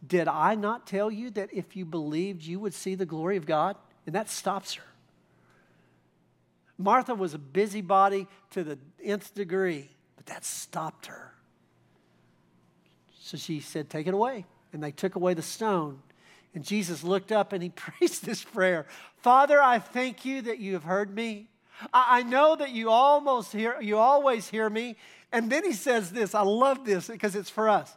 did 0.06 0.28
I 0.28 0.56
not 0.56 0.86
tell 0.86 1.10
you 1.10 1.30
that 1.32 1.54
if 1.54 1.78
you 1.78 1.86
believed, 1.86 2.43
you 2.43 2.60
would 2.60 2.74
see 2.74 2.95
the 2.95 3.06
glory 3.06 3.38
of 3.38 3.45
God? 3.45 3.78
And 4.06 4.13
that 4.13 4.30
stops 4.30 4.74
her. 4.74 4.84
Martha 6.78 7.15
was 7.15 7.34
a 7.34 7.39
busybody 7.39 8.28
to 8.50 8.63
the 8.65 8.78
nth 9.02 9.33
degree, 9.33 9.92
but 10.17 10.25
that 10.25 10.44
stopped 10.44 11.06
her. 11.06 11.31
So 13.19 13.38
she 13.38 13.62
said, 13.62 13.90
Take 13.90 14.08
it 14.08 14.13
away 14.13 14.46
and 14.73 14.83
they 14.83 14.92
took 14.92 15.15
away 15.15 15.33
the 15.33 15.42
stone. 15.42 16.00
And 16.54 16.63
Jesus 16.63 17.04
looked 17.04 17.31
up 17.31 17.54
and 17.54 17.63
he 17.63 17.69
preached 17.75 18.23
this 18.23 18.43
prayer 18.43 18.85
Father, 19.17 19.62
I 19.62 19.77
thank 19.77 20.25
you 20.25 20.41
that 20.43 20.58
you 20.58 20.73
have 20.73 20.83
heard 20.83 21.13
me. 21.13 21.47
I 21.93 22.23
know 22.23 22.56
that 22.56 22.71
you 22.71 22.89
almost 22.89 23.52
hear, 23.52 23.79
you 23.81 23.97
always 23.97 24.47
hear 24.47 24.69
me. 24.69 24.97
And 25.31 25.52
then 25.52 25.63
he 25.63 25.73
says 25.73 26.12
this. 26.12 26.35
I 26.35 26.41
love 26.41 26.85
this 26.85 27.08
because 27.08 27.35
it's 27.35 27.49
for 27.49 27.69
us. 27.69 27.95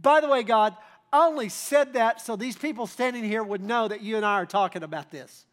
By 0.00 0.20
the 0.20 0.28
way, 0.28 0.42
God, 0.42 0.76
I 1.12 1.26
only 1.26 1.48
said 1.48 1.94
that 1.94 2.20
so 2.20 2.36
these 2.36 2.56
people 2.56 2.86
standing 2.86 3.24
here 3.24 3.42
would 3.42 3.62
know 3.62 3.88
that 3.88 4.02
you 4.02 4.16
and 4.16 4.26
I 4.26 4.34
are 4.34 4.46
talking 4.46 4.82
about 4.82 5.10
this. 5.10 5.46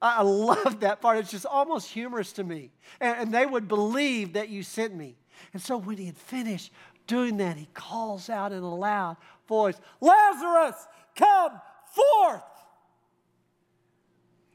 I 0.00 0.22
love 0.22 0.80
that 0.80 1.00
part. 1.00 1.18
It's 1.18 1.30
just 1.30 1.46
almost 1.46 1.90
humorous 1.90 2.32
to 2.34 2.44
me. 2.44 2.70
And, 3.00 3.18
and 3.18 3.34
they 3.34 3.46
would 3.46 3.66
believe 3.66 4.34
that 4.34 4.48
you 4.48 4.62
sent 4.62 4.94
me. 4.94 5.16
And 5.52 5.60
so 5.60 5.76
when 5.76 5.96
he 5.96 6.06
had 6.06 6.16
finished, 6.16 6.72
doing 7.06 7.36
that, 7.38 7.56
he 7.56 7.68
calls 7.74 8.28
out 8.28 8.52
in 8.52 8.62
a 8.62 8.74
loud, 8.74 9.16
voice 9.48 9.76
Lazarus, 10.00 10.86
come 11.16 11.60
forth. 11.92 12.42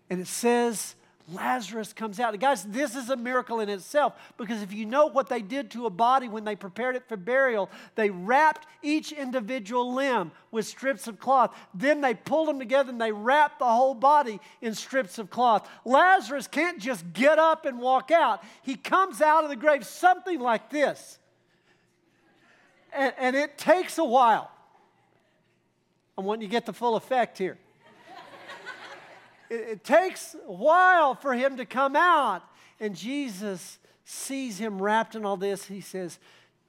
And 0.09 0.19
it 0.19 0.27
says, 0.27 0.95
Lazarus 1.31 1.93
comes 1.93 2.19
out. 2.19 2.37
guys, 2.39 2.63
this 2.63 2.95
is 2.95 3.09
a 3.09 3.15
miracle 3.15 3.59
in 3.59 3.69
itself 3.69 4.13
because 4.37 4.61
if 4.61 4.73
you 4.73 4.85
know 4.85 5.05
what 5.07 5.29
they 5.29 5.41
did 5.41 5.71
to 5.71 5.85
a 5.85 5.89
body 5.89 6.27
when 6.27 6.43
they 6.43 6.55
prepared 6.55 6.95
it 6.95 7.07
for 7.07 7.15
burial, 7.15 7.69
they 7.95 8.09
wrapped 8.09 8.67
each 8.81 9.11
individual 9.11 9.93
limb 9.93 10.31
with 10.51 10.65
strips 10.65 11.07
of 11.07 11.19
cloth. 11.19 11.55
Then 11.73 12.01
they 12.01 12.13
pulled 12.13 12.49
them 12.49 12.59
together 12.59 12.89
and 12.89 12.99
they 12.99 13.11
wrapped 13.11 13.59
the 13.59 13.65
whole 13.65 13.93
body 13.93 14.39
in 14.61 14.73
strips 14.73 15.17
of 15.17 15.29
cloth. 15.29 15.69
Lazarus 15.85 16.47
can't 16.47 16.79
just 16.79 17.13
get 17.13 17.39
up 17.39 17.65
and 17.65 17.79
walk 17.79 18.11
out, 18.11 18.43
he 18.63 18.75
comes 18.75 19.21
out 19.21 19.43
of 19.43 19.49
the 19.49 19.55
grave 19.55 19.85
something 19.85 20.39
like 20.39 20.69
this. 20.69 21.19
And, 22.93 23.13
and 23.17 23.35
it 23.35 23.57
takes 23.57 23.97
a 23.97 24.03
while. 24.03 24.51
I 26.17 26.21
want 26.21 26.41
you 26.41 26.47
to 26.47 26.51
get 26.51 26.65
the 26.65 26.73
full 26.73 26.95
effect 26.95 27.37
here 27.37 27.57
it, 29.51 29.69
it 29.69 29.83
takes 29.83 30.35
a 30.47 30.51
while 30.51 31.13
for 31.13 31.33
him 31.33 31.57
to 31.57 31.65
come 31.65 31.95
out. 31.95 32.41
And 32.79 32.95
Jesus 32.95 33.77
sees 34.05 34.57
him 34.57 34.81
wrapped 34.81 35.13
in 35.13 35.25
all 35.25 35.37
this. 35.37 35.65
He 35.65 35.81
says, 35.81 36.17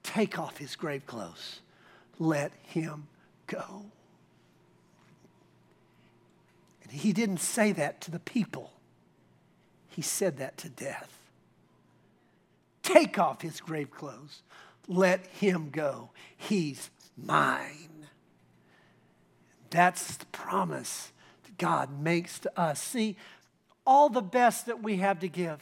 Take 0.02 0.38
off 0.38 0.58
his 0.58 0.74
grave 0.74 1.06
clothes, 1.06 1.60
let 2.18 2.52
him 2.62 3.06
go. 3.46 3.84
And 6.82 6.92
he 6.92 7.12
didn't 7.12 7.38
say 7.38 7.72
that 7.72 8.00
to 8.02 8.10
the 8.10 8.18
people, 8.18 8.72
he 9.88 10.02
said 10.02 10.38
that 10.38 10.58
to 10.58 10.68
death. 10.68 11.18
Take 12.82 13.16
off 13.16 13.42
his 13.42 13.60
grave 13.60 13.92
clothes, 13.92 14.42
let 14.88 15.24
him 15.28 15.70
go. 15.70 16.10
He's 16.36 16.90
mine. 17.16 17.81
That's 19.72 20.18
the 20.18 20.26
promise 20.26 21.12
that 21.44 21.58
God 21.58 21.98
makes 21.98 22.38
to 22.40 22.60
us. 22.60 22.80
See, 22.80 23.16
all 23.86 24.10
the 24.10 24.22
best 24.22 24.66
that 24.66 24.82
we 24.82 24.98
have 24.98 25.20
to 25.20 25.28
give, 25.28 25.60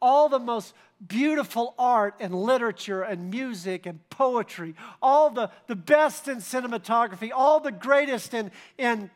all 0.00 0.28
the 0.28 0.38
most 0.38 0.74
beautiful 1.06 1.74
art 1.78 2.14
and 2.18 2.34
literature 2.34 3.02
and 3.02 3.30
music 3.30 3.84
and 3.86 4.00
poetry, 4.08 4.74
all 5.02 5.30
the, 5.30 5.50
the 5.66 5.76
best 5.76 6.28
in 6.28 6.38
cinematography, 6.38 7.30
all 7.34 7.60
the 7.60 7.70
greatest 7.70 8.32
in, 8.32 8.50
in 8.78 9.10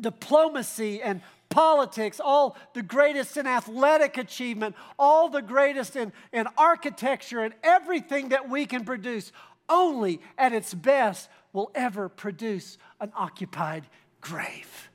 diplomacy 0.00 1.02
and 1.02 1.20
politics, 1.48 2.20
all 2.22 2.56
the 2.74 2.82
greatest 2.82 3.36
in 3.36 3.46
athletic 3.46 4.18
achievement, 4.18 4.76
all 5.00 5.28
the 5.28 5.42
greatest 5.42 5.96
in, 5.96 6.12
in 6.32 6.46
architecture 6.56 7.40
and 7.40 7.54
everything 7.64 8.28
that 8.28 8.48
we 8.48 8.66
can 8.66 8.84
produce, 8.84 9.32
only 9.68 10.20
at 10.36 10.52
its 10.52 10.72
best 10.74 11.28
will 11.52 11.70
ever 11.74 12.08
produce 12.08 12.78
an 13.00 13.12
occupied 13.16 13.86
grave. 14.20 14.90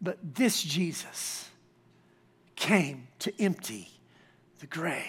But 0.00 0.18
this 0.34 0.62
Jesus 0.62 1.48
came 2.56 3.08
to 3.20 3.32
empty 3.42 3.88
the 4.60 4.66
grave. 4.66 5.04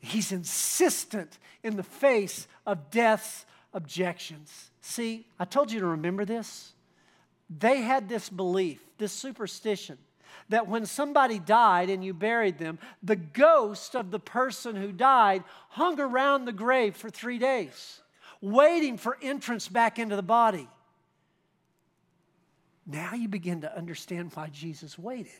He's 0.00 0.32
insistent 0.32 1.38
in 1.62 1.76
the 1.76 1.82
face 1.82 2.46
of 2.66 2.90
death's 2.90 3.46
objections. 3.72 4.70
See, 4.80 5.26
I 5.38 5.44
told 5.44 5.70
you 5.70 5.80
to 5.80 5.86
remember 5.86 6.24
this. 6.24 6.72
They 7.48 7.82
had 7.82 8.08
this 8.08 8.28
belief, 8.28 8.80
this 8.98 9.12
superstition, 9.12 9.98
that 10.48 10.68
when 10.68 10.86
somebody 10.86 11.38
died 11.38 11.88
and 11.88 12.04
you 12.04 12.14
buried 12.14 12.58
them, 12.58 12.78
the 13.02 13.16
ghost 13.16 13.94
of 13.94 14.10
the 14.10 14.18
person 14.18 14.76
who 14.76 14.92
died 14.92 15.44
hung 15.70 16.00
around 16.00 16.44
the 16.44 16.52
grave 16.52 16.96
for 16.96 17.10
three 17.10 17.38
days, 17.38 18.01
waiting 18.42 18.98
for 18.98 19.16
entrance 19.22 19.68
back 19.68 19.98
into 19.98 20.16
the 20.16 20.22
body. 20.22 20.68
Now 22.86 23.14
you 23.14 23.28
begin 23.28 23.62
to 23.62 23.74
understand 23.74 24.32
why 24.34 24.48
Jesus 24.48 24.98
waited. 24.98 25.32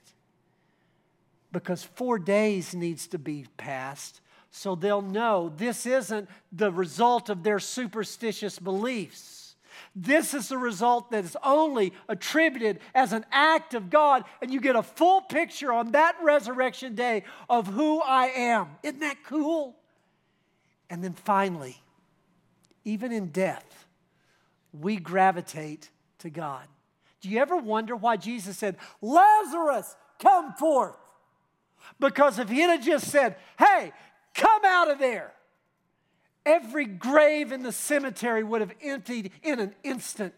Because 1.53 1.83
four 1.83 2.19
days 2.19 2.75
needs 2.75 3.09
to 3.09 3.19
be 3.19 3.47
passed 3.59 4.23
so 4.53 4.75
they'll 4.75 5.03
know 5.03 5.53
this 5.57 5.87
isn't 5.87 6.29
the 6.53 6.71
result 6.71 7.29
of 7.29 7.43
their 7.43 7.59
superstitious 7.59 8.59
beliefs. 8.59 9.57
This 9.97 10.35
is 10.35 10.49
the 10.49 10.59
result 10.59 11.11
that 11.11 11.25
is 11.25 11.37
only 11.43 11.95
attributed 12.09 12.79
as 12.95 13.13
an 13.13 13.25
act 13.33 13.75
of 13.75 13.91
God, 13.91 14.25
and 14.41 14.53
you 14.53 14.61
get 14.61 14.77
a 14.77 14.83
full 14.83 15.23
picture 15.23 15.73
on 15.73 15.93
that 15.93 16.17
resurrection 16.23 16.95
day 16.95 17.25
of 17.49 17.67
who 17.67 18.01
I 18.01 18.27
am. 18.27 18.69
Isn't 18.83 19.01
that 19.01 19.25
cool? 19.25 19.75
And 20.89 21.03
then 21.03 21.15
finally, 21.15 21.83
even 22.85 23.13
in 23.13 23.29
death, 23.29 23.87
we 24.73 24.97
gravitate 24.97 25.91
to 26.19 26.31
God. 26.31 26.67
Do 27.21 27.29
you 27.29 27.39
ever 27.39 27.57
wonder 27.57 27.95
why 27.95 28.17
Jesus 28.17 28.59
said, 28.59 28.77
Lazarus, 29.01 29.95
come 30.19 30.53
forth? 30.55 30.97
Because 32.01 32.39
if 32.39 32.49
he 32.49 32.61
had 32.61 32.83
just 32.83 33.09
said, 33.09 33.37
hey, 33.59 33.93
come 34.35 34.63
out 34.65 34.91
of 34.91 34.99
there, 34.99 35.33
every 36.45 36.85
grave 36.85 37.53
in 37.53 37.63
the 37.63 37.73
cemetery 37.73 38.43
would 38.43 38.61
have 38.61 38.73
emptied 38.83 39.31
in 39.43 39.61
an 39.61 39.75
instant 39.83 40.35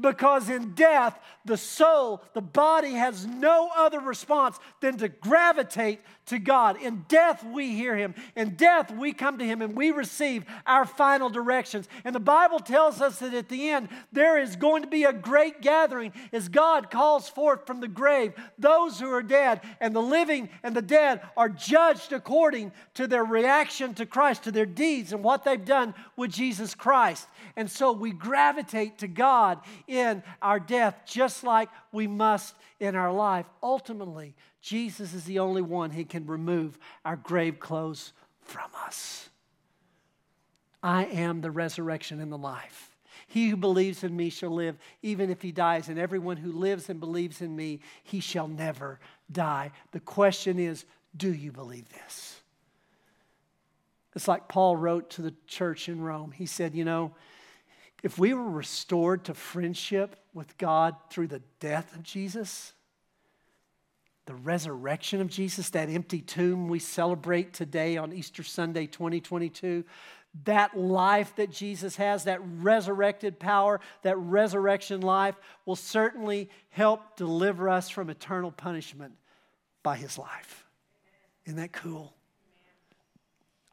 because 0.00 0.48
in 0.48 0.74
death, 0.74 1.18
the 1.44 1.56
soul, 1.56 2.22
the 2.34 2.40
body 2.40 2.92
has 2.92 3.26
no 3.26 3.70
other 3.76 4.00
response 4.00 4.58
than 4.80 4.96
to 4.98 5.08
gravitate 5.08 6.00
to 6.26 6.38
God. 6.38 6.80
In 6.82 7.04
death, 7.08 7.44
we 7.44 7.74
hear 7.74 7.96
Him. 7.96 8.14
In 8.34 8.56
death, 8.56 8.90
we 8.90 9.12
come 9.12 9.38
to 9.38 9.44
Him 9.44 9.62
and 9.62 9.76
we 9.76 9.90
receive 9.90 10.44
our 10.66 10.84
final 10.84 11.28
directions. 11.28 11.88
And 12.04 12.14
the 12.14 12.20
Bible 12.20 12.58
tells 12.58 13.00
us 13.00 13.20
that 13.20 13.32
at 13.32 13.48
the 13.48 13.68
end, 13.68 13.88
there 14.12 14.40
is 14.40 14.56
going 14.56 14.82
to 14.82 14.88
be 14.88 15.04
a 15.04 15.12
great 15.12 15.62
gathering 15.62 16.12
as 16.32 16.48
God 16.48 16.90
calls 16.90 17.28
forth 17.28 17.66
from 17.66 17.80
the 17.80 17.88
grave 17.88 18.32
those 18.58 18.98
who 18.98 19.10
are 19.10 19.22
dead, 19.22 19.60
and 19.80 19.94
the 19.94 20.02
living 20.02 20.48
and 20.62 20.74
the 20.74 20.82
dead 20.82 21.20
are 21.36 21.48
judged 21.48 22.12
according 22.12 22.72
to 22.94 23.06
their 23.06 23.24
reaction 23.24 23.94
to 23.94 24.06
Christ, 24.06 24.44
to 24.44 24.52
their 24.52 24.66
deeds, 24.66 25.12
and 25.12 25.22
what 25.22 25.44
they've 25.44 25.64
done 25.64 25.94
with 26.16 26.32
Jesus 26.32 26.74
Christ. 26.74 27.28
And 27.56 27.70
so 27.70 27.92
we 27.92 28.12
gravitate 28.12 28.98
to 28.98 29.08
God 29.08 29.60
in 29.88 30.22
our 30.42 30.60
death, 30.60 31.00
just 31.06 31.42
like 31.42 31.70
we 31.90 32.06
must 32.06 32.54
in 32.78 32.94
our 32.94 33.12
life. 33.12 33.46
Ultimately, 33.62 34.34
Jesus 34.60 35.14
is 35.14 35.24
the 35.24 35.38
only 35.38 35.62
one 35.62 35.90
who 35.90 36.04
can 36.04 36.26
remove 36.26 36.78
our 37.04 37.16
grave 37.16 37.58
clothes 37.58 38.12
from 38.42 38.68
us. 38.84 39.30
I 40.82 41.06
am 41.06 41.40
the 41.40 41.50
resurrection 41.50 42.20
and 42.20 42.30
the 42.30 42.38
life. 42.38 42.96
He 43.26 43.48
who 43.48 43.56
believes 43.56 44.04
in 44.04 44.14
me 44.14 44.30
shall 44.30 44.50
live 44.50 44.76
even 45.02 45.30
if 45.30 45.42
he 45.42 45.50
dies, 45.50 45.88
and 45.88 45.98
everyone 45.98 46.36
who 46.36 46.52
lives 46.52 46.88
and 46.90 47.00
believes 47.00 47.40
in 47.40 47.56
me, 47.56 47.80
he 48.04 48.20
shall 48.20 48.46
never 48.46 49.00
die. 49.32 49.72
The 49.92 50.00
question 50.00 50.58
is 50.58 50.84
do 51.16 51.32
you 51.32 51.50
believe 51.50 51.88
this? 51.88 52.40
It's 54.14 54.28
like 54.28 54.48
Paul 54.48 54.76
wrote 54.76 55.10
to 55.10 55.22
the 55.22 55.34
church 55.46 55.88
in 55.88 56.00
Rome. 56.00 56.32
He 56.32 56.46
said, 56.46 56.74
You 56.74 56.84
know, 56.84 57.12
if 58.06 58.20
we 58.20 58.32
were 58.32 58.48
restored 58.48 59.24
to 59.24 59.34
friendship 59.34 60.14
with 60.32 60.56
God 60.58 60.94
through 61.10 61.26
the 61.26 61.42
death 61.58 61.92
of 61.96 62.04
Jesus, 62.04 62.72
the 64.26 64.34
resurrection 64.36 65.20
of 65.20 65.26
Jesus, 65.26 65.70
that 65.70 65.88
empty 65.88 66.20
tomb 66.20 66.68
we 66.68 66.78
celebrate 66.78 67.52
today 67.52 67.96
on 67.96 68.12
Easter 68.12 68.44
Sunday 68.44 68.86
2022, 68.86 69.82
that 70.44 70.78
life 70.78 71.34
that 71.34 71.50
Jesus 71.50 71.96
has, 71.96 72.22
that 72.24 72.38
resurrected 72.44 73.40
power, 73.40 73.80
that 74.02 74.16
resurrection 74.18 75.00
life, 75.00 75.34
will 75.64 75.74
certainly 75.74 76.48
help 76.68 77.16
deliver 77.16 77.68
us 77.68 77.88
from 77.88 78.08
eternal 78.08 78.52
punishment 78.52 79.14
by 79.82 79.96
his 79.96 80.16
life. 80.16 80.64
Isn't 81.44 81.58
that 81.58 81.72
cool? 81.72 82.14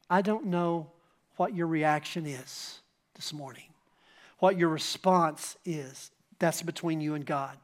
I 0.10 0.24
don't 0.24 0.48
know 0.48 0.90
what 1.36 1.54
your 1.56 1.68
reaction 1.68 2.26
is 2.26 2.80
this 3.14 3.32
morning 3.32 3.73
what 4.44 4.58
your 4.58 4.68
response 4.68 5.56
is. 5.64 6.12
That's 6.38 6.62
between 6.62 7.00
you 7.00 7.16
and 7.16 7.26
God. 7.26 7.58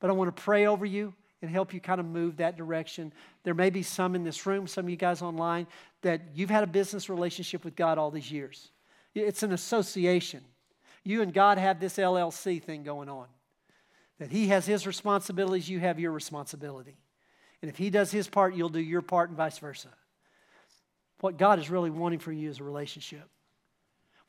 But 0.00 0.10
I 0.10 0.12
want 0.12 0.36
to 0.36 0.42
pray 0.42 0.66
over 0.66 0.84
you 0.84 1.14
and 1.40 1.50
help 1.50 1.72
you 1.72 1.80
kind 1.80 1.98
of 1.98 2.04
move 2.04 2.36
that 2.36 2.58
direction. 2.58 3.14
There 3.42 3.54
may 3.54 3.70
be 3.70 3.82
some 3.82 4.14
in 4.14 4.22
this 4.22 4.44
room, 4.44 4.66
some 4.66 4.84
of 4.84 4.90
you 4.90 4.96
guys 4.96 5.22
online, 5.22 5.66
that 6.02 6.20
you've 6.34 6.50
had 6.50 6.62
a 6.62 6.66
business 6.66 7.08
relationship 7.08 7.64
with 7.64 7.74
God 7.74 7.96
all 7.96 8.10
these 8.10 8.30
years. 8.30 8.68
It's 9.14 9.42
an 9.42 9.52
association. 9.52 10.42
You 11.04 11.22
and 11.22 11.32
God 11.32 11.56
have 11.56 11.80
this 11.80 11.96
LLC 11.96 12.62
thing 12.62 12.82
going 12.82 13.08
on. 13.08 13.28
That 14.18 14.30
He 14.30 14.48
has 14.48 14.66
His 14.66 14.86
responsibilities, 14.86 15.70
you 15.70 15.80
have 15.80 15.98
your 15.98 16.12
responsibility. 16.12 16.98
And 17.62 17.70
if 17.70 17.78
He 17.78 17.88
does 17.88 18.12
His 18.12 18.28
part, 18.28 18.54
you'll 18.54 18.68
do 18.68 18.78
your 18.78 19.00
part, 19.00 19.30
and 19.30 19.38
vice 19.38 19.56
versa. 19.56 19.88
What 21.20 21.38
God 21.38 21.58
is 21.58 21.70
really 21.70 21.88
wanting 21.88 22.18
for 22.18 22.30
you 22.30 22.50
is 22.50 22.60
a 22.60 22.64
relationship. 22.64 23.26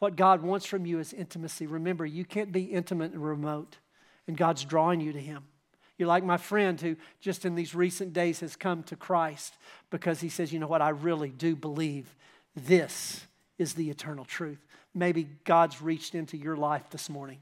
What 0.02 0.16
God 0.16 0.42
wants 0.42 0.66
from 0.66 0.88
you 0.88 0.98
is 0.98 1.14
intimacy. 1.14 1.68
Remember, 1.68 2.08
you 2.08 2.26
can't 2.26 2.52
be 2.52 2.64
intimate 2.64 3.12
and 3.12 3.24
remote, 3.24 3.78
and 4.26 4.36
God's 4.36 4.66
drawing 4.66 5.00
you 5.00 5.14
to 5.14 5.20
Him. 5.20 5.44
You're 5.96 6.08
like 6.08 6.24
my 6.24 6.38
friend 6.38 6.82
who 6.82 6.96
just 7.20 7.46
in 7.46 7.54
these 7.54 7.76
recent 7.76 8.12
days 8.12 8.40
has 8.40 8.56
come 8.56 8.82
to 8.86 8.96
Christ 8.96 9.54
because 9.92 10.20
he 10.20 10.28
says, 10.28 10.52
You 10.52 10.58
know 10.58 10.66
what? 10.66 10.82
I 10.82 10.90
really 10.90 11.30
do 11.30 11.56
believe 11.56 12.16
this 12.56 13.28
is 13.60 13.76
the 13.76 13.92
eternal 13.92 14.26
truth. 14.26 14.66
maybe 14.96 15.30
God's 15.44 15.84
reached 15.84 16.16
into 16.16 16.36
your 16.36 16.58
life 16.58 16.90
this 16.90 17.08
morning 17.08 17.38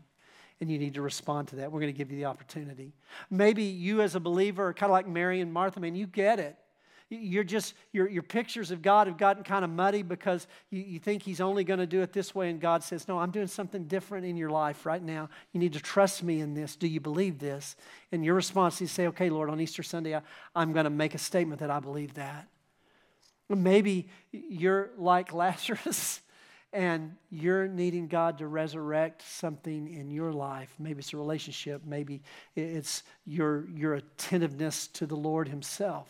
and 0.59 0.69
you 0.69 0.77
need 0.77 0.95
to 0.95 1.01
respond 1.01 1.47
to 1.47 1.55
that. 1.55 1.71
We're 1.71 1.79
going 1.79 1.93
to 1.93 1.97
give 1.97 2.11
you 2.11 2.17
the 2.17 2.25
opportunity. 2.25 2.91
Maybe 3.29 3.63
you, 3.63 4.01
as 4.01 4.15
a 4.15 4.19
believer, 4.19 4.67
are 4.67 4.73
kind 4.73 4.89
of 4.89 4.93
like 4.93 5.07
Mary 5.07 5.39
and 5.39 5.53
Martha, 5.53 5.79
man, 5.79 5.95
you 5.95 6.07
get 6.07 6.41
it. 6.41 6.57
You're 7.09 7.43
just, 7.43 7.73
your, 7.91 8.07
your 8.07 8.21
pictures 8.21 8.69
of 8.69 8.83
God 8.83 9.07
have 9.07 9.17
gotten 9.17 9.43
kind 9.43 9.65
of 9.65 9.71
muddy 9.71 10.03
because 10.03 10.45
you, 10.69 10.81
you 10.81 10.99
think 10.99 11.23
He's 11.23 11.41
only 11.41 11.63
going 11.63 11.79
to 11.79 11.87
do 11.87 12.01
it 12.01 12.13
this 12.13 12.35
way, 12.35 12.51
and 12.51 12.61
God 12.61 12.83
says, 12.83 13.07
No, 13.07 13.17
I'm 13.17 13.31
doing 13.31 13.47
something 13.47 13.85
different 13.85 14.27
in 14.27 14.37
your 14.37 14.51
life 14.51 14.85
right 14.85 15.01
now. 15.01 15.29
You 15.51 15.59
need 15.59 15.73
to 15.73 15.79
trust 15.79 16.21
me 16.21 16.39
in 16.39 16.53
this. 16.53 16.75
Do 16.75 16.87
you 16.87 16.99
believe 16.99 17.39
this? 17.39 17.75
And 18.11 18.23
your 18.23 18.35
response 18.35 18.79
is 18.81 18.91
say, 18.91 19.07
Okay, 19.07 19.31
Lord, 19.31 19.49
on 19.49 19.59
Easter 19.59 19.81
Sunday, 19.81 20.15
I, 20.15 20.21
I'm 20.55 20.71
going 20.71 20.83
to 20.83 20.91
make 20.91 21.15
a 21.15 21.17
statement 21.17 21.61
that 21.61 21.71
I 21.71 21.79
believe 21.79 22.13
that. 22.13 22.47
Maybe 23.49 24.07
you're 24.31 24.91
like 24.95 25.33
Lazarus 25.33 26.21
and 26.73 27.15
you're 27.31 27.67
needing 27.67 28.07
God 28.07 28.37
to 28.37 28.45
resurrect 28.45 29.23
something 29.23 29.91
in 29.91 30.11
your 30.11 30.31
life. 30.31 30.71
Maybe 30.77 30.99
it's 30.99 31.13
a 31.13 31.17
relationship, 31.17 31.81
maybe 31.83 32.21
it's 32.55 33.01
your, 33.25 33.67
your 33.73 33.95
attentiveness 33.95 34.87
to 34.89 35.07
the 35.07 35.15
Lord 35.15 35.47
Himself. 35.47 36.07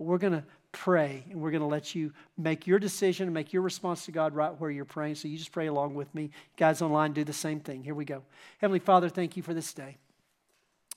But 0.00 0.06
we're 0.06 0.16
going 0.16 0.32
to 0.32 0.44
pray 0.72 1.26
and 1.28 1.42
we're 1.42 1.50
going 1.50 1.60
to 1.60 1.66
let 1.66 1.94
you 1.94 2.10
make 2.38 2.66
your 2.66 2.78
decision 2.78 3.26
and 3.26 3.34
make 3.34 3.52
your 3.52 3.60
response 3.60 4.06
to 4.06 4.12
God 4.12 4.34
right 4.34 4.58
where 4.58 4.70
you're 4.70 4.86
praying. 4.86 5.16
So 5.16 5.28
you 5.28 5.36
just 5.36 5.52
pray 5.52 5.66
along 5.66 5.92
with 5.92 6.14
me. 6.14 6.30
Guys 6.56 6.80
online, 6.80 7.12
do 7.12 7.22
the 7.22 7.34
same 7.34 7.60
thing. 7.60 7.84
Here 7.84 7.94
we 7.94 8.06
go. 8.06 8.22
Heavenly 8.62 8.78
Father, 8.78 9.10
thank 9.10 9.36
you 9.36 9.42
for 9.42 9.52
this 9.52 9.74
day. 9.74 9.98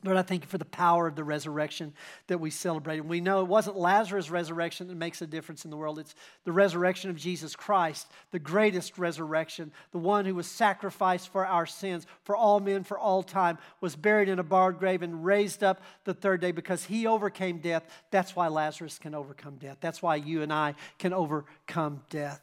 Lord, 0.04 0.18
I 0.18 0.22
thank 0.22 0.44
you 0.44 0.50
for 0.50 0.58
the 0.58 0.66
power 0.66 1.08
of 1.08 1.16
the 1.16 1.24
resurrection 1.24 1.94
that 2.28 2.40
we 2.40 2.50
celebrate. 2.50 3.00
And 3.00 3.08
we 3.08 3.22
know 3.22 3.40
it 3.40 3.48
wasn't 3.48 3.78
Lazarus' 3.78 4.30
resurrection 4.30 4.88
that 4.90 4.96
makes 4.96 5.22
a 5.22 5.28
difference 5.28 5.64
in 5.64 5.72
the 5.72 5.78
world. 5.78 5.98
It's 5.98 6.14
the 6.44 6.52
resurrection 6.52 7.10
of 7.10 7.16
Jesus 7.16 7.56
Christ, 7.56 8.08
the 8.32 8.40
greatest 8.40 8.98
resurrection, 8.98 9.72
the 9.92 10.00
one 10.00 10.26
who 10.26 10.36
was 10.36 10.48
sacrificed 10.48 11.30
for 11.30 11.46
our 11.46 11.66
sins, 11.66 12.06
for 12.24 12.36
all 12.36 12.60
men, 12.60 12.84
for 12.84 13.00
all 13.00 13.24
time, 13.24 13.58
was 13.80 13.96
buried 13.96 14.28
in 14.28 14.40
a 14.40 14.44
barred 14.44 14.78
grave 14.78 15.04
and 15.04 15.24
raised 15.24 15.64
up 15.64 15.82
the 16.04 16.14
third 16.14 16.42
day 16.42 16.52
because 16.52 16.84
he 16.84 17.08
overcame 17.08 17.60
death. 17.60 17.84
That's 18.12 18.36
why 18.36 18.50
Lazarus 18.50 19.00
can 19.00 19.16
overcome 19.16 19.56
death. 19.56 19.78
That's 19.80 20.02
why 20.02 20.18
you 20.18 20.42
and 20.42 20.52
I 20.52 20.76
can 21.00 21.14
overcome 21.14 22.02
death. 22.10 22.42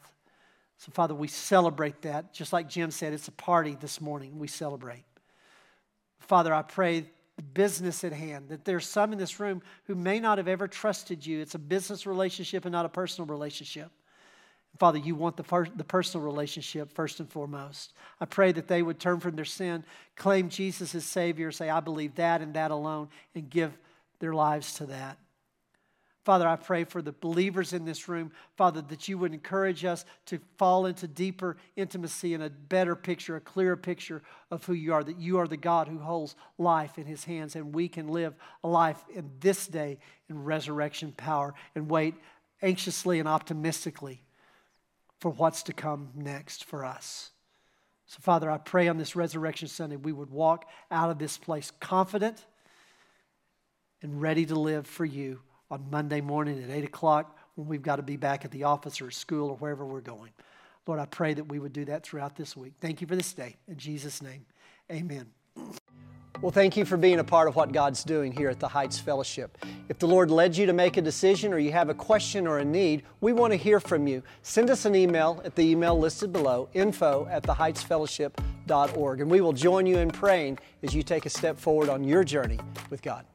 So, 0.79 0.91
Father, 0.93 1.15
we 1.15 1.29
celebrate 1.29 2.01
that. 2.03 2.33
Just 2.33 2.55
like 2.55 2.71
Jim 2.71 2.91
said, 2.91 3.13
it's 3.13 3.29
a 3.29 3.33
party 3.33 3.77
this 3.79 4.01
morning. 4.01 4.39
We 4.39 4.49
celebrate. 4.49 5.05
Father, 6.21 6.55
I 6.55 6.63
pray 6.63 7.05
business 7.41 8.05
at 8.05 8.13
hand. 8.13 8.49
That 8.49 8.65
there's 8.65 8.87
some 8.89 9.13
in 9.13 9.19
this 9.19 9.41
room 9.41 9.63
who 9.85 9.95
may 9.95 10.21
not 10.21 10.39
have 10.39 10.49
ever 10.49 10.69
trusted 10.69 11.25
you. 11.25 11.41
It's 11.41 11.55
a 11.55 11.59
business 11.59 12.07
relationship 12.07 12.65
and 12.65 12.73
not 12.73 12.87
a 12.87 12.91
personal 12.91 13.27
relationship. 13.27 13.91
Father, 14.79 14.99
you 14.99 15.15
want 15.15 15.37
the, 15.37 15.71
the 15.75 15.85
personal 15.85 16.25
relationship 16.25 16.93
first 16.93 17.21
and 17.21 17.29
foremost. 17.29 17.93
I 18.21 18.25
pray 18.25 18.53
that 18.53 18.69
they 18.69 18.83
would 18.83 18.99
turn 18.99 19.21
from 19.21 19.37
their 19.37 19.45
sin, 19.45 19.85
claim 20.17 20.49
Jesus 20.49 20.95
as 20.95 21.05
Savior, 21.05 21.51
say, 21.51 21.69
I 21.69 21.81
believe 21.81 22.15
that 22.15 22.41
and 22.41 22.55
that 22.55 22.71
alone, 22.71 23.09
and 23.35 23.51
give 23.51 23.77
their 24.21 24.33
lives 24.33 24.75
to 24.75 24.87
that. 24.87 25.19
Father, 26.25 26.47
I 26.47 26.57
pray 26.57 26.85
for 26.85 27.01
the 27.01 27.13
believers 27.13 27.73
in 27.73 27.87
this 27.87 28.07
room, 28.07 28.31
Father, 28.57 28.83
that 28.83 29.09
you 29.09 29.17
would 29.17 29.33
encourage 29.33 29.87
us 29.87 30.05
to 30.27 30.39
fall 30.59 30.85
into 30.85 31.09
deeper 31.09 31.57
intimacy 31.77 32.35
and 32.35 32.43
a 32.43 32.51
better 32.51 32.95
picture, 32.95 33.37
a 33.37 33.41
clearer 33.41 33.77
picture 33.77 34.23
of 34.51 34.63
who 34.65 34.75
you 34.75 34.93
are, 34.93 35.03
that 35.03 35.19
you 35.19 35.39
are 35.39 35.49
the 35.49 35.57
God 35.57 35.89
who 35.89 35.99
holds 35.99 36.37
life 36.59 36.99
in 36.99 37.07
his 37.07 37.25
hands, 37.25 37.57
and 37.57 37.75
we 37.75 37.89
can 37.89 38.09
live 38.09 38.35
a 38.63 38.69
life 38.69 39.03
in 39.15 39.31
this 39.41 39.67
day 39.67 39.99
in 40.29 40.45
resurrection 40.45 41.13
power 41.13 41.55
and 41.75 41.91
wait 41.91 42.15
anxiously 42.61 43.19
and 43.19 43.29
optimistically 43.29 44.23
for 45.21 45.31
what's 45.31 45.63
to 45.65 45.73
come 45.73 46.11
next 46.15 46.65
for 46.65 46.85
us. 46.85 47.31
So, 48.05 48.19
Father, 48.21 48.51
I 48.51 48.59
pray 48.59 48.89
on 48.89 48.99
this 48.99 49.17
Resurrection 49.17 49.69
Sunday 49.69 49.97
we 49.97 50.13
would 50.13 50.31
walk 50.31 50.67
out 50.91 51.11
of 51.11 51.19
this 51.19 51.39
place 51.39 51.73
confident 51.81 52.45
and 54.03 54.21
ready 54.21 54.45
to 54.47 54.55
live 54.55 54.87
for 54.87 55.07
you 55.07 55.41
on 55.71 55.85
Monday 55.91 56.21
morning 56.21 56.63
at 56.63 56.71
8 56.71 56.85
o'clock 56.85 57.37
when 57.55 57.69
we've 57.69 57.83
got 57.83 57.97
to 57.97 58.03
be 58.03 58.17
back 58.17 58.45
at 58.45 58.51
the 58.51 58.65
office 58.65 59.01
or 59.01 59.11
school 59.11 59.51
or 59.51 59.57
wherever 59.57 59.85
we're 59.85 60.01
going. 60.01 60.31
Lord, 60.87 60.99
I 60.99 61.07
pray 61.07 61.35
that 61.35 61.45
we 61.45 61.59
would 61.59 61.73
do 61.73 61.85
that 61.85 62.03
throughout 62.03 62.37
this 62.37 62.57
week. 62.57 62.75
Thank 62.81 63.01
you 63.01 63.07
for 63.07 63.15
this 63.15 63.33
day. 63.33 63.57
In 63.69 63.77
Jesus' 63.77 64.23
name, 64.23 64.45
amen. 64.91 65.27
Well, 66.41 66.51
thank 66.51 66.75
you 66.75 66.87
for 66.87 66.97
being 66.97 67.19
a 67.19 67.25
part 67.25 67.49
of 67.49 67.57
what 67.57 67.71
God's 67.71 68.03
doing 68.03 68.33
here 68.33 68.49
at 68.49 68.59
the 68.59 68.69
Heights 68.69 68.99
Fellowship. 68.99 69.59
If 69.91 69.99
the 69.99 70.07
Lord 70.07 70.31
led 70.31 70.57
you 70.57 70.65
to 70.65 70.73
make 70.73 70.97
a 70.97 71.03
decision 71.03 71.53
or 71.53 71.59
you 71.59 71.71
have 71.73 71.91
a 71.91 71.95
question 71.95 72.47
or 72.47 72.61
a 72.61 72.65
need, 72.65 73.03
we 73.21 73.35
want 73.35 73.53
to 73.53 73.59
hear 73.59 73.79
from 73.79 74.07
you. 74.07 74.23
Send 74.43 74.71
us 74.71 74.87
an 74.87 74.95
email 74.95 75.43
at 75.45 75.55
the 75.55 75.63
email 75.63 75.99
listed 75.99 76.33
below, 76.33 76.71
info 76.73 77.29
at 77.31 77.43
theheightsfellowship.org, 77.43 79.21
and 79.21 79.31
we 79.31 79.43
will 79.43 79.53
join 79.53 79.85
you 79.85 79.99
in 79.99 80.11
praying 80.11 80.59
as 80.83 80.95
you 80.95 81.03
take 81.03 81.27
a 81.27 81.31
step 81.31 81.59
forward 81.59 81.91
on 81.91 82.05
your 82.05 82.25
journey 82.25 82.59
with 82.89 83.03
God. 83.03 83.27